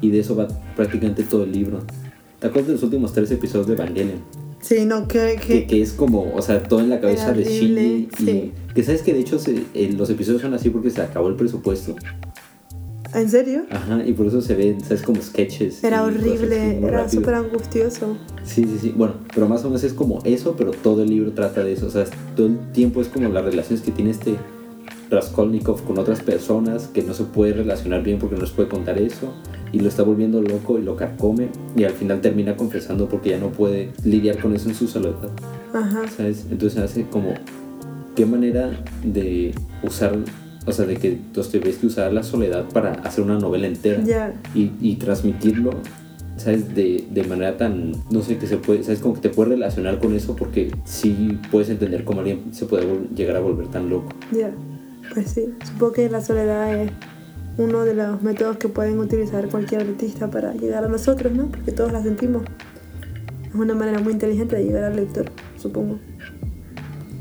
Y 0.00 0.10
de 0.10 0.20
eso 0.20 0.34
va 0.36 0.48
prácticamente 0.74 1.22
todo 1.24 1.44
el 1.44 1.52
libro. 1.52 1.80
¿Te 2.38 2.46
acuerdas 2.46 2.68
de 2.68 2.72
los 2.74 2.82
últimos 2.84 3.12
tres 3.12 3.30
episodios 3.30 3.66
de 3.66 3.74
Evangelion? 3.74 4.20
Sí, 4.60 4.84
no, 4.84 5.06
que. 5.06 5.36
Que, 5.40 5.46
que 5.46 5.66
que 5.66 5.82
es 5.82 5.92
como, 5.92 6.32
o 6.34 6.42
sea, 6.42 6.62
todo 6.62 6.80
en 6.80 6.90
la 6.90 7.00
cabeza 7.00 7.32
de 7.32 7.44
Shinji. 7.44 7.80
Y 7.80 8.08
sí. 8.16 8.52
que 8.74 8.82
sabes 8.82 9.02
que 9.02 9.12
de 9.14 9.20
hecho 9.20 9.38
se- 9.38 9.64
eh, 9.74 9.92
los 9.96 10.10
episodios 10.10 10.42
son 10.42 10.54
así 10.54 10.70
porque 10.70 10.90
se 10.90 11.00
acabó 11.02 11.28
el 11.28 11.36
presupuesto. 11.36 11.94
¿En 13.14 13.30
serio? 13.30 13.62
Ajá, 13.70 14.02
y 14.04 14.12
por 14.12 14.26
eso 14.26 14.42
se 14.42 14.54
ven, 14.54 14.80
¿sabes? 14.80 15.02
Como 15.02 15.22
sketches. 15.22 15.82
Era 15.84 16.02
horrible, 16.02 16.78
era 16.86 17.08
súper 17.08 17.34
angustioso. 17.34 18.16
Sí, 18.44 18.64
sí, 18.64 18.78
sí. 18.82 18.94
Bueno, 18.96 19.14
pero 19.34 19.48
más 19.48 19.62
o 19.64 19.68
menos 19.68 19.84
es 19.84 19.92
como 19.94 20.18
eso, 20.24 20.54
pero 20.58 20.72
todo 20.72 21.02
el 21.04 21.10
libro 21.10 21.32
trata 21.32 21.62
de 21.62 21.72
eso. 21.72 21.86
O 21.86 21.90
sea, 21.90 22.04
todo 22.34 22.46
el 22.48 22.58
tiempo 22.72 23.00
es 23.00 23.08
como 23.08 23.28
las 23.28 23.44
relaciones 23.44 23.80
que 23.82 23.92
tiene 23.92 24.10
este 24.10 24.34
Raskolnikov 25.10 25.82
con 25.84 25.98
otras 25.98 26.20
personas 26.20 26.88
que 26.88 27.02
no 27.02 27.14
se 27.14 27.24
puede 27.24 27.52
relacionar 27.52 28.02
bien 28.02 28.18
porque 28.18 28.34
no 28.34 28.42
les 28.42 28.50
puede 28.50 28.68
contar 28.68 28.98
eso 28.98 29.32
y 29.76 29.80
lo 29.80 29.88
está 29.88 30.02
volviendo 30.02 30.40
loco 30.40 30.78
y 30.78 30.82
lo 30.82 30.96
carcome 30.96 31.48
y 31.76 31.84
al 31.84 31.92
final 31.92 32.22
termina 32.22 32.56
confesando 32.56 33.08
porque 33.10 33.30
ya 33.30 33.38
no 33.38 33.50
puede 33.50 33.90
lidiar 34.04 34.38
con 34.38 34.54
eso 34.54 34.70
en 34.70 34.74
su 34.74 34.88
soledad, 34.88 35.28
Ajá. 35.74 36.08
¿sabes? 36.08 36.46
Entonces 36.50 36.78
hace 36.82 37.04
como 37.10 37.34
qué 38.14 38.24
manera 38.24 38.70
de 39.04 39.54
usar, 39.82 40.16
o 40.66 40.72
sea, 40.72 40.86
de 40.86 40.96
que 40.96 41.18
Dostoevsky 41.34 41.86
usara 41.88 42.10
la 42.10 42.22
soledad 42.22 42.64
para 42.72 42.92
hacer 42.92 43.22
una 43.22 43.38
novela 43.38 43.66
entera 43.66 44.02
Ya. 44.02 44.32
y, 44.54 44.72
y 44.80 44.94
transmitirlo, 44.96 45.72
¿sabes? 46.38 46.74
De, 46.74 47.04
de 47.10 47.24
manera 47.24 47.58
tan, 47.58 47.92
no 48.10 48.22
sé, 48.22 48.38
que 48.38 48.46
se 48.46 48.56
puede, 48.56 48.82
¿sabes? 48.82 49.00
Como 49.00 49.14
que 49.16 49.20
te 49.20 49.28
puedes 49.28 49.50
relacionar 49.52 49.98
con 49.98 50.14
eso 50.14 50.34
porque 50.36 50.70
sí 50.86 51.38
puedes 51.50 51.68
entender 51.68 52.04
cómo 52.04 52.20
alguien 52.20 52.54
se 52.54 52.64
puede 52.64 52.86
llegar 53.14 53.36
a 53.36 53.40
volver 53.40 53.66
tan 53.68 53.90
loco. 53.90 54.08
Ya. 54.32 54.50
Pues 55.12 55.32
sí. 55.32 55.44
Supongo 55.66 55.92
que 55.92 56.08
la 56.08 56.22
soledad 56.22 56.74
es 56.82 56.90
uno 57.58 57.84
de 57.84 57.94
los 57.94 58.22
métodos 58.22 58.58
que 58.58 58.68
pueden 58.68 58.98
utilizar 58.98 59.48
cualquier 59.48 59.82
artista 59.82 60.30
para 60.30 60.52
llegar 60.54 60.84
a 60.84 60.88
nosotros, 60.88 61.32
¿no? 61.32 61.46
Porque 61.48 61.72
todos 61.72 61.92
la 61.92 62.02
sentimos. 62.02 62.42
Es 63.48 63.54
una 63.54 63.74
manera 63.74 63.98
muy 64.00 64.12
inteligente 64.12 64.56
de 64.56 64.64
llegar 64.64 64.84
al 64.84 64.96
lector, 64.96 65.26
supongo. 65.56 65.98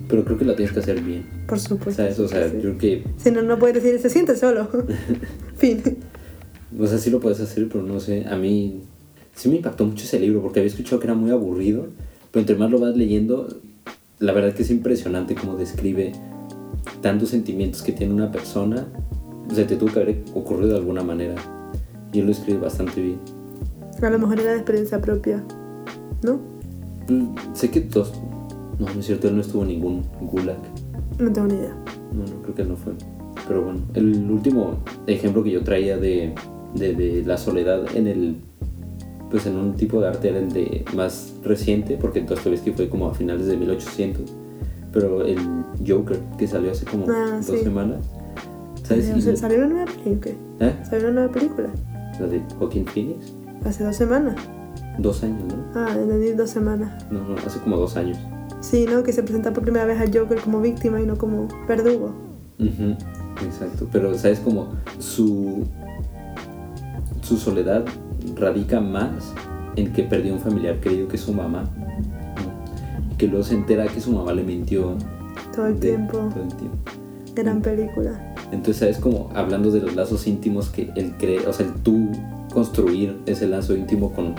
Pero 0.10 0.24
creo 0.26 0.38
que 0.38 0.46
lo 0.46 0.56
tienes 0.56 0.74
que 0.74 0.80
hacer 0.82 1.02
bien, 1.02 1.26
Por 1.48 1.60
supuesto. 1.60 2.02
¿sabes? 2.04 2.20
O 2.20 2.28
sea, 2.28 2.48
Sí. 2.50 2.56
yo 2.56 2.62
creo 2.62 2.78
que, 2.78 3.04
Si 3.18 3.32
no, 3.32 3.42
no 3.42 3.58
puedes 3.58 3.82
decir, 3.82 4.00
se 4.00 4.10
siente 4.10 4.36
solo. 4.36 4.68
fin. 5.58 5.82
o 6.78 6.86
sea, 6.88 6.98
sí 6.98 7.10
lo 7.10 7.20
puedes 7.20 7.40
hacer, 7.40 7.68
pero 7.70 7.84
no 7.84 8.00
sé, 8.00 8.26
a 8.30 8.36
mí 8.36 8.82
sí 9.34 9.50
me 9.50 9.56
impactó 9.56 9.86
mucho 9.86 10.04
ese 10.04 10.20
libro 10.20 10.42
porque 10.42 10.60
había 10.60 10.70
escuchado 10.72 11.00
que 11.00 11.08
era 11.08 11.16
muy 11.16 11.32
aburrido, 11.32 11.88
pero 12.32 12.42
entre 12.42 12.56
más 12.58 12.70
lo 12.70 12.80
vas 12.80 12.96
leyendo, 12.96 13.48
la 14.20 14.34
verdad 14.34 14.54
que 14.54 14.64
es 14.64 14.70
impresionante 14.72 15.34
cómo 15.36 15.56
describe 15.56 16.12
tantos 17.02 17.30
sentimientos 17.30 17.82
que 17.82 17.92
tiene 17.94 18.14
una 18.14 18.32
persona, 18.32 18.88
o 19.50 19.54
sea, 19.54 19.66
te 19.68 19.76
tuvo 19.76 19.92
que 19.92 20.00
haber 20.00 20.24
ocurrido 20.34 20.70
de 20.72 20.78
alguna 20.78 21.04
manera. 21.04 21.36
Y 22.12 22.20
él 22.20 22.26
lo 22.28 22.32
escribe 22.32 22.60
bastante 22.60 23.02
bien. 23.02 23.20
A 24.02 24.10
lo 24.10 24.20
mejor 24.20 24.40
era 24.40 24.52
de 24.52 24.58
experiencia 24.58 25.00
propia, 25.00 25.44
¿no? 26.24 26.40
Mm, 27.10 27.36
sé 27.54 27.70
que 27.70 27.82
dos... 27.82 28.14
No, 28.80 28.86
no 28.94 29.00
es 29.00 29.06
cierto, 29.06 29.28
él 29.30 29.36
no 29.36 29.42
estuvo 29.42 29.62
en 29.62 29.70
ningún 29.70 30.02
gulag. 30.22 30.58
No 31.20 31.32
tengo 31.32 31.48
ni 31.48 31.54
idea. 31.56 31.76
No, 32.14 32.20
no, 32.26 32.42
creo 32.42 32.56
que 32.56 32.64
no 32.66 32.76
fue. 32.76 32.94
Pero 33.48 33.64
bueno, 33.64 33.80
el 33.94 34.30
último 34.30 34.80
ejemplo 35.08 35.44
que 35.44 35.52
yo 35.52 35.64
traía 35.64 35.98
de, 35.98 36.34
de, 36.74 36.94
de 36.94 37.24
la 37.26 37.38
soledad 37.38 37.84
en 37.96 38.08
el... 38.08 38.38
Pues 39.32 39.46
en 39.48 39.56
un 39.56 39.74
tipo 39.76 40.00
de 40.02 40.08
arte 40.08 40.30
era 40.30 40.40
el 40.40 40.52
de 40.52 40.86
más 40.96 41.34
reciente, 41.44 41.98
porque 42.00 42.22
Dostoevsky 42.22 42.72
fue 42.72 42.90
como 42.90 43.08
a 43.08 43.14
finales 43.14 43.48
de 43.48 43.58
1800. 43.58 44.24
Pero 44.92 45.26
el 45.26 45.38
Joker, 45.86 46.20
que 46.38 46.48
salió 46.48 46.72
hace 46.72 46.86
como 46.86 47.06
Ah, 47.10 47.38
dos 47.38 47.46
sí. 47.46 47.64
semanas. 47.64 48.06
¿Sabes? 48.88 49.06
Salió- 49.08 49.32
Y- 49.34 49.38
¿Salió 49.38 49.58
una 49.60 49.68
nueva 49.68 49.86
película? 49.92 50.34
¿Eh? 50.60 50.76
¿Salió 50.90 51.06
una 51.08 51.14
nueva 51.22 51.34
película? 51.34 51.70
La 52.20 52.28
de 52.28 52.42
Joaquín 52.58 52.86
Phoenix. 52.86 53.34
Hace 53.66 53.84
dos 53.84 53.96
semanas. 53.96 54.36
Dos 55.00 55.24
años, 55.24 55.44
¿no? 55.48 55.56
Ah, 55.80 55.90
entendí 55.96 56.32
dos 56.32 56.50
semanas. 56.50 57.06
No, 57.12 57.20
no, 57.28 57.36
hace 57.46 57.60
como 57.60 57.78
dos 57.78 57.98
años. 57.98 58.18
Sí, 58.62 58.86
¿no? 58.90 59.04
Que 59.04 59.12
se 59.12 59.24
presenta 59.24 59.52
por 59.54 59.64
primera 59.64 59.86
vez 59.86 60.00
al 60.00 60.16
Joker 60.18 60.40
como 60.40 60.62
víctima 60.62 61.02
y 61.02 61.06
no 61.06 61.18
como 61.18 61.48
verdugo. 61.68 62.14
Ujú, 62.60 62.96
Exacto, 63.46 63.88
pero 63.92 64.18
sabes 64.18 64.40
como 64.40 64.68
su 65.00 65.66
su 67.22 67.36
soledad 67.38 67.84
radica 68.38 68.80
más 68.80 69.34
en 69.76 69.92
que 69.92 70.04
perdió 70.04 70.34
un 70.34 70.40
familiar 70.40 70.80
querido 70.80 71.08
que 71.10 71.16
es 71.18 71.22
su 71.24 71.34
mamá 71.34 71.66
que 73.18 73.28
luego 73.28 73.44
se 73.44 73.56
entera 73.56 73.88
que 73.88 74.00
su 74.00 74.12
mamá 74.12 74.32
le 74.34 74.44
mintió 74.44 74.96
Todo 75.54 75.68
el 75.68 75.80
de- 75.80 75.88
tiempo. 75.90 76.18
todo 76.34 76.44
el 76.44 76.56
tiempo. 76.56 76.78
Gran 77.36 77.62
película. 77.62 78.35
Entonces 78.56 78.78
sabes 78.78 78.98
como 78.98 79.30
hablando 79.36 79.70
de 79.70 79.82
los 79.82 79.96
lazos 79.96 80.26
íntimos 80.28 80.70
que 80.70 80.90
él 80.96 81.14
cree, 81.20 81.46
o 81.46 81.54
sea, 81.54 81.66
el 81.66 81.74
tú 81.74 82.10
construir 82.54 83.20
ese 83.26 83.48
lazo 83.48 83.76
íntimo 83.76 84.14
con 84.14 84.34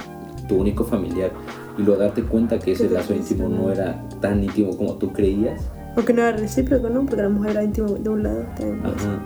tu 0.48 0.56
único 0.56 0.84
familiar 0.84 1.32
y 1.76 1.82
luego 1.82 2.00
darte 2.00 2.22
cuenta 2.22 2.58
que 2.58 2.72
ese 2.72 2.88
lazo 2.88 3.14
íntimo 3.14 3.48
no 3.48 3.70
era 3.70 4.02
tan 4.20 4.42
íntimo 4.42 4.76
como 4.76 4.94
tú 4.94 5.12
creías. 5.12 5.62
Aunque 5.96 6.12
no 6.14 6.22
era 6.22 6.36
recíproco, 6.36 6.88
¿no? 6.88 7.04
Porque 7.04 7.22
la 7.22 7.28
mujer 7.28 7.52
era 7.52 7.64
íntima 7.64 7.88
de 7.90 8.08
un 8.08 8.22
lado. 8.22 8.44
también. 8.56 8.86
Ajá. 8.86 9.22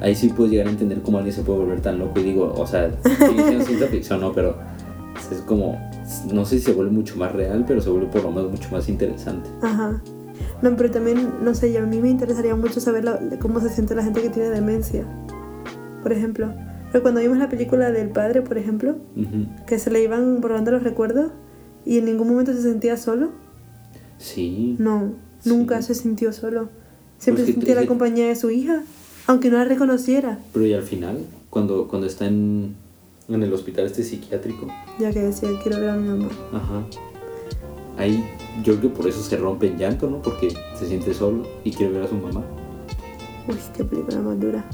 Ahí 0.00 0.14
sí 0.14 0.28
puedes 0.28 0.52
llegar 0.52 0.66
a 0.66 0.70
entender 0.70 1.00
cómo 1.02 1.18
alguien 1.18 1.34
se 1.34 1.42
puede 1.42 1.60
volver 1.60 1.80
tan 1.80 1.98
loco. 1.98 2.18
Y 2.20 2.24
digo, 2.24 2.52
o 2.56 2.66
sea, 2.66 2.90
sigue 3.02 3.44
siendo 3.44 3.64
ciencia 3.64 3.86
ficción, 3.86 4.20
¿no? 4.20 4.32
Pero 4.32 4.56
es 5.30 5.40
como, 5.42 5.78
no 6.32 6.44
sé 6.44 6.58
si 6.58 6.64
se 6.64 6.72
vuelve 6.72 6.90
mucho 6.90 7.16
más 7.16 7.32
real, 7.32 7.64
pero 7.66 7.80
se 7.80 7.90
vuelve 7.90 8.08
por 8.08 8.22
lo 8.24 8.32
menos 8.32 8.50
mucho 8.50 8.68
más 8.70 8.88
interesante. 8.88 9.48
Ajá. 9.62 10.02
No, 10.64 10.76
pero 10.76 10.90
también, 10.90 11.30
no 11.42 11.54
sé, 11.54 11.76
a 11.78 11.82
mí 11.82 12.00
me 12.00 12.08
interesaría 12.08 12.56
mucho 12.56 12.80
saber 12.80 13.04
la- 13.04 13.20
cómo 13.38 13.60
se 13.60 13.68
siente 13.68 13.94
la 13.94 14.02
gente 14.02 14.22
que 14.22 14.30
tiene 14.30 14.48
demencia. 14.50 15.04
Por 16.02 16.12
ejemplo, 16.12 16.52
Pero 16.90 17.02
cuando 17.02 17.20
vimos 17.20 17.38
la 17.38 17.48
película 17.48 17.90
del 17.90 18.10
padre, 18.10 18.40
por 18.42 18.56
ejemplo, 18.56 18.94
que 19.66 19.80
se 19.80 19.90
le 19.90 20.00
iban 20.02 20.40
borrando 20.40 20.70
los 20.70 20.84
recuerdos 20.84 21.32
y 21.84 21.98
en 21.98 22.04
ningún 22.04 22.28
momento 22.28 22.52
se 22.52 22.62
sentía 22.62 22.96
solo. 22.96 23.30
Sí. 24.18 24.76
No, 24.78 25.12
Sí. 25.40 25.50
nunca 25.50 25.82
se 25.82 25.94
sintió 25.96 26.32
solo. 26.32 26.68
Siempre 27.18 27.42
Pues 27.44 27.54
sentía 27.56 27.74
la 27.74 27.86
compañía 27.86 28.28
de 28.28 28.36
su 28.36 28.50
hija, 28.50 28.82
aunque 29.26 29.50
no 29.50 29.56
la 29.58 29.64
reconociera. 29.64 30.38
Pero 30.52 30.66
y 30.66 30.72
al 30.72 30.82
final, 30.84 31.18
cuando, 31.50 31.88
cuando 31.88 32.06
está 32.06 32.26
en, 32.26 32.76
en 33.28 33.42
el 33.42 33.52
hospital 33.52 33.86
este 33.86 34.04
psiquiátrico, 34.04 34.68
Ya 35.00 35.10
que 35.12 35.20
decía, 35.20 35.48
quiero 35.64 35.80
ver 35.80 35.90
a 35.90 35.96
mi 35.96 36.08
mamá. 36.08 36.28
ajá. 36.52 36.84
Ahí 37.96 38.24
yo 38.62 38.76
creo 38.78 38.80
que 38.80 38.96
por 38.96 39.08
eso 39.08 39.22
se 39.22 39.36
rompe 39.36 39.68
en 39.68 39.78
llanto, 39.78 40.08
¿no? 40.08 40.20
Porque 40.20 40.54
se 40.74 40.86
siente 40.86 41.14
solo 41.14 41.44
y 41.64 41.72
quiere 41.72 41.92
ver 41.92 42.04
a 42.04 42.08
su 42.08 42.14
mamá. 42.14 42.42
Uy, 43.48 43.56
qué 43.76 43.84
película 43.84 44.18
más 44.20 44.40
dura. 44.40 44.64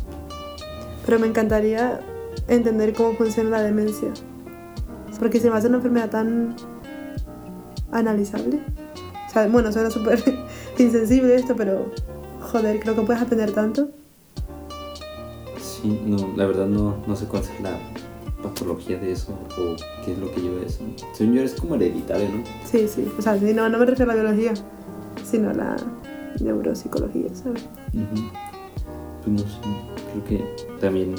Pero 1.05 1.19
me 1.19 1.27
encantaría 1.27 2.01
entender 2.49 2.95
cómo 2.95 3.15
funciona 3.15 3.51
la 3.51 3.63
demencia. 3.63 4.13
Porque 5.19 5.41
se 5.41 5.51
me 5.51 5.57
hace 5.57 5.69
una 5.69 5.77
enfermedad 5.77 6.11
tan 6.11 6.57
analizable. 7.93 8.61
O 9.29 9.33
sea, 9.33 9.47
bueno, 9.49 9.73
suena 9.73 9.91
súper 9.91 10.23
insensible 10.79 11.35
esto, 11.35 11.55
pero 11.57 11.93
joder, 12.41 12.81
creo 12.81 12.95
que 12.97 13.03
puedes 13.03 13.23
aprender 13.23 13.53
tanto. 13.53 13.91
Sí, 15.61 16.01
no, 16.07 16.33
la 16.37 16.47
verdad 16.47 16.67
no, 16.67 16.97
no 17.07 17.17
sé 17.17 17.27
cuál 17.27 17.43
es 17.43 17.61
la 17.61 17.79
patología 18.61 18.99
de 18.99 19.13
eso 19.13 19.33
o 19.33 19.77
qué 20.05 20.13
es 20.13 20.19
lo 20.19 20.31
que 20.33 20.41
lleva 20.41 20.63
eso. 20.65 20.81
Según 21.13 21.35
yo 21.35 21.43
es 21.43 21.55
como 21.55 21.77
hereditario, 21.77 22.29
¿no? 22.29 22.45
Sí, 22.65 22.87
sí. 22.87 23.07
O 23.19 23.23
sea, 23.23 23.39
sí, 23.39 23.53
no, 23.55 23.69
no 23.69 23.79
me 23.79 23.87
refiero 23.87 24.13
a 24.13 24.15
la 24.15 24.23
biología, 24.23 24.53
sino 25.25 25.51
a 25.51 25.55
la 25.55 25.77
neuropsicología, 26.41 27.35
¿sabes? 27.35 27.65
Pues 29.23 29.29
no 29.29 29.39
sé, 29.39 29.59
creo 30.13 30.25
que 30.25 30.45
también 30.81 31.15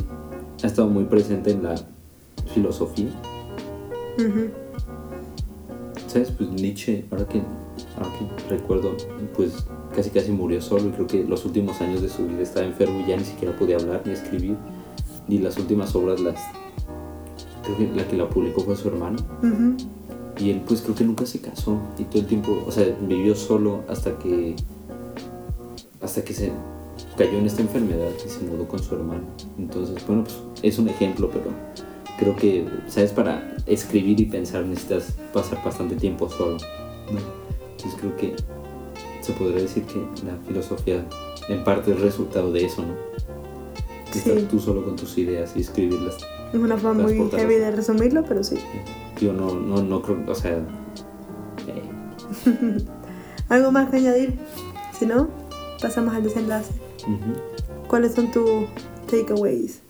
ha 0.64 0.68
estado 0.68 0.88
muy 0.88 1.06
presente 1.06 1.52
en 1.52 1.64
la 1.64 1.76
filosofía. 2.54 3.10
¿Sabes? 6.08 6.32
Pues 6.32 6.50
Nietzsche, 6.50 7.06
ahora 7.12 7.28
que, 7.28 7.42
ahora 7.98 8.10
que 8.18 8.50
recuerdo, 8.56 8.96
pues 9.36 9.66
casi 9.96 10.10
casi 10.10 10.32
murió 10.32 10.62
solo 10.62 10.90
y 10.90 10.92
creo 10.92 11.08
que 11.08 11.24
los 11.24 11.46
últimos 11.46 11.82
años 11.82 12.02
de 12.02 12.10
su 12.10 12.28
vida 12.28 12.42
estaba 12.42 12.66
enfermo 12.66 13.02
y 13.02 13.10
ya 13.10 13.18
ni 13.18 13.24
siquiera 13.24 13.58
podía 13.58 13.78
hablar 13.78 14.04
ni 14.06 14.14
escribir. 14.14 14.58
Y 15.28 15.40
las 15.40 15.58
últimas 15.58 15.96
obras 15.96 16.20
las... 16.20 16.40
Creo 17.64 17.78
que 17.78 17.88
la 17.96 18.08
que 18.08 18.18
la 18.18 18.30
publicó 18.30 18.62
fue 18.62 18.76
su 18.76 18.88
hermano. 18.88 19.18
Y 20.38 20.50
él 20.50 20.62
pues 20.66 20.82
creo 20.82 20.96
que 20.96 21.04
nunca 21.04 21.26
se 21.26 21.40
casó 21.40 21.78
y 22.00 22.04
todo 22.04 22.22
el 22.22 22.28
tiempo, 22.28 22.64
o 22.66 22.72
sea, 22.72 22.86
vivió 23.02 23.36
solo 23.36 23.84
hasta 23.88 24.18
que... 24.18 24.56
Hasta 26.02 26.24
que 26.24 26.34
se 26.34 26.52
cayó 27.16 27.38
en 27.38 27.46
esta 27.46 27.62
enfermedad 27.62 28.10
y 28.26 28.30
se 28.30 28.40
mudó 28.40 28.68
con 28.68 28.82
su 28.82 28.96
hermano. 28.96 29.24
Entonces, 29.60 30.06
bueno, 30.08 30.24
pues 30.24 30.40
es 30.64 30.80
un 30.80 30.90
ejemplo, 30.90 31.30
pero 31.32 31.52
creo 32.18 32.36
que, 32.36 32.68
¿sabes? 32.88 33.12
Para 33.12 33.56
escribir 33.66 34.20
y 34.20 34.26
pensar 34.26 34.66
necesitas 34.66 35.16
pasar 35.34 35.64
bastante 35.64 35.96
tiempo 35.96 36.30
solo. 36.30 36.58
¿no? 37.12 37.20
Entonces 37.72 38.00
creo 38.00 38.16
que 38.18 38.36
se 39.22 39.34
podría 39.34 39.62
decir 39.62 39.84
que 39.84 40.00
la 40.26 40.36
filosofía 40.48 41.06
en 41.50 41.64
parte 41.64 41.92
es 41.92 42.00
resultado 42.00 42.52
de 42.52 42.66
eso, 42.66 42.82
¿no? 42.82 42.96
Sí. 44.12 44.20
Estar 44.20 44.42
tú 44.50 44.60
solo 44.60 44.84
con 44.84 44.96
tus 44.96 45.18
ideas 45.18 45.54
y 45.56 45.62
escribirlas. 45.62 46.18
Es 46.54 46.60
una 46.60 46.78
forma 46.78 47.04
muy 47.04 47.30
heavy 47.32 47.56
de 47.56 47.72
resumirlo, 47.72 48.24
pero 48.24 48.44
sí. 48.44 48.58
Yo 49.20 49.34
no, 49.34 49.54
no, 49.56 49.82
no 49.82 50.02
creo, 50.02 50.20
o 50.28 50.36
sea... 50.36 50.58
eh, 51.68 51.84
¿Algo 53.50 53.72
más 53.72 53.90
que 53.90 53.98
añadir? 53.98 54.38
Si 54.98 55.06
no, 55.06 55.30
pasamos 55.82 56.14
al 56.14 56.24
desenlace. 56.24 56.74
¿Cuáles 57.88 58.14
son 58.14 58.32
tus 58.32 58.66
takeaways? 59.10 59.82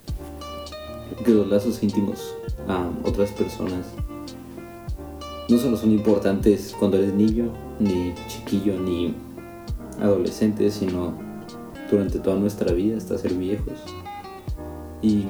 Que 1.25 1.31
los 1.31 1.47
lazos 1.47 1.81
íntimos 1.83 2.35
a 2.67 2.89
otras 3.03 3.31
personas 3.31 3.85
no 5.49 5.57
solo 5.57 5.75
son 5.75 5.91
importantes 5.91 6.73
cuando 6.79 6.97
eres 6.97 7.13
niño, 7.13 7.51
ni 7.79 8.13
chiquillo, 8.27 8.79
ni 8.79 9.13
adolescente, 9.99 10.71
sino 10.71 11.13
durante 11.89 12.19
toda 12.19 12.37
nuestra 12.37 12.71
vida 12.71 12.97
hasta 12.97 13.17
ser 13.17 13.33
viejos. 13.33 13.79
Y 15.01 15.25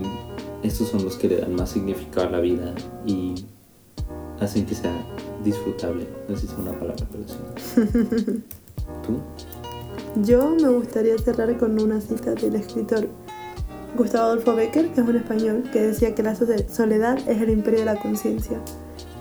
estos 0.64 0.88
son 0.90 1.04
los 1.04 1.16
que 1.16 1.28
le 1.28 1.38
dan 1.38 1.56
más 1.56 1.70
significado 1.72 2.28
a 2.28 2.32
la 2.32 2.40
vida 2.40 2.74
y 3.06 3.46
hacen 4.40 4.66
que 4.66 4.76
sea 4.76 4.94
disfrutable. 5.44 6.08
No 6.28 6.36
sé 6.36 6.48
si 6.48 6.54
es 6.54 6.60
una 6.60 6.72
palabra, 6.74 7.06
pero 7.12 7.24
sí. 7.28 7.34
¿Tú? 9.06 9.20
Yo 10.24 10.56
me 10.62 10.68
gustaría 10.70 11.18
cerrar 11.18 11.58
con 11.58 11.80
una 11.82 12.02
cita 12.02 12.34
del 12.36 12.56
escritor 12.56 13.08
Gustavo 13.98 14.26
Adolfo 14.26 14.56
Becker, 14.56 14.90
que 14.90 15.02
es 15.02 15.08
un 15.08 15.16
español, 15.16 15.64
que 15.72 15.82
decía 15.82 16.14
que 16.16 16.24
la 16.24 16.36
so- 16.36 16.46
soledad 16.70 17.18
es 17.28 17.42
el 17.42 17.50
imperio 17.50 17.80
de 17.80 17.86
la 17.86 17.96
conciencia. 18.00 18.60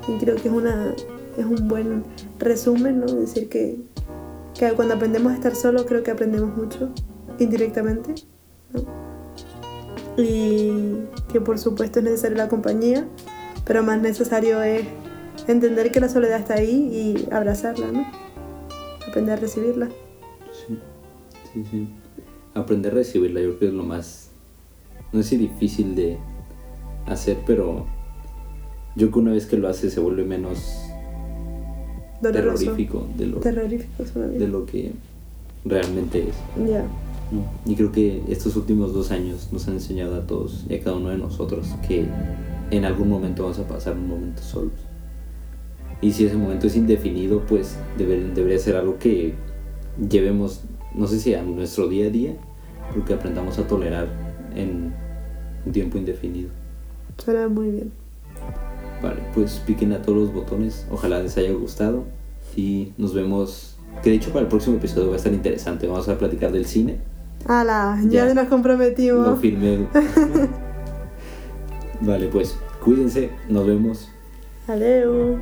Y 0.08 0.16
creo 0.18 0.36
que 0.36 0.48
es, 0.48 0.54
una, 0.54 0.94
es 1.36 1.44
un 1.44 1.68
buen 1.68 2.04
resumen, 2.38 3.00
¿no? 3.00 3.06
Decir 3.06 3.48
que, 3.48 3.78
que 4.58 4.72
cuando 4.72 4.94
aprendemos 4.94 5.32
a 5.32 5.34
estar 5.36 5.54
solos, 5.54 5.84
creo 5.86 6.02
que 6.02 6.10
aprendemos 6.10 6.56
mucho, 6.56 6.88
indirectamente, 7.38 8.14
¿no? 8.72 9.09
Y 10.16 10.72
que 11.32 11.40
por 11.40 11.58
supuesto 11.58 12.00
es 12.00 12.04
necesaria 12.04 12.36
la 12.36 12.48
compañía, 12.48 13.06
pero 13.64 13.82
más 13.82 14.00
necesario 14.00 14.62
es 14.62 14.84
entender 15.46 15.90
que 15.92 16.00
la 16.00 16.08
soledad 16.08 16.40
está 16.40 16.54
ahí 16.54 16.90
y 16.92 17.32
abrazarla, 17.32 17.90
¿no? 17.92 18.06
Aprender 19.08 19.38
a 19.38 19.40
recibirla. 19.40 19.88
Sí, 20.66 20.78
sí, 21.52 21.64
sí. 21.70 21.88
Aprender 22.54 22.92
a 22.92 22.96
recibirla 22.96 23.40
yo 23.40 23.48
creo 23.48 23.58
que 23.58 23.66
es 23.68 23.72
lo 23.72 23.84
más, 23.84 24.30
no 25.12 25.22
sé 25.22 25.30
si 25.30 25.36
difícil 25.36 25.94
de 25.94 26.18
hacer, 27.06 27.38
pero 27.46 27.86
yo 28.96 29.06
creo 29.06 29.12
que 29.12 29.18
una 29.20 29.32
vez 29.32 29.46
que 29.46 29.56
lo 29.56 29.68
haces 29.68 29.92
se 29.94 30.00
vuelve 30.00 30.24
menos 30.24 30.76
Doloroso. 32.20 32.58
terrorífico 32.58 33.06
de 33.16 33.26
lo, 33.26 33.38
Terrorífico 33.38 34.04
de 34.04 34.48
lo 34.48 34.66
que 34.66 34.92
realmente 35.64 36.28
es. 36.28 36.68
Ya. 36.68 36.84
Y 37.64 37.76
creo 37.76 37.92
que 37.92 38.22
estos 38.28 38.56
últimos 38.56 38.92
dos 38.92 39.10
años 39.12 39.48
nos 39.52 39.68
han 39.68 39.74
enseñado 39.74 40.16
a 40.16 40.26
todos 40.26 40.64
y 40.68 40.74
a 40.74 40.80
cada 40.80 40.96
uno 40.96 41.10
de 41.10 41.18
nosotros 41.18 41.68
que 41.86 42.06
en 42.70 42.84
algún 42.84 43.08
momento 43.08 43.42
vamos 43.44 43.58
a 43.58 43.68
pasar 43.68 43.94
un 43.94 44.08
momento 44.08 44.42
solos. 44.42 44.72
Y 46.02 46.12
si 46.12 46.24
ese 46.26 46.36
momento 46.36 46.66
es 46.66 46.76
indefinido, 46.76 47.44
pues 47.46 47.76
deber- 47.98 48.32
debería 48.32 48.58
ser 48.58 48.76
algo 48.76 48.98
que 48.98 49.34
llevemos, 50.08 50.62
no 50.94 51.06
sé 51.06 51.20
si 51.20 51.34
a 51.34 51.42
nuestro 51.42 51.88
día 51.88 52.06
a 52.06 52.10
día, 52.10 52.36
pero 52.92 53.04
que 53.04 53.14
aprendamos 53.14 53.58
a 53.58 53.66
tolerar 53.68 54.08
en 54.56 54.92
un 55.66 55.72
tiempo 55.72 55.98
indefinido. 55.98 56.48
Suena 57.22 57.48
muy 57.48 57.70
bien. 57.70 57.92
Vale, 59.02 59.20
pues 59.34 59.62
piquen 59.66 59.92
a 59.92 60.02
todos 60.02 60.18
los 60.18 60.32
botones, 60.34 60.86
ojalá 60.90 61.22
les 61.22 61.36
haya 61.36 61.52
gustado 61.52 62.04
y 62.56 62.92
nos 62.98 63.14
vemos, 63.14 63.76
que 64.02 64.10
de 64.10 64.16
hecho 64.16 64.30
para 64.30 64.42
el 64.42 64.48
próximo 64.48 64.76
episodio 64.76 65.08
va 65.08 65.14
a 65.14 65.16
estar 65.16 65.32
interesante, 65.32 65.86
vamos 65.86 66.08
a 66.08 66.18
platicar 66.18 66.50
del 66.50 66.64
cine. 66.66 66.98
¡Hala! 67.46 67.98
Ya, 68.04 68.26
Ya. 68.26 68.34
nos 68.34 68.44
Lo 68.44 68.50
comprometimos. 68.50 69.40
firmé. 69.40 69.86
vale, 72.00 72.26
pues 72.28 72.56
cuídense, 72.82 73.30
nos 73.48 73.66
vemos. 73.66 74.08
Adiós. 74.68 75.38